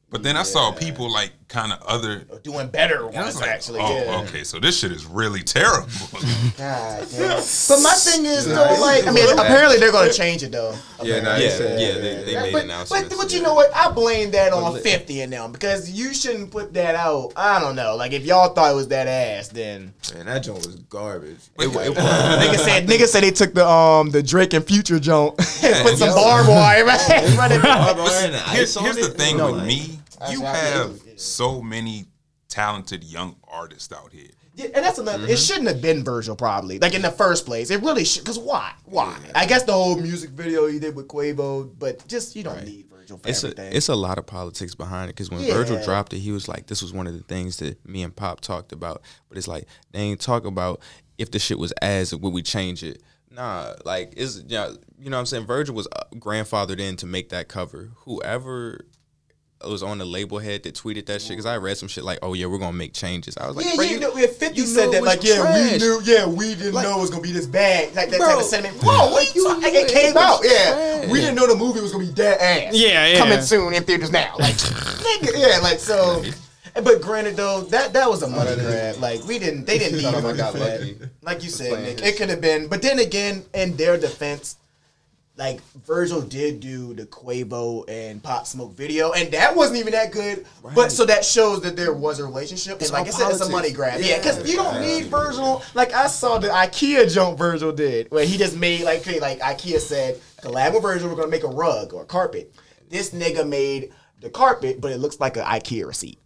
But 0.08 0.24
then 0.24 0.38
I 0.38 0.44
saw 0.44 0.72
people 0.72 1.12
like 1.12 1.32
kind 1.48 1.72
of 1.72 1.82
other. 1.84 2.20
Doing 2.44 2.68
better 2.70 3.08
and 3.08 3.18
I 3.18 3.22
ones, 3.24 3.40
like, 3.40 3.50
actually. 3.50 3.80
oh, 3.82 4.04
yeah. 4.04 4.20
okay, 4.28 4.44
so 4.44 4.60
this 4.60 4.80
shit 4.80 4.92
is 4.92 5.06
really 5.06 5.42
terrible. 5.42 5.88
God 6.58 7.08
damn. 7.12 7.38
But 7.68 7.80
my 7.82 7.94
thing 7.98 8.26
is 8.26 8.46
though, 8.46 8.78
like, 8.82 9.08
I 9.08 9.12
mean, 9.12 9.30
apparently 9.38 9.78
they're 9.78 9.92
gonna 9.92 10.12
change 10.12 10.44
it 10.44 10.52
though. 10.52 10.76
Yeah, 11.04 11.22
nah, 11.22 11.36
Yeah, 11.36 11.44
he 11.44 11.50
said- 11.50 11.80
yeah, 11.80 11.94
they, 12.02 12.24
they 12.24 12.42
made 12.42 12.54
but, 12.54 12.64
announcements. 12.64 13.10
but, 13.10 13.18
but 13.18 13.34
you 13.34 13.42
know 13.42 13.54
what? 13.54 13.74
I 13.76 13.92
blame 13.92 14.32
that 14.32 14.54
on 14.54 14.80
50 14.80 15.22
and 15.22 15.34
them 15.34 15.52
because 15.52 15.90
you 15.90 16.14
shouldn't 16.14 16.52
put 16.52 16.74
that 16.74 16.96
out. 16.96 17.34
I 17.36 17.60
don't 17.60 17.76
know. 17.76 17.96
Like, 17.96 18.12
if 18.14 18.26
y'all 18.26 18.50
thought 18.54 18.72
it 18.72 18.76
was 18.76 18.88
that 18.90 19.08
ass, 19.08 19.50
then. 19.50 19.94
Man, 20.16 20.26
that 20.26 20.40
joint 20.44 20.66
was 20.66 20.76
garbage. 20.76 21.38
It, 21.60 21.66
it, 21.66 21.68
was- 21.68 21.88
nigga 21.90 22.56
said 22.58 22.88
nigga 22.88 23.06
said 23.08 23.24
they 23.24 23.32
took 23.32 23.54
the 23.54 23.68
um 23.68 24.10
the 24.10 24.24
Drake 24.24 24.54
and 24.54 24.66
Future 24.66 25.00
joint 25.00 25.34
and 25.64 25.88
put 25.88 25.98
some 25.98 26.10
barbed 26.16 26.50
wire 26.50 26.86
right 26.86 27.24
in 27.24 27.32
front 27.34 27.54
of 27.54 27.64
it. 27.64 28.34
here's 28.56 28.76
ice 28.76 28.78
on 28.78 28.84
here's 28.84 28.96
the 28.98 29.10
thing 29.14 29.38
No, 29.38 29.48
with 29.52 29.58
like- 29.60 29.68
me. 29.68 30.00
You 30.32 30.42
have 30.42 31.00
so 31.18 31.62
many 31.62 32.06
talented 32.48 33.04
young 33.04 33.36
artists 33.48 33.92
out 33.94 34.12
here. 34.12 34.30
Yeah, 34.56 34.68
and 34.74 34.86
that's 34.86 34.98
another. 34.98 35.28
It 35.28 35.38
shouldn't 35.38 35.68
have 35.68 35.82
been 35.82 36.04
Virgil 36.06 36.36
probably 36.36 36.80
like 36.80 36.94
in 36.94 37.02
the 37.02 37.12
first 37.12 37.46
place. 37.46 37.70
It 37.70 37.82
really 37.82 38.06
should. 38.06 38.26
Cause 38.26 38.40
why? 38.40 38.72
Why? 38.86 39.18
I 39.34 39.46
guess 39.46 39.64
the 39.64 39.74
whole 39.74 39.98
music 40.00 40.30
video 40.30 40.68
he 40.68 40.80
did 40.80 40.96
with 40.96 41.10
Quavo, 41.10 41.70
but 41.78 42.08
just 42.08 42.38
you 42.38 42.44
don't 42.44 42.64
need 42.64 42.86
Virgil 42.90 43.18
for 43.18 43.28
it's 43.28 43.44
everything. 43.44 43.74
a 43.74 43.76
it's 43.76 43.90
a 43.90 43.96
lot 43.96 44.18
of 44.18 44.26
politics 44.26 44.74
behind 44.74 45.10
it 45.10 45.14
because 45.16 45.30
when 45.30 45.42
Yeah. 45.42 45.56
Virgil 45.56 45.84
dropped 45.84 46.14
it, 46.14 46.20
he 46.20 46.32
was 46.32 46.48
like, 46.48 46.68
"This 46.68 46.82
was 46.82 46.94
one 46.94 47.06
of 47.06 47.14
the 47.14 47.24
things 47.24 47.58
that 47.58 47.86
me 47.86 48.02
and 48.02 48.16
Pop 48.16 48.40
talked 48.40 48.72
about." 48.72 49.02
But 49.28 49.38
it's 49.38 49.50
like 49.50 49.68
they 49.92 50.00
ain't 50.00 50.22
talk 50.22 50.46
about 50.46 50.80
if 51.18 51.32
the 51.32 51.40
shit 51.40 51.60
was 51.60 51.74
as 51.82 52.16
would 52.16 52.32
we 52.34 52.42
change 52.42 52.82
it. 52.82 53.02
Nah, 53.30 53.74
like 53.84 54.14
is 54.16 54.44
you 54.48 54.56
know, 54.56 54.78
you 54.98 55.10
know 55.10 55.18
what 55.18 55.22
I'm 55.22 55.26
saying. 55.26 55.46
Virgil 55.48 55.76
was 55.76 55.90
uh, 55.94 56.04
grandfathered 56.16 56.80
in 56.80 56.96
to 56.98 57.06
make 57.06 57.28
that 57.30 57.50
cover. 57.50 57.90
Whoever 58.06 58.86
was 59.64 59.82
on 59.82 59.98
the 59.98 60.06
label 60.06 60.38
head 60.38 60.64
that 60.64 60.76
tweeted 60.76 61.06
that 61.08 61.22
shit 61.22 61.30
because 61.32 61.46
I 61.46 61.58
read 61.58 61.78
some 61.78 61.88
shit 61.88 62.04
like, 62.04 62.20
"Oh 62.22 62.34
yeah, 62.34 62.46
we're 62.46 62.58
gonna 62.60 62.74
make 62.74 62.94
changes." 62.94 63.38
I 63.38 63.48
was 63.48 63.56
like, 63.56 63.66
yeah, 63.66 63.76
"Bro, 63.76 63.86
you 63.86 63.92
you- 63.92 64.00
know, 64.00 64.18
if 64.18 64.36
50 64.38 64.60
you 64.60 64.66
said 64.68 64.92
that, 64.92 65.04
like, 65.04 65.24
yeah, 65.24 65.72
we 65.72 65.78
knew, 65.78 66.02
yeah, 66.04 66.26
we 66.28 66.56
didn't 66.56 66.74
Like- 66.74 66.84
know 66.86 66.98
it 66.98 67.02
was 67.02 67.10
gonna 67.10 67.24
be 67.24 67.32
this 67.32 67.46
bad, 67.48 67.96
like 67.96 68.10
that 68.12 68.20
Bro. 68.20 68.28
type 68.28 68.38
of 68.40 68.44
sentiment. 68.46 68.84
Whoa, 68.84 69.12
what 69.12 69.34
you? 69.34 69.42
You 69.44 69.60
Like, 69.62 69.74
it 69.74 69.90
it 69.90 69.94
came 69.94 70.14
was 70.14 70.24
out, 70.24 70.40
yeah. 70.44 70.74
trash. 71.00 71.10
We 71.10 71.20
didn't 71.22 71.36
know 71.36 71.48
the 71.48 71.56
movie 71.56 71.80
was 71.80 71.92
gonna 71.94 72.06
be 72.06 72.12
that 72.12 72.42
ass. 72.42 72.74
Yeah, 72.76 73.08
yeah. 73.08 73.18
Coming 73.18 73.42
soon 73.42 73.74
in 73.74 73.84
theaters 73.84 74.12
now, 74.12 74.36
like, 74.38 74.56
nigga, 74.56 75.32
yeah, 75.36 75.60
like 75.64 75.80
so. 75.80 76.24
But 76.84 77.02
granted, 77.02 77.38
though, 77.38 77.62
that 77.70 77.94
that 77.94 78.10
was 78.10 78.22
a 78.24 78.28
money 78.28 78.54
grab. 78.56 78.98
Like 79.00 79.24
we 79.26 79.40
didn't, 79.40 79.66
they 79.66 79.78
didn't 79.80 79.98
need 79.98 80.04
Thought 80.12 80.16
I 80.16 80.22
Virgil 80.22 80.38
got 80.38 80.56
lucky. 80.60 80.98
Like 81.22 81.42
you 81.44 81.50
said, 81.50 81.82
Nick, 81.82 82.02
it 82.06 82.18
could 82.18 82.30
have 82.30 82.42
been. 82.42 82.68
But 82.68 82.82
then 82.82 83.00
again, 83.00 83.46
in 83.54 83.78
their 83.78 83.98
defense, 83.98 84.58
like 85.38 85.60
Virgil 85.86 86.22
did 86.22 86.62
do 86.62 86.94
the 86.94 87.06
Quavo 87.06 87.84
and 87.90 88.24
Pop 88.24 88.48
Smoke 88.48 88.74
video, 88.74 89.12
and 89.12 89.30
that 89.34 89.56
wasn't 89.56 89.80
even 89.80 89.92
that 89.92 90.12
good. 90.12 90.46
But 90.74 90.92
so 90.92 91.06
that 91.06 91.26
shows 91.26 91.62
that 91.64 91.76
there 91.76 91.92
was 91.94 92.20
a 92.20 92.26
relationship. 92.26 92.76
It's 92.76 92.86
and 92.90 92.94
like 92.94 93.08
I 93.08 93.12
all 93.12 93.18
said, 93.32 93.32
it's 93.32 93.42
a 93.42 93.50
money 93.50 93.72
grab. 93.72 94.00
Yeah, 94.00 94.08
Yeah. 94.08 94.18
because 94.20 94.50
you 94.50 94.56
don't 94.56 94.80
need 94.82 95.06
Virgil. 95.08 95.62
Like 95.74 95.94
I 95.94 96.08
saw 96.08 96.38
the 96.38 96.48
IKEA 96.48 97.14
jump 97.14 97.38
Virgil 97.38 97.74
did, 97.74 98.10
where 98.12 98.26
he 98.26 98.38
just 98.38 98.56
made 98.56 98.84
like 98.84 99.06
like 99.20 99.40
IKEA 99.40 99.80
said, 99.80 100.22
collab 100.42 100.74
with 100.74 100.84
Virgil, 100.84 101.10
we're 101.10 101.16
gonna 101.16 101.28
make 101.28 101.44
a 101.44 101.48
rug 101.48 101.94
or 101.94 102.04
a 102.04 102.06
carpet. 102.06 102.54
This 102.90 103.10
nigga 103.10 103.48
made 103.48 103.92
the 104.22 104.30
carpet, 104.30 104.80
but 104.80 104.92
it 104.94 105.00
looks 105.00 105.20
like 105.20 105.36
an 105.36 105.44
IKEA 105.44 105.86
receipt. 105.86 106.18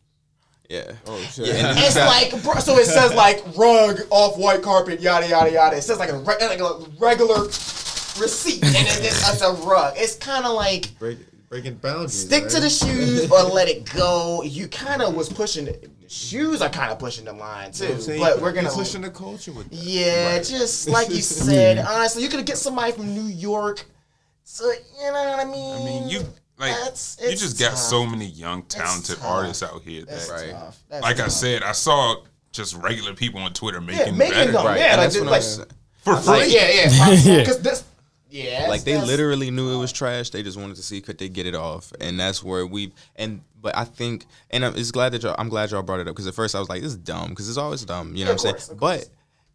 yeah, 0.70 0.91
Oh 1.07 1.18
shit. 1.22 1.47
Yeah, 1.47 1.74
It's 1.78 1.95
like 1.95 2.43
bro, 2.43 2.60
so 2.60 2.78
it 2.78 2.86
says 2.86 3.12
like 3.16 3.43
rug 3.57 4.01
off 4.12 4.38
white 4.38 4.62
carpet 4.62 5.01
yada 5.01 5.28
yada 5.28 5.51
yada. 5.51 5.78
It 5.78 5.82
says 5.82 5.97
like 5.97 6.12
a, 6.12 6.18
re- 6.20 6.38
like 6.47 6.60
a 6.60 6.86
regular 6.99 7.49
receipt 8.20 8.63
and 8.63 8.74
then 8.76 8.86
it's, 8.86 9.30
it's 9.32 9.41
a 9.41 9.51
rug. 9.53 9.93
It's 9.97 10.15
kind 10.15 10.45
of 10.45 10.53
like 10.53 10.97
Break, 10.99 11.17
breaking 11.49 11.76
boundaries. 11.76 12.13
stick 12.20 12.47
to 12.49 12.59
the 12.59 12.70
shoes 12.70 13.30
or 13.32 13.43
let 13.43 13.67
it 13.67 13.91
go. 13.93 14.43
You 14.43 14.67
kind 14.67 15.01
of 15.01 15.15
was 15.15 15.30
pushing 15.30 15.65
the 15.65 15.89
shoes 16.07 16.61
are 16.61 16.70
kind 16.70 16.91
of 16.91 16.97
pushing 16.99 17.26
the 17.26 17.34
line 17.34 17.72
You 17.76 17.89
know 17.89 17.99
too. 17.99 18.20
But 18.20 18.41
we're 18.41 18.51
gonna 18.51 18.67
You're 18.67 18.78
pushing 18.78 19.01
the 19.01 19.09
culture 19.11 19.51
with 19.51 19.70
that. 19.70 19.76
yeah, 19.76 20.39
just 20.41 20.89
like 20.89 21.09
you 21.09 21.15
said. 21.22 21.78
Honestly, 21.80 22.24
you 22.24 22.30
could 22.30 22.45
get 22.45 22.57
somebody 22.57 22.91
from 22.93 23.13
New 23.13 23.26
York. 23.32 23.86
So 24.43 24.70
you 24.72 25.11
know 25.11 25.13
what 25.13 25.39
I 25.39 25.45
mean. 25.45 25.82
I 25.82 25.86
mean, 25.86 26.09
you 26.09 26.20
like 26.57 26.72
That's- 26.74 27.17
you 27.22 27.30
it's 27.30 27.41
just 27.41 27.59
got 27.59 27.78
so 27.78 28.05
many 28.05 28.26
young 28.26 28.63
talented 28.63 29.17
artists 29.24 29.63
out 29.63 29.82
here 29.84 30.03
That's 30.05 30.30
Right. 30.30 30.51
tough. 30.51 30.78
That's 30.89 31.01
like 31.03 31.20
I 31.20 31.28
said, 31.28 31.63
I 31.63 31.72
saw 31.72 32.15
just 32.51 32.76
regular 32.76 33.13
people 33.13 33.39
on 33.41 33.53
Twitter 33.53 33.80
making 33.80 34.05
yeah, 34.07 34.11
making 34.11 34.34
better 34.34 34.51
them. 34.51 34.65
Right, 34.65 34.80
Yeah, 34.80 34.99
and 34.99 35.01
like, 35.28 35.30
that's 35.30 35.57
like, 35.59 35.67
for 36.01 36.15
free. 36.17 36.34
like, 36.34 36.51
yeah, 36.51 36.67
yeah, 36.70 37.09
Yeah. 37.11 37.39
because 37.39 37.61
this, 37.61 37.84
yeah, 38.30 38.65
like 38.69 38.84
they 38.84 38.97
literally 39.01 39.51
knew 39.51 39.73
it 39.73 39.77
was 39.77 39.91
trash. 39.91 40.30
They 40.30 40.43
just 40.43 40.57
wanted 40.57 40.75
to 40.77 40.84
see 40.84 41.01
could 41.01 41.17
they 41.17 41.30
get 41.30 41.45
it 41.45 41.55
off, 41.55 41.91
and 41.99 42.19
that's 42.19 42.43
where 42.43 42.65
we 42.65 42.93
and. 43.15 43.41
But 43.61 43.75
I 43.77 43.84
think, 43.84 44.25
and 44.51 44.63
I'm 44.63 44.75
it's 44.77 44.91
glad 44.91 45.11
that 45.11 45.23
y'all. 45.23 45.36
I'm 45.38 45.49
glad 45.49 45.71
y'all 45.71 45.84
brought 45.84 45.99
it 45.99 46.07
up 46.07 46.13
because 46.15 46.27
at 46.27 46.34
first 46.34 46.55
I 46.55 46.59
was 46.59 46.69
like, 46.69 46.82
"This 46.82 46.91
is 46.91 46.97
dumb," 46.97 47.30
because 47.30 47.49
it's 47.49 47.57
always 47.57 47.84
dumb. 47.84 48.15
You 48.15 48.23
know 48.23 48.32
Yeah, 48.32 48.36
what 48.38 48.45
I'm 48.45 48.51
course, 48.51 48.65
saying? 48.67 48.80
But 48.80 49.09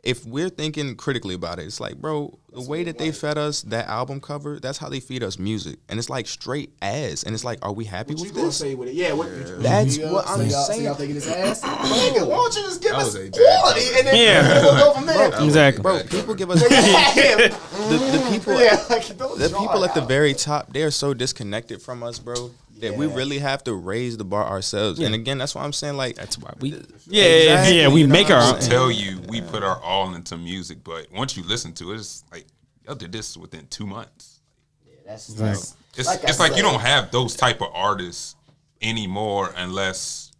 if 0.04 0.24
we're 0.26 0.50
thinking 0.50 0.96
critically 0.96 1.34
about 1.34 1.58
it, 1.58 1.64
it's 1.66 1.80
like, 1.80 1.96
bro, 1.96 2.38
the 2.52 2.60
way 2.62 2.84
that 2.84 2.98
they 2.98 3.10
fed 3.10 3.38
us 3.38 3.62
that 3.62 3.88
album 3.88 4.20
cover, 4.20 4.60
that's 4.60 4.78
how 4.78 4.88
they 4.88 5.00
feed 5.00 5.22
us 5.22 5.38
music, 5.38 5.78
and 5.88 5.98
it's 5.98 6.10
like 6.10 6.26
straight 6.26 6.72
ass, 6.82 7.22
and 7.22 7.34
it's 7.34 7.42
like, 7.44 7.58
are 7.62 7.72
we 7.72 7.84
happy 7.84 8.14
What 8.14 8.22
with 8.22 8.34
gonna 8.34 8.46
this? 8.46 8.56
say 8.58 8.74
with 8.74 8.88
it? 8.90 8.94
Yeah, 8.94 9.12
what, 9.14 9.28
That's 9.60 9.96
you 9.96 10.06
what 10.08 10.26
so 10.28 10.34
I'm 10.34 10.40
y'all, 10.42 10.64
So 10.64 10.72
saying. 10.72 10.84
y'all 10.84 10.94
thinking 10.94 11.16
it's 11.16 11.26
ass? 11.26 11.62
Nigga, 11.62 12.28
why 12.28 12.36
don't 12.36 12.54
you 12.56 12.62
just 12.62 12.82
give 12.82 12.92
That 12.92 13.00
us 13.00 13.14
a 13.16 13.30
bad 13.30 13.60
quality 13.60 13.86
and 13.98 14.06
then 14.06 14.16
Yeah. 14.16 14.62
we'll 14.62 14.74
go 14.78 14.92
from 14.94 15.06
there? 15.06 15.28
Exactly. 15.44 15.82
Bro, 15.82 16.02
people 16.04 16.34
give 16.34 16.50
us 16.50 16.62
the, 16.62 16.68
the 16.68 18.26
people 18.30 18.60
yeah, 18.60 18.74
like, 18.90 19.06
the 19.06 19.54
people 19.58 19.82
it 19.84 19.88
at 19.88 19.94
the 19.94 20.04
very 20.06 20.34
top, 20.34 20.72
they 20.72 20.82
are 20.82 20.90
so 20.90 21.14
disconnected 21.14 21.80
from 21.82 22.02
us, 22.02 22.18
bro. 22.18 22.50
That 22.90 22.98
we 22.98 23.06
really 23.06 23.38
have 23.38 23.64
to 23.64 23.74
raise 23.74 24.16
the 24.16 24.24
bar 24.24 24.44
ourselves. 24.46 24.98
And 25.00 25.14
again, 25.14 25.38
that's 25.38 25.54
why 25.54 25.64
I'm 25.64 25.72
saying 25.72 25.96
like 25.96 26.16
That's 26.16 26.38
why 26.38 26.52
we. 26.60 26.70
Yeah, 26.70 26.78
yeah, 27.06 27.22
Exactly, 27.24 27.80
yeah. 27.80 27.88
We 27.88 28.00
you 28.02 28.06
know 28.06 28.12
make 28.12 28.30
our. 28.30 28.40
I'm 28.40 28.54
own. 28.56 28.60
tell 28.60 28.90
you 28.90 29.20
we 29.28 29.40
put 29.40 29.62
our 29.62 29.80
all 29.82 30.14
into 30.14 30.36
music, 30.36 30.78
but 30.84 31.06
once 31.12 31.36
you 31.36 31.42
listen 31.44 31.72
to 31.74 31.92
it, 31.92 31.96
it's 31.96 32.24
like 32.32 32.46
y'all 32.86 32.94
did 32.94 33.12
this 33.12 33.36
within 33.36 33.66
two 33.68 33.86
months. 33.86 34.40
That's, 35.06 35.26
that's 35.34 35.76
It's 35.96 36.08
Like 36.08 36.24
it's 36.24 36.38
like 36.40 36.56
you 36.56 36.62
don't 36.62 36.80
have 36.80 37.10
those 37.10 37.36
type 37.36 37.60
of 37.60 37.68
artists 37.74 38.36
anymore 38.80 39.52
unless 39.56 40.32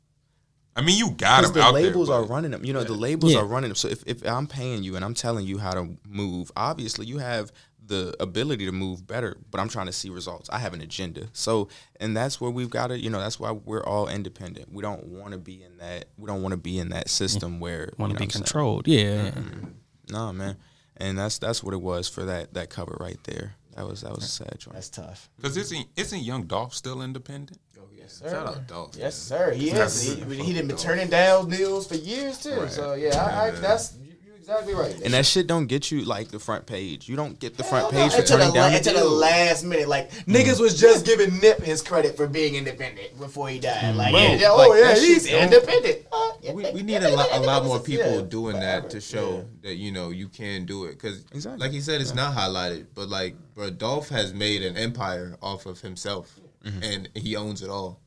I 0.77 0.81
mean 0.83 0.99
you 0.99 1.11
got 1.11 1.41
because 1.43 1.53
them 1.53 1.61
the 1.61 1.67
out 1.69 1.75
labels 1.75 2.09
there. 2.09 2.17
are 2.17 2.25
running 2.25 2.51
them. 2.51 2.65
You 2.65 2.73
know, 2.73 2.83
the 2.83 2.95
labels 2.95 3.33
Yeah. 3.33 3.41
are 3.41 3.45
running 3.45 3.69
them. 3.71 3.77
So 3.77 3.89
if, 3.89 4.03
if 4.07 4.27
I'm 4.27 4.47
paying 4.47 4.83
you 4.83 4.97
and 4.97 5.05
I'm 5.05 5.15
telling 5.15 5.47
you 5.47 5.59
how 5.59 5.73
to 5.73 5.97
move, 6.09 6.51
obviously 6.57 7.07
you 7.07 7.19
have 7.19 7.53
the 7.87 8.15
ability 8.21 8.65
to 8.67 8.73
move 8.73 9.07
better, 9.07 9.37
but 9.51 9.61
I'm 9.61 9.69
trying 9.69 9.87
to 9.87 9.93
see 9.93 10.09
results. 10.11 10.49
I 10.51 10.59
have 10.59 10.73
an 10.75 10.81
agenda. 10.81 11.27
So 11.33 11.69
and 12.01 12.17
that's 12.17 12.41
where 12.41 12.51
we've 12.51 12.71
got 12.71 12.87
to, 12.89 12.99
you 12.99 13.11
know, 13.11 13.21
that's 13.21 13.39
why 13.39 13.51
we're 13.53 13.85
all 13.85 14.09
independent. 14.09 14.73
We 14.73 14.83
don't 14.83 15.05
want 15.07 15.33
to 15.33 15.39
be 15.39 15.63
in 15.63 15.77
that 15.79 16.07
we 16.17 16.27
don't 16.27 16.43
want 16.43 16.53
to 16.53 16.57
be 16.59 16.79
in 16.79 16.89
that 16.91 17.09
system 17.11 17.61
where 17.61 17.93
Want 17.97 17.97
you 17.97 17.97
to 17.97 18.01
know 18.01 18.07
be 18.07 18.13
what 18.15 18.23
I'm 18.23 18.31
saying? 18.31 18.45
controlled? 18.45 18.89
Yeah. 18.89 19.31
Mm-hmm. 19.31 19.69
No, 20.11 20.33
man. 20.33 20.57
And 20.97 21.19
that's 21.19 21.39
that's 21.39 21.63
what 21.63 21.75
it 21.75 21.81
was 21.81 22.09
for 22.09 22.25
that 22.25 22.55
that 22.55 22.71
cover 22.71 22.97
right 23.01 23.19
there. 23.25 23.57
That 23.77 23.87
was 23.87 24.03
that 24.03 24.15
was 24.15 24.25
a 24.25 24.29
sad 24.29 24.57
joint. 24.59 24.75
That's 24.75 24.89
tough. 24.91 25.29
Cause 25.43 25.57
isn't 25.57 25.87
isn't 25.97 26.21
Young 26.21 26.45
Dolph 26.45 26.75
still 26.75 27.03
independent? 27.03 27.59
Oh, 27.79 28.29
Shout 28.31 28.47
out 28.47 28.67
Dolph. 28.69 28.97
Yes, 28.97 29.17
sir. 29.17 29.53
He 29.53 29.71
That's- 29.71 30.07
is. 30.07 30.19
He, 30.23 30.35
he 30.43 30.53
done 30.53 30.67
been 30.69 30.77
turning 30.77 31.09
down 31.09 31.49
deals 31.49 31.87
for 31.87 31.95
years 31.95 32.39
too. 32.43 32.69
So 32.69 32.93
yeah, 32.95 33.17
I, 33.17 33.47
I, 33.47 33.51
that's 33.53 33.95
you, 33.97 34.04
you're 34.04 34.04
exactly 34.45 34.75
right. 34.75 35.01
And 35.03 35.15
that 35.15 35.27
shit 35.27 35.47
don't 35.47 35.67
get 35.67 35.91
you 35.91 36.05
like 36.05 36.29
the 36.29 36.39
front 36.39 36.67
page. 36.67 37.09
You 37.09 37.17
don't 37.17 37.39
get 37.39 37.57
the 37.57 37.65
front 37.65 37.93
Hell 37.93 38.01
no, 38.01 38.05
page 38.09 38.13
for 38.15 38.21
until 38.21 38.37
the, 38.39 38.43
turning 38.45 38.55
down 38.55 38.71
the 38.73 38.79
until 38.79 38.95
the 38.95 39.01
deal. 39.01 39.11
last 39.11 39.65
minute. 39.65 39.89
Like 39.89 40.11
niggas 40.27 40.61
was 40.61 40.79
just 40.79 41.07
giving 41.07 41.39
Nip 41.41 41.61
his 41.63 41.83
credit 41.83 42.17
for 42.17 42.27
being 42.27 42.55
independent 42.55 43.19
before 43.19 43.49
he 43.49 43.59
died. 43.59 43.95
Like, 43.97 44.13
Bro, 44.13 44.21
yeah, 44.21 44.35
yeah, 44.37 44.51
like, 44.51 44.69
oh 44.71 44.75
yeah, 44.75 44.85
that 44.95 44.99
he's 44.99 45.27
don't- 45.29 45.43
independent. 45.53 46.07
Uh, 46.13 46.31
yeah, 46.43 46.53
We, 46.53 46.71
we 46.73 46.83
need 46.83 47.03
a 47.03 47.11
lot, 47.17 47.29
a 47.33 47.41
lot 47.41 47.65
more 47.65 47.81
people 47.81 48.17
yeah, 48.21 48.27
doing 48.27 48.61
that 48.61 48.91
to 48.91 49.01
show 49.01 49.37
yeah. 49.63 49.69
that 49.71 49.75
you 49.77 49.91
know 49.93 50.11
you 50.11 50.29
can 50.29 50.67
do 50.67 50.85
it. 50.85 50.93
Because 50.93 51.25
Exactly. 51.33 51.59
like 51.61 51.73
he 51.73 51.81
said, 51.81 52.01
it's 52.01 52.15
not 52.15 52.37
highlighted, 52.37 52.87
but 52.95 53.09
like 53.09 53.35
bro, 53.55 53.71
Dolph 53.71 54.09
has 54.11 54.35
made 54.35 54.63
an 54.63 54.77
empire 54.77 55.37
off 55.43 55.67
of 55.67 55.81
himself, 55.81 56.39
Mm-hmm. 56.65 56.83
and 56.83 57.09
he 57.15 57.37
owns 57.37 57.61
it 57.61 57.69
all 57.69 58.01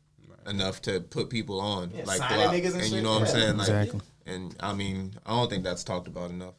enough 0.48 0.82
to 0.84 1.00
put 1.02 1.30
people 1.30 1.60
on 1.62 1.92
Yeah, 1.94 2.06
like 2.06 2.18
signing 2.18 2.48
niggas 2.48 2.72
and 2.72 2.76
and, 2.76 2.84
shit, 2.86 2.92
you 2.94 3.02
know 3.02 3.12
what 3.20 3.22
I'm 3.22 3.28
saying? 3.28 3.58
Like, 3.58 3.68
Exactly. 3.68 4.02
And 4.28 4.56
I 4.60 4.74
mean, 4.74 5.14
I 5.26 5.32
don't 5.32 5.50
think 5.50 5.64
that's 5.64 5.84
talked 5.84 6.08
about 6.08 6.30
enough. 6.32 6.54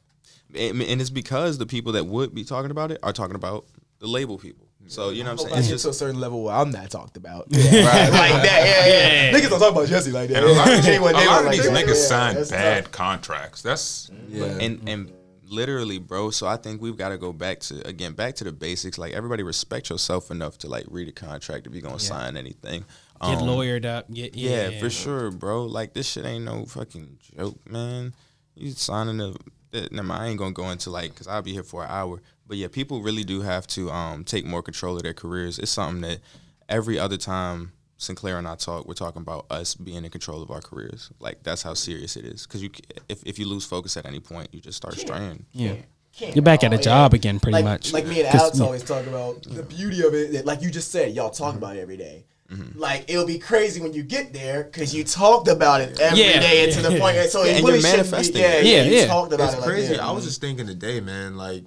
and, 0.54 0.80
and 0.82 1.00
it's 1.00 1.10
because 1.10 1.58
the 1.58 1.66
people 1.66 1.92
that 1.92 2.06
would 2.06 2.34
be 2.34 2.44
talking 2.44 2.70
about 2.70 2.90
it 2.90 2.98
are 3.02 3.12
talking 3.12 3.36
about 3.36 3.66
the 3.98 4.06
label 4.06 4.38
people. 4.38 4.66
So 4.86 5.10
you 5.10 5.22
know 5.22 5.32
what 5.32 5.40
I'm 5.40 5.46
saying? 5.48 5.54
I 5.54 5.58
It's 5.58 5.68
just 5.68 5.84
to 5.84 5.90
a 5.90 5.92
certain 5.92 6.18
level 6.18 6.44
where 6.44 6.54
I'm 6.54 6.70
not 6.70 6.88
talked 6.90 7.18
about. 7.18 7.46
Yeah, 7.50 7.60
right. 7.86 8.10
like 8.10 8.42
that. 8.42 8.62
Yeah, 8.64 8.86
yeah. 8.86 9.32
Niggas 9.38 9.50
don't 9.50 9.60
talk 9.60 9.72
about 9.72 9.86
Jesse 9.88 10.12
like 10.12 10.30
that. 10.30 10.38
And 10.42 10.46
a 10.46 10.52
lot 10.52 10.68
of, 10.68 10.86
a 10.86 11.26
lot 11.26 11.44
of 11.44 11.50
these 11.52 11.64
that. 11.64 11.74
niggas 11.76 11.88
Yeah, 11.88 11.94
sign 11.94 12.34
that's 12.36 12.50
bad 12.50 12.84
tough. 12.84 12.92
contracts. 12.92 13.60
That's 13.60 14.10
Yeah. 14.28 14.44
and 14.46 14.88
and 14.88 15.12
literally, 15.46 15.98
bro. 15.98 16.30
So 16.30 16.46
I 16.46 16.56
think 16.56 16.80
we've 16.80 16.96
got 16.96 17.10
to 17.10 17.18
go 17.18 17.32
back 17.34 17.60
to 17.60 17.86
again 17.86 18.12
back 18.14 18.36
to 18.36 18.44
the 18.44 18.52
basics. 18.52 18.96
Like 18.96 19.12
everybody 19.12 19.42
respect 19.42 19.90
yourself 19.90 20.30
enough 20.30 20.56
to 20.58 20.68
like 20.68 20.86
read 20.88 21.08
a 21.08 21.12
contract 21.12 21.66
if 21.66 21.74
you're 21.74 21.82
gonna 21.82 21.98
sign 21.98 22.36
anything. 22.38 22.84
Get 23.20 23.38
Um, 23.38 23.48
lawyered 23.48 23.84
up. 23.84 24.12
Get 24.12 24.34
Yeah, 24.36 24.68
yeah, 24.68 24.80
for 24.80 24.90
sure, 24.90 25.30
bro. 25.30 25.64
Like 25.64 25.94
this 25.94 26.08
shit 26.08 26.24
ain't 26.24 26.44
no 26.44 26.64
fucking 26.66 27.18
joke, 27.36 27.58
man. 27.68 28.14
You 28.54 28.70
signing 28.72 29.20
a. 29.20 29.34
that- 29.72 29.92
Never 29.92 30.06
mind, 30.06 30.22
I 30.22 30.26
ain't 30.28 30.38
gonna 30.38 30.52
go 30.52 30.70
into 30.70 30.90
like 30.90 31.10
because 31.12 31.26
I'll 31.26 31.42
be 31.42 31.52
here 31.52 31.62
for 31.62 31.84
an 31.84 31.90
hour. 31.90 32.20
But 32.46 32.56
yeah, 32.56 32.68
people 32.68 33.02
really 33.02 33.24
do 33.24 33.42
have 33.42 33.66
to 33.68 33.90
um 33.90 34.24
take 34.24 34.44
more 34.44 34.62
control 34.62 34.96
of 34.96 35.02
their 35.02 35.14
careers. 35.14 35.58
It's 35.58 35.70
something 35.70 36.00
that 36.02 36.20
every 36.68 36.98
other 36.98 37.16
time 37.16 37.72
Sinclair 38.00 38.38
and 38.38 38.46
I 38.46 38.54
talk, 38.54 38.86
we're 38.86 38.94
talking 38.94 39.22
about 39.22 39.46
us 39.50 39.74
being 39.74 40.04
in 40.04 40.10
control 40.10 40.40
of 40.40 40.50
our 40.52 40.60
careers. 40.60 41.10
Like 41.18 41.42
that's 41.42 41.62
how 41.62 41.74
serious 41.74 42.16
it 42.16 42.24
is. 42.24 42.46
Because 42.46 42.62
you, 42.62 42.70
if 43.08 43.22
if 43.24 43.38
you 43.38 43.46
lose 43.46 43.64
focus 43.64 43.96
at 43.96 44.06
any 44.06 44.20
point, 44.20 44.48
you 44.52 44.60
just 44.60 44.76
start 44.76 44.94
straying. 44.94 45.44
Yeah. 45.52 45.74
Can't 46.16 46.34
You're 46.34 46.42
back 46.42 46.64
at 46.64 46.72
a 46.72 46.76
all, 46.76 46.82
job 46.82 47.14
again, 47.14 47.38
pretty 47.38 47.54
like, 47.54 47.64
much. 47.64 47.92
Like 47.92 48.06
me 48.06 48.20
and 48.20 48.28
Alex 48.34 48.58
yeah. 48.58 48.64
always 48.64 48.82
talk 48.82 49.06
about 49.06 49.42
the 49.42 49.62
beauty 49.62 50.02
of 50.04 50.14
it. 50.14 50.32
that, 50.32 50.46
Like 50.46 50.62
you 50.62 50.70
just 50.70 50.90
said, 50.90 51.12
y'all 51.14 51.30
talk 51.30 51.54
about 51.54 51.76
it 51.76 51.80
every 51.80 51.96
day. 51.96 52.24
Mm-hmm. 52.50 52.78
Like 52.78 53.04
it'll 53.08 53.26
be 53.26 53.38
crazy 53.38 53.80
when 53.80 53.92
you 53.92 54.02
get 54.02 54.32
there 54.32 54.64
because 54.64 54.94
you 54.94 55.04
talked 55.04 55.48
about 55.48 55.82
it 55.82 56.00
every 56.00 56.16
day 56.18 56.58
Yeah. 56.60 56.64
and 56.64 56.72
to 56.72 56.82
the 56.82 56.98
point. 56.98 57.16
So 57.30 57.42
it 57.44 57.56
and 57.56 57.64
really 57.64 57.78
you're 57.80 57.90
be. 57.90 57.96
manifesting 57.96 58.40
Yeah, 58.40 58.60
yeah, 58.60 58.82
Yeah, 58.84 59.00
you 59.02 59.06
talked 59.06 59.32
about 59.34 59.52
It's 59.54 59.62
it. 59.62 59.66
crazy. 59.66 59.88
Like, 59.92 59.96
yeah. 59.98 60.08
I 60.08 60.12
was 60.12 60.24
just 60.24 60.40
thinking 60.40 60.66
today, 60.66 61.00
man. 61.00 61.36
Like, 61.36 61.64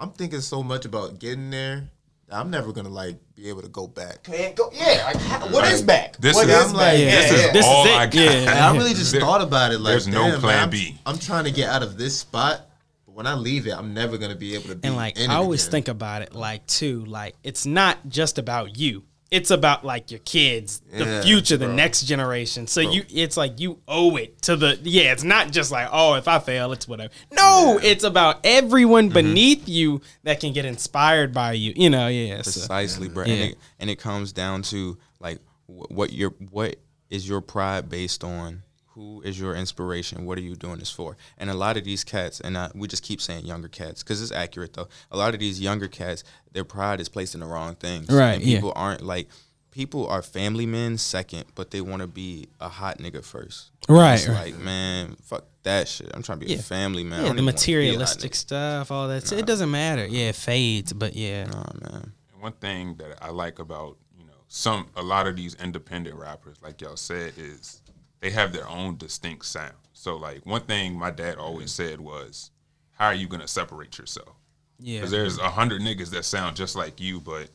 I'm 0.00 0.10
thinking 0.10 0.40
so 0.40 0.62
much 0.64 0.84
about 0.84 1.18
getting 1.20 1.50
there. 1.50 1.88
I'm 2.28 2.50
never 2.50 2.72
gonna 2.72 2.88
like 2.88 3.18
be 3.36 3.48
able 3.50 3.62
to 3.62 3.68
go 3.68 3.86
back. 3.86 4.24
Can't 4.24 4.56
go. 4.56 4.68
Yeah, 4.74 5.04
like, 5.06 5.16
how- 5.22 5.46
what 5.48 5.72
is 5.72 5.80
back? 5.82 6.16
This 6.16 6.34
What 6.34 6.48
is- 6.48 6.56
is 6.56 6.64
I'm 6.64 6.72
back? 6.72 6.76
like, 6.76 6.98
yeah, 6.98 7.04
this 7.04 7.30
is 7.30 7.40
yeah. 7.46 7.52
This 7.52 7.64
is 7.64 7.70
all 7.72 7.86
it, 7.86 7.92
I 7.92 8.06
got. 8.06 8.14
yeah. 8.14 8.68
I 8.72 8.76
really 8.76 8.94
just 8.94 9.12
There- 9.12 9.20
thought 9.20 9.42
about 9.42 9.70
it. 9.70 9.80
Like, 9.80 9.92
there's 9.92 10.08
no 10.08 10.22
damn, 10.22 10.30
man, 10.32 10.40
plan 10.40 10.58
I'm- 10.58 10.70
B. 10.70 10.98
I'm 11.06 11.18
trying 11.18 11.44
to 11.44 11.52
get 11.52 11.68
out 11.70 11.84
of 11.84 11.96
this 11.96 12.18
spot, 12.18 12.66
but 13.06 13.14
when 13.14 13.28
I 13.28 13.34
leave 13.34 13.68
it, 13.68 13.74
I'm 13.78 13.94
never 13.94 14.18
gonna 14.18 14.34
be 14.34 14.54
able 14.56 14.70
to. 14.70 14.74
Be 14.74 14.88
And 14.88 14.96
like 14.96 15.16
in 15.20 15.30
I 15.30 15.36
always 15.36 15.62
again. 15.62 15.70
think 15.70 15.86
about 15.88 16.22
it 16.22 16.34
like 16.34 16.66
too, 16.66 17.04
like 17.04 17.36
it's 17.44 17.64
not 17.64 18.08
just 18.08 18.38
about 18.38 18.76
you. 18.76 19.04
It's 19.30 19.50
about 19.50 19.84
like 19.84 20.10
your 20.10 20.20
kids, 20.20 20.80
the 20.92 21.04
Yeah, 21.04 21.22
future, 21.22 21.56
the 21.56 21.66
bro. 21.66 21.74
next 21.74 22.02
generation. 22.02 22.66
So 22.66 22.80
you 22.80 23.04
it's 23.08 23.36
like 23.36 23.58
you 23.58 23.80
owe 23.88 24.16
it 24.16 24.40
to 24.42 24.56
the 24.56 24.78
yeah, 24.82 25.12
it's 25.12 25.24
not 25.24 25.50
just 25.50 25.72
like, 25.72 25.88
oh, 25.90 26.14
if 26.14 26.28
I 26.28 26.38
fail, 26.38 26.72
it's 26.72 26.86
whatever. 26.86 27.12
No, 27.32 27.80
it's 27.82 28.04
about 28.04 28.40
everyone 28.44 29.06
mm-hmm. 29.06 29.14
beneath 29.14 29.68
you 29.68 30.00
that 30.22 30.38
can 30.40 30.52
get 30.52 30.64
inspired 30.64 31.34
by 31.34 31.52
you. 31.52 31.72
You 31.74 31.90
know, 31.90 32.06
yeah. 32.06 32.42
So, 32.42 32.52
Precisely, 32.52 33.08
bro. 33.08 33.24
Yeah. 33.24 33.32
And, 33.32 33.50
it, 33.50 33.58
and 33.80 33.90
it 33.90 33.96
comes 33.98 34.32
down 34.32 34.62
to 34.62 34.96
like 35.18 35.40
what 35.66 36.12
your 36.12 36.30
what 36.50 36.76
is 37.10 37.28
your 37.28 37.40
pride 37.40 37.88
based 37.88 38.22
on? 38.22 38.62
Who 38.96 39.20
is 39.20 39.38
your 39.38 39.54
inspiration? 39.54 40.24
What 40.24 40.38
are 40.38 40.40
you 40.40 40.56
doing 40.56 40.78
this 40.78 40.90
for? 40.90 41.18
And 41.36 41.50
a 41.50 41.54
lot 41.54 41.76
of 41.76 41.84
these 41.84 42.02
cats, 42.02 42.40
and 42.40 42.56
I, 42.56 42.70
we 42.74 42.88
just 42.88 43.02
keep 43.02 43.20
saying 43.20 43.44
younger 43.44 43.68
cats 43.68 44.02
because 44.02 44.22
it's 44.22 44.32
accurate 44.32 44.72
though. 44.72 44.88
A 45.10 45.18
lot 45.18 45.34
of 45.34 45.40
these 45.40 45.60
younger 45.60 45.86
cats, 45.86 46.24
their 46.52 46.64
pride 46.64 46.98
is 46.98 47.10
placed 47.10 47.34
in 47.34 47.40
the 47.40 47.46
wrong 47.46 47.74
things. 47.74 48.08
Right, 48.08 48.32
And 48.36 48.42
yeah. 48.42 48.56
people 48.56 48.72
aren't 48.74 49.02
like 49.02 49.28
people 49.70 50.06
are 50.08 50.22
family 50.22 50.64
men 50.64 50.96
second, 50.96 51.44
but 51.54 51.70
they 51.72 51.82
want 51.82 52.00
to 52.00 52.08
be 52.08 52.48
a 52.58 52.70
hot 52.70 52.96
nigga 52.96 53.22
first. 53.22 53.70
Right, 53.86 54.14
It's 54.14 54.28
right. 54.28 54.54
like 54.54 54.58
man, 54.58 55.14
fuck 55.22 55.44
that 55.64 55.88
shit. 55.88 56.10
I'm 56.14 56.22
trying 56.22 56.40
to 56.40 56.46
be 56.46 56.52
Yeah. 56.52 56.60
a 56.60 56.62
family 56.62 57.04
man. 57.04 57.20
I 57.20 57.22
yeah, 57.24 57.32
the 57.32 57.34
even 57.34 57.44
wanna 57.44 57.44
be 57.44 57.50
a 57.50 57.52
hot 57.52 57.54
materialistic 57.66 58.34
stuff, 58.34 58.90
all 58.90 59.08
that. 59.08 59.30
It 59.30 59.44
doesn't 59.44 59.70
matter. 59.70 60.06
Yeah, 60.06 60.30
it 60.30 60.36
fades, 60.36 60.94
but 60.94 61.14
yeah. 61.14 61.44
Nah, 61.44 61.64
man. 61.82 62.12
And 62.32 62.40
one 62.40 62.52
thing 62.52 62.94
that 62.96 63.18
I 63.22 63.28
like 63.28 63.58
about 63.58 63.98
you 64.18 64.24
know 64.24 64.32
some 64.48 64.86
a 64.96 65.02
lot 65.02 65.26
of 65.26 65.36
these 65.36 65.54
independent 65.56 66.16
rappers, 66.16 66.56
like 66.62 66.80
y'all 66.80 66.96
said, 66.96 67.34
is 67.36 67.82
they 68.26 68.32
have 68.32 68.52
their 68.52 68.68
own 68.68 68.96
distinct 68.96 69.46
sound. 69.46 69.76
So 69.92 70.16
like 70.16 70.44
one 70.44 70.62
thing 70.62 70.98
my 70.98 71.12
dad 71.12 71.38
always 71.38 71.70
said 71.70 72.00
was, 72.00 72.50
"How 72.90 73.06
are 73.06 73.14
you 73.14 73.28
gonna 73.28 73.46
separate 73.46 73.98
yourself?" 73.98 74.34
Yeah. 74.80 74.98
Because 74.98 75.12
there's 75.12 75.38
a 75.38 75.48
hundred 75.48 75.80
niggas 75.80 76.10
that 76.10 76.24
sound 76.24 76.56
just 76.56 76.74
like 76.74 77.00
you, 77.00 77.20
but 77.20 77.50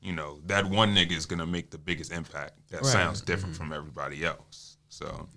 you 0.00 0.12
know 0.12 0.40
that 0.46 0.64
one 0.64 0.94
nigga 0.94 1.10
is 1.10 1.26
gonna 1.26 1.46
make 1.46 1.70
the 1.70 1.78
biggest 1.78 2.12
impact. 2.12 2.52
That 2.68 2.82
Right. 2.82 2.92
sounds 2.92 3.20
different 3.20 3.56
mm-hmm. 3.56 3.64
from 3.64 3.72
everybody 3.72 4.24
else. 4.24 4.76
So 4.90 5.28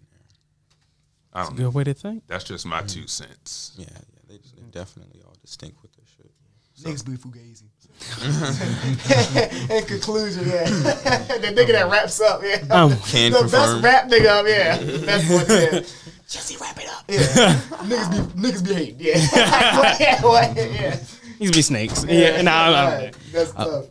I 1.33 1.43
don't 1.43 1.57
know. 1.57 1.65
Good 1.65 1.73
way 1.73 1.83
to 1.85 1.95
think. 1.95 2.27
That's 2.27 2.43
just 2.43 2.67
my 2.67 2.83
two 2.83 3.07
cents. 3.07 3.71
Yeah, 3.75 3.87
yeah. 3.89 4.19
They, 4.27 4.37
they 4.37 4.69
definitely 4.69 5.23
all 5.25 5.35
distinct 5.41 5.81
with 5.81 5.93
their 5.93 6.05
shit. 6.05 6.31
Niggas 6.83 7.03
be 7.03 7.13
fugazi. 7.13 7.69
In 9.69 9.85
conclusion, 9.85 10.47
yeah. 10.47 10.63
the 10.69 11.53
nigga 11.55 11.71
that 11.73 11.89
wraps 11.91 12.19
up, 12.21 12.41
yeah. 12.43 12.63
Um, 12.69 12.95
Can 13.07 13.31
the 13.31 13.39
confirm. 13.39 13.81
best 13.81 13.83
rap 13.83 14.09
nigga 14.09 14.27
up, 14.27 14.45
yeah. 14.47 14.77
That's 15.05 15.29
what 15.29 15.49
it 15.49 15.73
is. 15.83 15.95
Jesse, 16.29 16.57
wrap 16.61 16.77
it 16.79 16.87
up. 16.89 17.03
Yeah. 17.07 17.59
niggas 17.87 18.11
be 18.11 18.41
niggas 18.47 18.67
be 18.67 18.73
hating, 18.73 18.99
yeah. 18.99 19.95
yeah, 19.99 20.21
what? 20.21 20.55
yeah. 20.55 20.97
These 21.39 21.51
be 21.51 21.61
snakes. 21.61 22.05
Yeah, 22.07 22.41
nah, 22.41 22.51
I'm- 22.51 22.73
I'm- 22.73 22.99
Right. 23.03 23.15
That's 23.31 23.51
tough. 23.51 23.85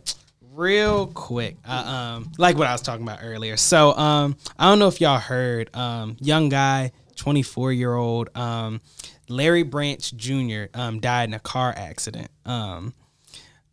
real 0.53 1.07
quick 1.07 1.55
uh, 1.65 1.71
um 2.17 2.31
like 2.37 2.57
what 2.57 2.67
i 2.67 2.71
was 2.73 2.81
talking 2.81 3.03
about 3.03 3.19
earlier 3.23 3.55
so 3.55 3.93
um 3.97 4.35
i 4.57 4.65
don't 4.65 4.77
know 4.79 4.89
if 4.89 4.99
y'all 4.99 5.17
heard 5.17 5.73
um 5.73 6.17
young 6.19 6.49
guy 6.49 6.91
24 7.15 7.71
year 7.71 7.93
old 7.95 8.29
um 8.35 8.81
larry 9.29 9.63
branch 9.63 10.13
jr 10.17 10.63
um 10.73 10.99
died 10.99 11.29
in 11.29 11.33
a 11.33 11.39
car 11.39 11.73
accident 11.77 12.29
um 12.45 12.93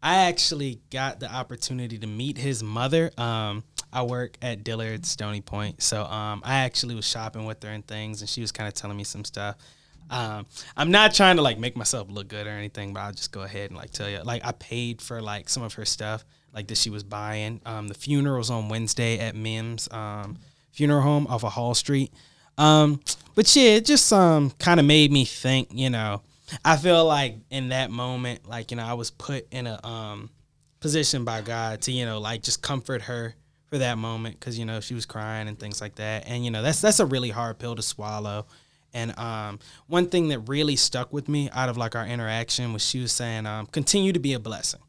i 0.02 0.28
actually 0.28 0.80
got 0.90 1.20
the 1.20 1.32
opportunity 1.32 1.98
to 1.98 2.06
meet 2.06 2.36
his 2.38 2.62
mother 2.62 3.10
um 3.18 3.62
i 3.92 4.02
work 4.02 4.36
at 4.42 4.62
dillard 4.64 5.04
stony 5.04 5.40
point 5.40 5.82
so 5.82 6.04
um 6.04 6.42
i 6.44 6.58
actually 6.60 6.94
was 6.94 7.06
shopping 7.06 7.44
with 7.44 7.62
her 7.62 7.70
and 7.70 7.86
things 7.86 8.20
and 8.20 8.28
she 8.28 8.40
was 8.40 8.52
kind 8.52 8.68
of 8.68 8.74
telling 8.74 8.96
me 8.96 9.04
some 9.04 9.24
stuff 9.24 9.56
Um, 10.08 10.46
I'm 10.76 10.92
not 10.92 11.14
trying 11.14 11.34
to 11.36 11.42
like 11.42 11.58
make 11.58 11.76
myself 11.76 12.08
look 12.08 12.28
good 12.28 12.46
or 12.46 12.50
anything, 12.50 12.92
but 12.94 13.00
I'll 13.00 13.12
just 13.12 13.32
go 13.32 13.42
ahead 13.42 13.70
and 13.70 13.76
like 13.76 13.90
tell 13.90 14.08
you, 14.08 14.20
like 14.22 14.46
I 14.46 14.52
paid 14.52 15.02
for 15.02 15.20
like 15.20 15.48
some 15.48 15.64
of 15.64 15.74
her 15.74 15.84
stuff, 15.84 16.24
like 16.54 16.68
that 16.68 16.78
she 16.78 16.90
was 16.90 17.02
buying. 17.02 17.60
Um, 17.66 17.88
the 17.88 17.94
funeral's 17.94 18.48
on 18.48 18.68
Wednesday 18.68 19.18
at 19.18 19.34
Mims 19.34 19.88
um, 19.90 20.38
Funeral 20.70 21.02
Home 21.02 21.26
off 21.26 21.42
of 21.42 21.52
Hall 21.54 21.74
Street. 21.74 22.12
Um, 22.56 23.00
but 23.34 23.50
yeah, 23.56 23.72
it 23.78 23.84
just 23.84 24.12
um 24.12 24.52
kind 24.60 24.78
of 24.78 24.86
made 24.86 25.10
me 25.10 25.24
think. 25.24 25.70
You 25.72 25.90
know, 25.90 26.22
I 26.64 26.76
feel 26.76 27.04
like 27.04 27.36
in 27.50 27.68
that 27.70 27.90
moment, 27.90 28.46
like 28.48 28.70
you 28.70 28.76
know, 28.76 28.84
I 28.84 28.94
was 28.94 29.10
put 29.10 29.46
in 29.50 29.66
a 29.66 29.84
um 29.86 30.30
position 30.80 31.24
by 31.24 31.40
God 31.40 31.82
to 31.82 31.92
you 31.92 32.06
know 32.06 32.18
like 32.18 32.42
just 32.42 32.62
comfort 32.62 33.02
her 33.02 33.34
for 33.66 33.78
that 33.78 33.98
moment 33.98 34.38
because 34.38 34.58
you 34.58 34.64
know 34.64 34.80
she 34.80 34.94
was 34.94 35.06
crying 35.06 35.48
and 35.48 35.58
things 35.58 35.80
like 35.80 35.96
that, 35.96 36.24
and 36.26 36.44
you 36.44 36.50
know 36.50 36.62
that's 36.62 36.80
that's 36.80 37.00
a 37.00 37.06
really 37.06 37.30
hard 37.30 37.58
pill 37.58 37.74
to 37.74 37.82
swallow. 37.82 38.46
And 38.94 39.18
um, 39.18 39.58
one 39.88 40.08
thing 40.08 40.28
that 40.28 40.40
really 40.40 40.76
stuck 40.76 41.12
with 41.12 41.28
me 41.28 41.50
out 41.52 41.68
of 41.68 41.76
like 41.76 41.94
our 41.94 42.06
interaction 42.06 42.72
was 42.72 42.82
she 42.82 42.98
was 42.98 43.12
saying, 43.12 43.44
um, 43.44 43.66
continue 43.66 44.12
to 44.12 44.18
be 44.18 44.32
a 44.32 44.38
blessing. 44.38 44.80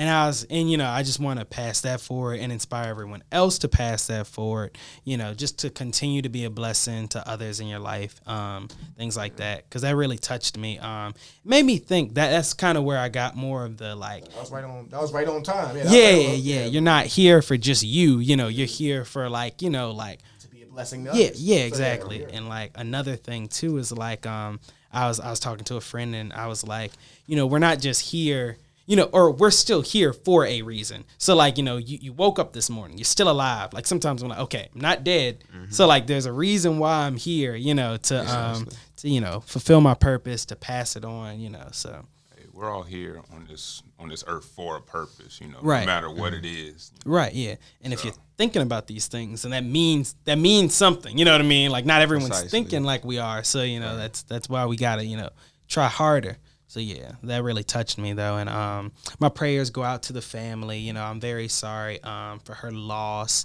And 0.00 0.08
I 0.08 0.26
was, 0.28 0.44
and 0.48 0.70
you 0.70 0.78
know, 0.78 0.88
I 0.88 1.02
just 1.02 1.20
want 1.20 1.40
to 1.40 1.44
pass 1.44 1.82
that 1.82 2.00
forward 2.00 2.40
and 2.40 2.50
inspire 2.50 2.88
everyone 2.88 3.22
else 3.30 3.58
to 3.58 3.68
pass 3.68 4.06
that 4.06 4.26
forward. 4.26 4.78
You 5.04 5.18
know, 5.18 5.34
just 5.34 5.58
to 5.58 5.68
continue 5.68 6.22
to 6.22 6.30
be 6.30 6.44
a 6.46 6.50
blessing 6.50 7.06
to 7.08 7.28
others 7.28 7.60
in 7.60 7.66
your 7.66 7.80
life, 7.80 8.18
um, 8.26 8.68
things 8.96 9.14
like 9.14 9.36
that, 9.36 9.64
because 9.68 9.82
that 9.82 9.94
really 9.96 10.16
touched 10.16 10.56
me. 10.56 10.78
Um, 10.78 11.12
made 11.44 11.66
me 11.66 11.76
think 11.76 12.14
that 12.14 12.30
that's 12.30 12.54
kind 12.54 12.78
of 12.78 12.84
where 12.84 12.96
I 12.98 13.10
got 13.10 13.36
more 13.36 13.66
of 13.66 13.76
the 13.76 13.94
like, 13.94 14.24
That 14.30 14.36
was 14.40 14.50
right 14.50 14.64
on. 14.64 14.88
That 14.88 15.02
was 15.02 15.12
right 15.12 15.28
on 15.28 15.42
time. 15.42 15.76
Yeah, 15.76 15.82
yeah, 15.84 15.90
right 15.90 16.22
yeah, 16.22 16.30
on- 16.30 16.40
yeah. 16.40 16.64
You're 16.64 16.80
not 16.82 17.04
here 17.04 17.42
for 17.42 17.58
just 17.58 17.82
you. 17.82 18.20
You 18.20 18.36
know, 18.36 18.48
you're 18.48 18.66
here 18.66 19.04
for 19.04 19.28
like, 19.28 19.60
you 19.60 19.68
know, 19.68 19.90
like 19.90 20.20
To 20.40 20.48
be 20.48 20.62
a 20.62 20.66
blessing. 20.66 21.04
To 21.04 21.10
yeah, 21.14 21.26
others. 21.26 21.42
yeah, 21.42 21.58
So, 21.58 21.66
exactly. 21.66 22.20
yeah. 22.22 22.28
And 22.32 22.48
like 22.48 22.70
another 22.74 23.16
thing 23.16 23.48
too 23.48 23.76
is 23.76 23.92
like 23.92 24.24
um 24.26 24.60
I 24.90 25.08
was 25.08 25.20
I 25.20 25.28
was 25.28 25.40
talking 25.40 25.64
to 25.66 25.76
a 25.76 25.80
friend 25.82 26.14
and 26.14 26.32
I 26.32 26.46
was 26.46 26.66
like, 26.66 26.92
you 27.26 27.36
know, 27.36 27.46
we're 27.46 27.58
not 27.58 27.80
just 27.80 28.00
here, 28.00 28.56
you 28.90 28.96
know, 28.96 29.08
or 29.12 29.30
we're 29.30 29.52
still 29.52 29.82
here 29.82 30.12
for 30.12 30.44
a 30.44 30.62
reason. 30.62 31.04
So 31.16 31.36
like, 31.36 31.56
you 31.58 31.62
know, 31.62 31.76
you, 31.76 31.98
you 32.02 32.12
woke 32.12 32.40
up 32.40 32.52
this 32.52 32.68
morning, 32.68 32.98
you're 32.98 33.04
still 33.04 33.30
alive. 33.30 33.72
Like 33.72 33.86
sometimes 33.86 34.20
I'm 34.20 34.28
like, 34.28 34.40
okay, 34.40 34.68
I'm 34.74 34.80
not 34.80 35.04
dead. 35.04 35.44
So 35.68 35.86
like 35.86 36.08
there's 36.08 36.26
a 36.26 36.32
reason 36.32 36.80
why 36.80 37.04
I'm 37.06 37.16
here, 37.16 37.54
you 37.54 37.72
know, 37.72 37.96
to 37.98 38.16
um 38.38 38.66
to, 38.96 39.08
you 39.08 39.20
know, 39.20 39.40
fulfill 39.46 39.80
my 39.80 39.94
purpose, 39.94 40.44
to 40.46 40.56
pass 40.56 40.96
it 40.96 41.04
on, 41.04 41.38
you 41.38 41.50
know. 41.50 41.68
So 41.70 42.04
Hey, 42.36 42.46
we're 42.52 42.68
all 42.68 42.82
here 42.82 43.22
on 43.32 43.46
this 43.48 43.80
on 44.00 44.08
this 44.08 44.24
earth 44.26 44.46
for 44.56 44.76
a 44.78 44.82
purpose, 44.82 45.40
you 45.40 45.46
know, 45.46 45.58
Right. 45.62 45.80
no 45.80 45.86
matter 45.86 46.10
what 46.10 46.34
it 46.34 46.44
is. 46.44 46.90
Right, 47.06 47.32
yeah. 47.32 47.54
And 47.82 47.92
if 47.92 48.04
you're 48.04 48.14
thinking 48.38 48.62
about 48.62 48.88
these 48.88 49.06
things, 49.06 49.44
and 49.44 49.52
that 49.52 49.62
means 49.64 50.16
that 50.24 50.38
means 50.38 50.74
something. 50.74 51.16
You 51.16 51.24
know 51.24 51.32
what 51.32 51.40
I 51.40 51.44
mean? 51.44 51.70
Like 51.70 51.84
not 51.86 52.02
everyone's 52.02 52.30
Precisely. 52.30 52.48
thinking 52.50 52.82
like 52.82 53.04
we 53.04 53.18
are. 53.18 53.44
So 53.44 53.62
you 53.62 53.78
know 53.78 53.96
that's 53.96 54.22
that's 54.24 54.48
why 54.48 54.66
we 54.66 54.76
gotta 54.76 55.04
you 55.04 55.16
know 55.16 55.30
try 55.68 55.86
harder. 55.86 56.38
So 56.70 56.78
yeah, 56.78 57.10
that 57.24 57.42
really 57.42 57.64
touched 57.64 57.98
me 57.98 58.12
though, 58.12 58.36
and 58.36 58.48
um, 58.48 58.92
my 59.18 59.28
prayers 59.28 59.70
go 59.70 59.82
out 59.82 60.04
to 60.04 60.12
the 60.12 60.22
family. 60.22 60.78
You 60.78 60.92
know, 60.92 61.02
I'm 61.02 61.18
very 61.18 61.48
sorry 61.48 62.00
um 62.04 62.38
for 62.38 62.54
her 62.54 62.70
loss. 62.70 63.44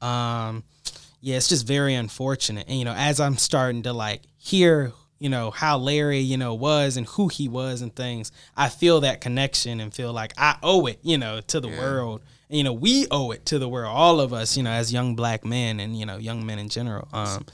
Um, 0.00 0.64
yeah, 1.20 1.36
it's 1.36 1.50
just 1.50 1.66
very 1.66 1.92
unfortunate. 1.94 2.66
And 2.68 2.78
you 2.78 2.86
know, 2.86 2.94
as 2.96 3.20
I'm 3.20 3.36
starting 3.36 3.82
to 3.82 3.92
like 3.92 4.22
hear, 4.38 4.92
you 5.18 5.28
know, 5.28 5.50
how 5.50 5.76
Larry, 5.76 6.20
you 6.20 6.38
know, 6.38 6.54
was 6.54 6.96
and 6.96 7.06
who 7.08 7.28
he 7.28 7.46
was 7.46 7.82
and 7.82 7.94
things, 7.94 8.32
I 8.56 8.70
feel 8.70 9.02
that 9.02 9.20
connection 9.20 9.78
and 9.78 9.92
feel 9.92 10.14
like 10.14 10.32
I 10.38 10.56
owe 10.62 10.86
it, 10.86 10.98
you 11.02 11.18
know, 11.18 11.42
to 11.48 11.60
the 11.60 11.68
world. 11.68 12.22
And, 12.48 12.56
you 12.56 12.64
know, 12.64 12.72
we 12.72 13.06
owe 13.10 13.32
it 13.32 13.44
to 13.46 13.58
the 13.58 13.68
world, 13.68 13.94
all 13.94 14.18
of 14.18 14.32
us, 14.32 14.56
you 14.56 14.62
know, 14.62 14.70
as 14.70 14.90
young 14.90 15.14
black 15.14 15.44
men 15.44 15.78
and 15.78 15.94
you 15.94 16.06
know, 16.06 16.16
young 16.16 16.46
men 16.46 16.58
in 16.58 16.70
general. 16.70 17.06
Um, 17.12 17.44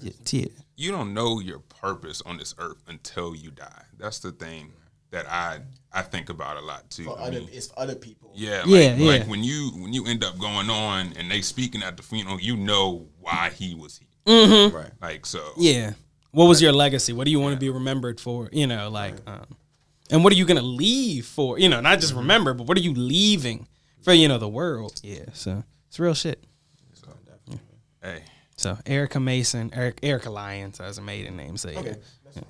yeah, 0.00 0.12
yeah. 0.30 0.46
You 0.76 0.92
don't 0.92 1.12
know 1.12 1.40
your 1.40 1.60
purpose 1.86 2.22
on 2.26 2.36
this 2.36 2.54
earth 2.58 2.82
until 2.88 3.34
you 3.34 3.50
die. 3.50 3.82
That's 3.98 4.18
the 4.18 4.32
thing 4.32 4.72
that 5.10 5.30
I 5.30 5.60
I 5.92 6.02
think 6.02 6.28
about 6.28 6.56
a 6.56 6.60
lot 6.60 6.88
too. 6.90 7.04
For 7.04 7.18
I 7.18 7.24
other, 7.24 7.40
mean, 7.40 7.48
it's 7.52 7.68
for 7.68 7.78
other 7.78 7.94
people. 7.94 8.32
Yeah, 8.34 8.62
like, 8.66 8.98
Yeah, 8.98 9.06
like 9.06 9.26
when 9.26 9.44
you 9.44 9.70
when 9.76 9.92
you 9.92 10.04
end 10.06 10.24
up 10.24 10.38
going 10.38 10.68
on 10.68 11.12
and 11.16 11.30
they 11.30 11.40
speaking 11.40 11.82
at 11.82 11.96
the 11.96 12.02
funeral, 12.02 12.40
you 12.40 12.56
know 12.56 13.08
why 13.20 13.50
he 13.56 13.74
was 13.74 13.98
here. 13.98 14.08
Mm-hmm. 14.26 14.76
Right. 14.76 14.90
Like 15.00 15.26
so, 15.26 15.42
Yeah. 15.56 15.92
What 16.32 16.46
was 16.46 16.60
your 16.60 16.72
legacy? 16.72 17.12
What 17.12 17.24
do 17.24 17.30
you 17.30 17.40
want 17.40 17.54
to 17.54 17.60
be 17.60 17.70
remembered 17.70 18.20
for? 18.20 18.50
You 18.52 18.66
know, 18.66 18.90
like, 18.90 19.14
um, 19.26 19.46
and 20.10 20.22
what 20.22 20.32
are 20.32 20.36
you 20.36 20.44
gonna 20.44 20.60
leave 20.60 21.24
for? 21.24 21.58
You 21.58 21.68
know, 21.68 21.80
not 21.80 22.00
just 22.00 22.14
remember, 22.14 22.52
but 22.52 22.66
what 22.66 22.76
are 22.76 22.82
you 22.82 22.92
leaving 22.94 23.66
for? 24.02 24.12
You 24.12 24.28
know, 24.28 24.38
the 24.38 24.48
world. 24.48 25.00
Yeah. 25.02 25.26
So 25.32 25.62
it's 25.88 25.98
real 25.98 26.14
shit. 26.14 26.44
hey, 28.02 28.22
So 28.56 28.78
Erica 28.86 29.20
Mason, 29.20 29.70
Eric, 29.74 30.00
Erica 30.02 30.30
Lyons 30.30 30.80
as 30.80 30.98
a 30.98 31.02
maiden 31.02 31.36
name. 31.36 31.56
So 31.56 31.70
yeah. 31.70 31.78
Okay. 31.80 31.96
That's. 32.24 32.40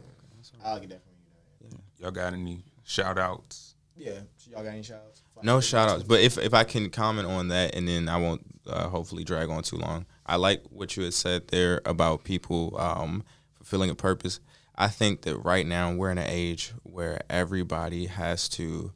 I'll 0.65 0.81
get 0.81 0.91
that 0.91 1.01
from 1.03 1.71
you. 1.71 1.79
y'all 1.99 2.11
got 2.11 2.33
any 2.33 2.65
shout 2.85 3.19
outs? 3.19 3.75
Yeah. 3.97 4.21
Y'all 4.51 4.63
got 4.63 4.71
any 4.71 4.83
shout 4.83 5.03
outs? 5.07 5.23
No 5.43 5.61
shout 5.61 5.89
outs. 5.89 6.03
But 6.05 6.21
if 6.21 6.39
if 6.39 6.55
I 6.55 6.65
can 6.65 6.91
comment 6.91 7.29
on 7.29 7.49
that 7.49 7.75
and 7.75 7.87
then 7.87 8.09
I 8.09 8.17
won't 8.17 8.43
uh, 8.67 8.89
hopefully 8.89 9.25
drag 9.25 9.49
on 9.49 9.63
too 9.63 9.77
long. 9.77 10.07
I 10.25 10.37
like 10.37 10.63
what 10.71 10.97
you 10.97 11.05
had 11.05 11.15
said 11.15 11.49
there 11.49 11.81
about 11.85 12.25
people 12.25 12.77
um, 12.79 13.23
fulfilling 13.55 13.91
a 13.91 13.95
purpose. 13.95 14.41
I 14.77 14.89
think 14.89 15.23
that 15.23 15.37
right 15.39 15.67
now 15.67 15.93
we're 15.93 16.11
in 16.11 16.19
an 16.19 16.29
age 16.29 16.73
where 16.83 17.21
everybody 17.31 18.07
has 18.07 18.49
to 18.51 18.93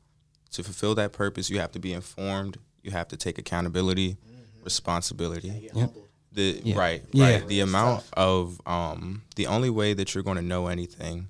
to 0.52 0.62
fulfill 0.62 0.94
that 0.96 1.12
purpose. 1.12 1.50
You 1.50 1.60
have 1.60 1.72
to 1.72 1.78
be 1.78 1.92
informed. 1.92 2.58
You 2.82 2.90
have 2.90 3.08
to 3.08 3.16
take 3.16 3.38
accountability, 3.38 4.16
responsibility. 4.64 5.50
Get 5.50 5.72
humbled. 5.72 6.08
The 6.32 6.60
Yeah. 6.64 6.78
right, 6.78 7.02
Yeah. 7.12 7.24
right. 7.38 7.48
The 7.48 7.60
amount 7.60 8.04
of 8.14 8.60
um 8.66 9.22
the 9.36 9.46
only 9.46 9.70
way 9.70 9.94
that 9.94 10.14
you're 10.14 10.22
going 10.24 10.36
to 10.36 10.42
know 10.42 10.68
anything 10.68 11.28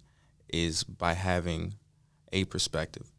is 0.53 0.85
by 0.85 1.15
having 1.15 1.75
a 2.33 2.45
perspective. 2.45 3.11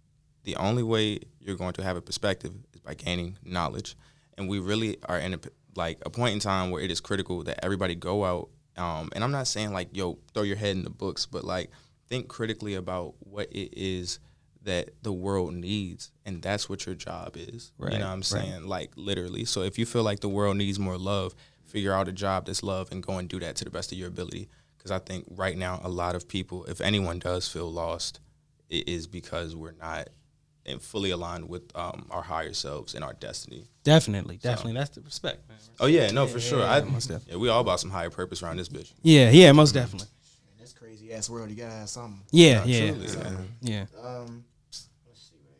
The 0.43 0.55
only 0.57 0.84
way 0.84 1.19
you're 1.39 1.55
going 1.55 1.73
to 1.73 1.84
have 1.84 1.97
a 1.97 2.01
perspective 2.01 2.53
is 2.73 2.82
by 2.82 2.93
gaining 2.93 3.38
knowledge. 3.43 3.95
And 4.38 4.47
we 4.49 4.59
really 4.59 4.97
are 5.07 5.17
in 5.19 5.34
a 5.34 5.39
like 5.75 5.99
a 6.05 6.09
point 6.09 6.34
in 6.34 6.39
time 6.39 6.69
where 6.71 6.82
it 6.84 6.91
is 6.91 6.99
critical 6.99 7.43
that 7.43 7.63
everybody 7.63 7.95
go 7.95 8.25
out 8.25 8.49
um 8.77 9.09
and 9.13 9.23
I'm 9.23 9.32
not 9.32 9.47
saying 9.47 9.71
like 9.73 9.89
yo 9.95 10.17
throw 10.34 10.43
your 10.43 10.57
head 10.57 10.75
in 10.75 10.84
the 10.84 10.89
books, 10.89 11.25
but 11.25 11.43
like 11.43 11.71
think 12.09 12.27
critically 12.27 12.75
about 12.75 13.15
what 13.19 13.47
it 13.51 13.73
is 13.77 14.19
that 14.63 14.89
the 15.01 15.11
world 15.13 15.53
needs 15.55 16.11
and 16.25 16.41
that's 16.41 16.69
what 16.69 16.86
your 16.86 16.93
job 16.93 17.36
is. 17.38 17.71
Right, 17.79 17.93
You 17.93 17.99
know 17.99 18.05
what 18.05 18.11
I'm 18.11 18.17
right. 18.19 18.25
saying? 18.25 18.67
Like 18.67 18.91
literally. 18.95 19.45
So 19.45 19.63
if 19.63 19.79
you 19.79 19.86
feel 19.88 20.03
like 20.03 20.19
the 20.19 20.29
world 20.29 20.57
needs 20.57 20.77
more 20.77 20.97
love, 20.97 21.34
figure 21.66 21.93
out 21.93 22.07
a 22.07 22.12
job 22.12 22.45
that's 22.45 22.64
love 22.64 22.91
and 22.91 23.01
go 23.03 23.18
and 23.18 23.28
do 23.30 23.39
that 23.39 23.55
to 23.57 23.64
the 23.66 23.72
best 23.72 23.91
of 23.91 23.97
your 23.97 24.07
ability. 24.07 24.49
Because 24.78 24.91
I 24.91 24.99
think 24.99 25.26
right 25.30 25.57
now 25.57 25.80
a 25.84 25.89
lot 25.89 26.16
of 26.16 26.28
people, 26.28 26.66
if 26.66 26.82
anyone 26.82 27.20
does 27.20 27.47
feel 27.47 27.72
lost, 27.72 28.20
it 28.70 28.88
is 28.88 29.07
because 29.07 29.55
we're 29.55 29.74
not 29.80 30.09
and 30.66 30.80
fully 30.82 31.09
aligned 31.09 31.49
with 31.49 31.64
um, 31.76 32.05
our 32.12 32.22
higher 32.22 32.53
selves 32.53 32.93
and 32.93 33.03
our 33.03 33.14
destiny. 33.14 33.66
Definitely, 33.84 34.38
definitely. 34.38 34.74
That's 34.74 34.91
the 34.91 35.01
respect, 35.01 35.47
man. 35.49 35.57
Oh 35.80 35.88
yeah, 35.88 36.12
no, 36.12 36.28
for 36.28 36.39
sure. 36.39 36.64
I, 36.64 36.82
most 36.82 37.07
definitely. 37.07 37.34
yeah, 37.34 37.39
we 37.39 37.49
all 37.49 37.62
about 37.62 37.80
some 37.80 37.89
higher 37.89 38.12
purpose 38.12 38.43
around 38.43 38.57
this 38.57 38.70
bitch. 38.70 38.91
Yeah, 39.01 39.32
yeah, 39.32 39.51
most 39.53 39.72
definitely. 39.72 40.07
Man, 40.07 40.59
this 40.59 40.74
crazy 40.74 41.12
ass 41.14 41.30
world. 41.32 41.49
You 41.49 41.55
gotta 41.55 41.74
have 41.74 41.89
something. 41.89 42.22
Yeah, 42.32 42.64
yeah, 42.66 42.91
Truly, 42.91 43.07
man. 43.18 43.47
yeah. 43.62 43.86
Um, 44.03 44.45
let's 44.68 44.88
see 45.16 45.36
what 45.41 45.57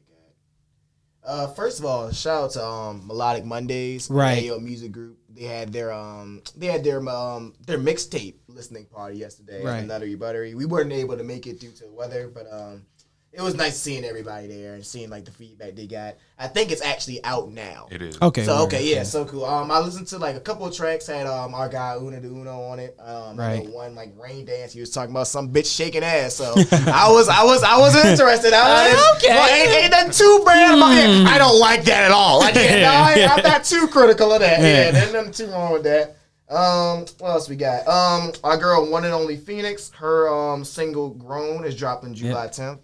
I 1.28 1.34
got. 1.34 1.50
Uh, 1.50 1.54
first 1.54 1.80
of 1.80 1.86
all, 1.86 2.12
shout 2.12 2.44
out 2.44 2.52
to 2.52 2.64
um 2.66 3.08
Melodic 3.08 3.44
Mondays, 3.44 4.08
Right. 4.10 4.50
AO 4.52 4.60
Music 4.60 4.92
Group. 4.92 5.18
They 5.36 5.44
had 5.44 5.72
their 5.72 5.92
um 5.92 6.42
they 6.56 6.68
had 6.68 6.84
their 6.84 7.08
um 7.08 7.54
their 7.66 7.78
mixtape 7.78 8.36
listening 8.48 8.86
party 8.86 9.18
yesterday. 9.18 9.64
Right. 9.64 9.86
Nuttery 9.86 10.18
Buttery. 10.18 10.54
We 10.56 10.66
weren't 10.66 10.92
able 10.92 11.18
to 11.18 11.24
make 11.24 11.48
it 11.48 11.60
due 11.60 11.72
to 11.72 11.86
the 11.86 11.92
weather, 11.92 12.28
but 12.28 12.52
um 12.52 12.86
it 13.34 13.42
was 13.42 13.56
nice 13.56 13.78
seeing 13.80 14.04
everybody 14.04 14.48
there 14.48 14.74
and 14.74 14.86
seeing 14.86 15.10
like 15.10 15.24
the 15.24 15.32
feedback 15.32 15.74
they 15.76 15.88
got. 15.88 16.16
I 16.38 16.48
think 16.48 16.70
it's 16.72 16.82
actually 16.82 17.24
out 17.24 17.50
now. 17.50 17.88
It 17.90 18.02
is. 18.02 18.22
Okay. 18.22 18.44
So 18.44 18.64
okay, 18.66 18.84
yeah, 18.94 19.04
so 19.04 19.24
cool. 19.24 19.46
Um, 19.46 19.72
I 19.72 19.80
listened 19.80 20.08
to 20.08 20.18
like 20.18 20.36
a 20.36 20.40
couple 20.42 20.66
of 20.66 20.76
tracks. 20.76 21.08
Had 21.08 21.28
um 21.28 21.54
our 21.56 21.70
guy 21.70 21.96
Una 21.96 22.20
de 22.20 22.28
Uno 22.28 22.62
on 22.64 22.80
it. 22.80 22.98
Um, 23.00 23.38
Right. 23.38 23.66
one 23.70 23.96
like 23.96 24.12
rain 24.20 24.44
dance. 24.46 24.74
He 24.74 24.82
was 24.82 24.90
talking 24.90 25.12
about 25.12 25.28
some 25.28 25.50
bitch 25.50 25.74
shaking 25.74 26.04
ass. 26.04 26.34
So 26.36 26.54
I 26.72 27.10
was 27.10 27.30
I 27.30 27.44
was 27.46 27.64
I 27.64 27.78
was 27.80 27.96
interested. 27.96 28.52
I 28.54 28.90
was 28.94 29.16
Okay. 29.18 29.30
Well, 29.34 29.50
ain't, 29.50 29.84
ain't 29.84 29.92
nothing 29.92 30.12
too 30.12 30.44
bad 30.46 30.76
about 30.78 30.92
it. 30.98 31.28
I 31.28 31.38
don't 31.38 31.60
like 31.60 31.86
that 31.86 32.04
at 32.04 32.12
all. 32.12 32.40
Like, 32.40 32.56
yeah, 32.56 32.82
no, 32.82 32.90
I, 32.92 33.36
I'm 33.38 33.44
not 33.44 33.64
too 33.64 33.88
critical 33.88 34.34
of 34.34 34.42
that. 34.42 34.60
Yeah, 34.60 34.68
Yeah. 34.86 34.92
there's 34.92 35.14
nothing 35.14 35.32
too 35.32 35.48
wrong 35.48 35.72
with 35.74 35.84
that. 35.84 36.18
Um, 36.50 37.06
what 37.20 37.30
else 37.30 37.48
we 37.48 37.56
got? 37.56 37.88
Um, 37.88 38.34
our 38.44 38.58
girl, 38.58 38.92
one 38.92 39.06
and 39.06 39.14
only 39.14 39.38
Phoenix. 39.38 39.90
Her 39.92 40.28
um 40.28 40.66
single 40.66 41.12
"Grown" 41.12 41.64
is 41.64 41.78
dropping 41.78 42.14
July 42.14 42.48
10th. 42.48 42.80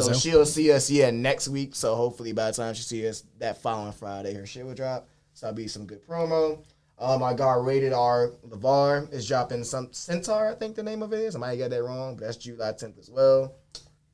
So 0.00 0.12
she'll 0.12 0.46
see 0.46 0.72
us 0.72 0.90
yeah 0.90 1.10
next 1.10 1.48
week. 1.48 1.74
So 1.74 1.94
hopefully 1.94 2.32
by 2.32 2.50
the 2.50 2.56
time 2.56 2.74
she 2.74 2.82
sees 2.82 3.04
us 3.06 3.24
that 3.38 3.60
following 3.60 3.92
Friday, 3.92 4.34
her 4.34 4.46
shit 4.46 4.64
will 4.64 4.74
drop. 4.74 5.08
So 5.34 5.46
that'll 5.46 5.56
be 5.56 5.68
some 5.68 5.86
good 5.86 6.06
promo. 6.06 6.64
Um, 6.98 7.22
I 7.22 7.34
got 7.34 7.64
rated 7.64 7.92
R 7.92 8.32
Levar 8.48 9.12
is 9.12 9.26
dropping 9.26 9.64
some 9.64 9.88
Centaur, 9.92 10.50
I 10.50 10.54
think 10.54 10.76
the 10.76 10.82
name 10.82 11.02
of 11.02 11.12
it 11.12 11.18
is. 11.20 11.34
I 11.34 11.38
might 11.38 11.56
get 11.56 11.70
that 11.70 11.82
wrong, 11.82 12.14
but 12.16 12.26
that's 12.26 12.36
July 12.36 12.72
10th 12.72 12.98
as 12.98 13.10
well. 13.10 13.54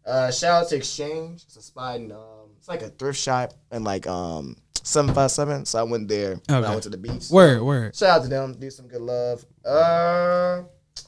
Uh, 0.06 0.30
shout 0.30 0.62
out 0.62 0.68
to 0.70 0.76
Exchange. 0.76 1.42
It's 1.42 1.56
a 1.56 1.62
spot 1.62 1.96
in 1.96 2.12
um, 2.12 2.50
it's 2.56 2.66
like 2.68 2.80
a 2.82 2.88
thrift 2.88 3.18
shop 3.18 3.52
and 3.70 3.84
like 3.84 4.06
um 4.06 4.56
seven 4.82 5.14
five 5.14 5.30
seven. 5.30 5.66
So 5.66 5.78
I 5.78 5.82
went 5.82 6.08
there 6.08 6.40
when 6.48 6.64
I 6.64 6.70
went 6.70 6.82
to 6.84 6.88
the 6.88 6.96
beach. 6.96 7.28
Word, 7.30 7.62
word. 7.62 7.94
Shout 7.94 8.20
out 8.20 8.22
to 8.22 8.28
them. 8.28 8.54
Do 8.54 8.70
some 8.70 8.88
good 8.88 9.02
love. 9.02 9.44
Uh, 9.66 10.62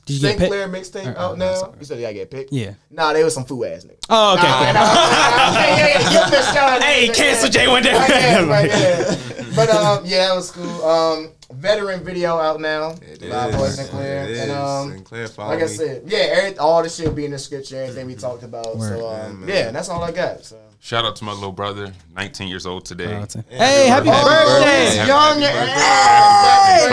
Did 0.06 0.14
you 0.14 0.20
get 0.20 0.38
picked? 0.38 0.52
Sinclair 0.52 0.68
mixtape 0.68 1.06
Or- 1.06 1.18
oh, 1.18 1.22
out 1.30 1.38
no, 1.38 1.46
now. 1.50 1.54
sorry. 1.54 1.72
You 1.80 1.84
said 1.84 2.04
I 2.04 2.12
get 2.12 2.30
picked? 2.30 2.52
Yeah. 2.52 2.74
Nah, 2.90 3.12
they 3.12 3.24
was 3.24 3.34
some 3.34 3.44
foo 3.44 3.64
ass 3.64 3.84
niggas. 3.84 3.98
Oh, 4.08 4.34
okay. 4.34 4.42
Nah, 4.48 4.56
cool. 4.56 4.72
nah, 4.72 4.72
nah, 4.74 5.52
yeah, 5.60 5.76
yeah, 5.76 5.86
yeah. 6.10 6.24
You 6.24 6.30
missed 6.30 6.56
out. 6.56 6.82
Hey, 6.82 7.08
cancel 7.08 7.48
J 7.50 7.68
one 7.68 7.82
day. 7.82 7.92
Right, 7.94 8.10
yeah, 8.10 8.44
right, 8.46 8.70
yeah. 8.70 9.44
But 9.56 9.70
um, 9.70 10.04
yeah, 10.04 10.28
that 10.28 10.34
was 10.34 10.50
cool. 10.50 10.84
Um, 10.84 11.32
veteran 11.52 12.02
video 12.04 12.38
out 12.38 12.60
now. 12.60 12.90
It 13.02 13.22
Live 13.22 13.52
Boy. 13.56 13.68
Sinclair. 13.68 14.24
It 14.24 14.38
And 14.38 14.50
is. 14.50 14.56
um, 14.56 14.90
Sinclair, 14.92 15.28
follow 15.28 15.54
like 15.54 15.62
I 15.62 15.66
said, 15.66 16.02
yeah, 16.06 16.18
every, 16.18 16.58
all 16.58 16.82
this 16.82 16.96
shit 16.96 17.06
will 17.08 17.14
be 17.14 17.24
in 17.24 17.30
the 17.32 17.36
description. 17.36 17.78
Everything 17.78 18.06
we 18.06 18.14
talked 18.14 18.42
about. 18.42 18.76
Word. 18.76 18.98
So 18.98 19.08
um, 19.08 19.44
Yeah, 19.48 19.54
yeah, 19.54 19.66
and 19.68 19.76
that's 19.76 19.88
all 19.88 20.02
I 20.02 20.12
got. 20.12 20.44
So. 20.44 20.58
Shout 20.82 21.04
out 21.04 21.14
to 21.16 21.24
my 21.24 21.32
little 21.32 21.52
brother, 21.52 21.92
19 22.16 22.48
years 22.48 22.64
old 22.64 22.86
today. 22.86 23.04
Hey, 23.50 23.86
happy 23.86 24.08
Happy 24.08 24.08
birthday! 24.08 24.96
birthday. 24.96 25.06
young. 25.06 25.40
Happy 25.42 25.70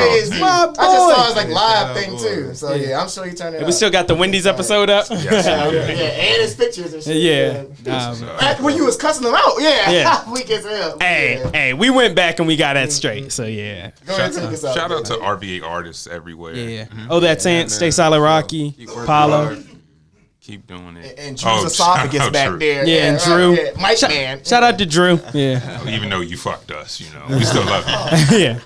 Hey, 0.02 0.20
birthday. 0.26 0.40
My 0.42 0.48
I 0.78 0.86
just 0.94 1.16
saw 1.16 1.26
his 1.28 1.36
like 1.38 1.48
live 1.48 1.96
thing 1.96 2.12
boy. 2.12 2.18
too. 2.18 2.54
So 2.54 2.74
yeah, 2.74 3.00
I'm 3.02 3.08
sure 3.08 3.26
he 3.26 3.34
turned 3.34 3.56
it. 3.56 3.60
We 3.62 3.68
up. 3.68 3.72
still 3.74 3.90
got 3.90 4.08
the 4.10 4.16
Wendy's 4.16 4.46
episode 4.46 4.90
up. 4.90 5.06
Yes. 5.10 5.46
yeah, 5.46 5.64
and 5.64 6.42
his 6.42 6.54
pictures 6.56 6.94
and 6.94 7.02
shit. 7.04 7.16
Yeah. 7.18 7.64
Nah, 7.86 8.14
So, 8.14 8.26
After 8.28 8.64
when 8.64 8.76
you 8.76 8.86
was 8.86 8.98
cussing 8.98 9.24
them 9.24 9.36
out, 9.36 9.54
yeah, 9.60 9.90
Yeah. 9.90 10.32
weak 10.32 10.50
as 10.52 10.66
hell. 10.66 10.98
Hey, 11.00 11.40
yeah. 11.40 11.52
hey, 11.52 11.74
we 11.74 11.90
went 11.90 12.14
back 12.16 12.40
and 12.40 12.48
we 12.48 12.56
got 12.58 12.74
that 12.74 12.92
straight. 12.92 13.32
So 13.32 13.46
yeah. 13.46 13.92
Go 14.06 14.16
ahead 14.16 14.36
and 14.36 14.47
take 14.50 14.54
us 14.56 14.66
out. 14.66 14.76
shout 14.76 14.92
out 14.92 15.06
to. 15.06 15.14
RVA 15.16 15.64
artists 15.64 16.08
everywhere. 16.08 16.56
Yeah. 16.56 16.86
Mm-hmm. 16.86 17.08
Oh, 17.12 17.20
that's 17.20 17.46
Ant, 17.46 17.70
Stay. 17.72 17.92
Solid 17.92 18.22
Rocky, 18.22 18.72
Keep 18.72 18.90
working 18.90 19.06
Paulo. 19.06 19.64
Keep 20.42 20.68
doing 20.68 20.96
it. 20.98 21.20
And 21.20 21.38
Drew's 21.38 21.44
Oh, 21.64 21.66
esophagus 21.66 22.20
shout 22.20 22.28
oh, 22.30 22.32
back 22.32 22.48
Drew. 22.50 22.60
there. 22.60 22.88
Yeah, 22.88 23.08
and 23.10 23.18
right, 23.18 23.26
Drew. 23.26 23.54
Yeah. 23.56 23.72
Mike 23.82 24.02
man. 24.04 24.44
Shout 24.46 24.64
out 24.64 24.78
to 24.80 24.86
Drew. 24.86 25.20
Yeah. 25.34 25.80
Oh, 25.86 25.90
even 25.90 26.10
though 26.10 26.22
you 26.22 26.38
fucked 26.38 26.72
us, 26.72 27.02
you 27.02 27.08
know, 27.14 27.26
we 27.38 27.44
still 27.44 27.66
love 27.66 27.86
you. 28.32 28.38
yeah. 28.38 28.60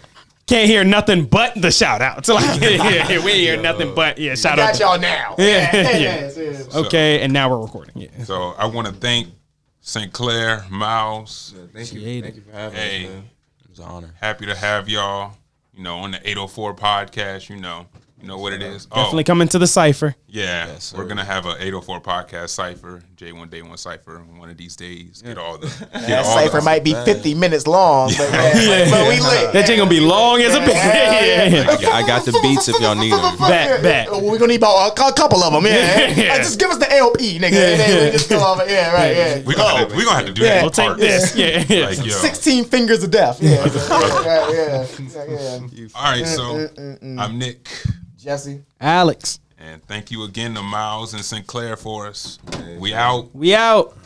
Can't 0.48 0.68
hear 0.70 0.84
nothing 0.84 1.26
but 1.26 1.54
the 1.60 1.72
shout 1.72 2.02
out. 2.02 2.18
outs. 2.18 2.30
Like, 2.30 2.62
yeah, 2.62 3.08
yeah, 3.10 3.24
we 3.26 3.34
hear 3.34 3.60
nothing 3.62 3.96
but 3.96 4.18
yeah, 4.18 4.36
shout 4.36 4.60
out. 4.60 4.74
Got 4.74 4.76
To, 4.76 4.84
y'all 4.84 5.00
now. 5.00 5.36
Yeah, 5.38 5.46
yeah, 5.76 5.82
yeah. 5.98 6.32
yeah, 6.36 6.42
yeah. 6.70 6.78
okay, 6.80 7.22
and 7.22 7.32
now 7.32 7.50
we're 7.50 7.62
recording. 7.62 7.94
Yeah. 7.96 8.24
So 8.26 8.54
I 8.58 8.66
want 8.66 8.88
to 8.88 8.94
thank 8.94 9.30
St. 9.80 10.12
Clair, 10.12 10.66
Miles. 10.70 11.54
Yeah, 11.56 11.64
Thank 11.74 11.94
you. 11.94 12.02
Thank 12.22 12.26
it. 12.26 12.36
you 12.36 12.42
for 12.42 12.52
having 12.52 12.78
Hey. 12.78 13.06
us, 13.06 13.12
man. 13.12 13.24
It 13.64 13.70
was 13.70 13.80
an 13.80 13.86
honor. 13.86 14.14
Happy 14.20 14.46
to 14.46 14.56
have 14.56 14.90
y'all. 14.90 15.34
You 15.82 15.86
know, 15.86 15.98
on 15.98 16.12
the 16.12 16.30
804 16.30 16.76
podcast. 16.76 17.50
You 17.50 17.56
know, 17.56 17.88
you 18.22 18.28
know 18.28 18.38
what 18.38 18.54
it 18.54 18.62
is. 18.62 18.86
Definitely 18.86 19.24
oh. 19.24 19.26
coming 19.26 19.48
to 19.50 19.60
the 19.60 19.68
cipher. 19.68 20.16
Yeah, 20.28 20.68
Yes, 20.68 20.94
we're 20.94 21.06
gonna 21.06 21.26
have 21.26 21.46
an 21.46 21.58
804 21.60 22.02
podcast 22.02 22.50
cipher, 22.50 23.04
J1 23.18 23.50
Day 23.50 23.62
One 23.62 23.78
cipher. 23.78 24.20
One 24.38 24.50
of 24.50 24.58
these 24.58 24.76
days, 24.76 25.22
get 25.22 25.38
all 25.38 25.58
the 25.58 25.68
get 25.94 26.08
That 26.08 26.26
all 26.26 26.36
cipher 26.36 26.60
the, 26.60 26.64
might 26.64 26.84
be 26.84 26.94
50 26.94 27.34
minutes 27.36 27.68
long, 27.68 28.10
but, 28.18 28.30
yeah, 28.32 28.90
but 28.90 29.08
we 29.10 29.20
lit. 29.20 29.54
That 29.54 29.68
thing 29.68 29.78
gonna 29.78 29.90
be 29.90 30.00
long 30.00 30.42
as 30.42 30.56
a 30.56 30.60
bitch. 30.60 30.74
Yeah, 30.74 31.46
yeah. 31.46 31.62
I 31.62 31.82
got- 31.82 31.92
I 31.92 32.08
got 32.08 32.26
the 32.26 32.32
beats 32.42 32.68
if 32.68 32.80
y'all 32.80 32.96
need 32.96 33.12
them. 33.12 33.38
Back, 33.38 33.82
bet. 33.82 34.12
We're 34.12 34.38
gonna 34.38 34.48
need 34.48 34.56
about 34.56 34.98
a, 34.98 35.08
a 35.08 35.14
couple 35.14 35.44
of 35.44 35.54
them, 35.54 35.66
yeah. 35.66 36.10
Yeah. 36.10 36.34
Uh, 36.34 36.38
just 36.38 36.60
give 36.60 36.70
us 36.70 36.78
the 36.78 36.92
LP, 36.92 37.40
nigga. 37.40 37.44
and 37.44 37.54
then 37.54 38.06
we 38.06 38.12
just 38.12 38.30
go 38.30 38.40
off. 38.40 38.62
Yeah, 38.68 38.94
right, 38.94 39.16
yeah. 39.16 39.42
we 39.44 39.56
gonna 39.56 39.78
have 39.78 39.90
to, 39.90 39.96
we 39.96 40.04
gonna 40.06 40.18
have 40.18 40.28
to 40.28 40.34
do 40.34 40.42
Yeah. 40.44 40.56
that. 40.56 40.62
We'll 40.62 40.72
take 40.72 40.98
this. 40.98 41.36
Yeah, 41.36 41.64
yeah. 41.68 41.86
Like, 41.88 41.98
yo. 41.98 42.12
16 42.12 42.66
fingers 42.66 43.04
of 43.04 43.12
death. 43.12 43.42
Yeah, 43.42 43.66
yeah, 43.66 44.88
yeah. 44.96 45.88
All 45.96 46.04
right, 46.04 46.26
so 46.26 46.42
mm, 46.42 46.76
mm, 46.76 47.00
mm, 47.00 47.20
I'm 47.20 47.38
Nick, 47.38 47.68
Jesse. 48.22 48.62
Alex, 48.80 49.40
and 49.58 49.84
thank 49.84 50.12
you 50.12 50.24
again 50.24 50.54
to 50.54 50.62
Miles 50.62 51.14
and 51.14 51.26
Sinclair 51.26 51.76
for 51.76 52.08
us. 52.08 52.38
We 52.78 52.94
out. 52.94 53.34
we 53.34 53.56
out. 53.56 53.98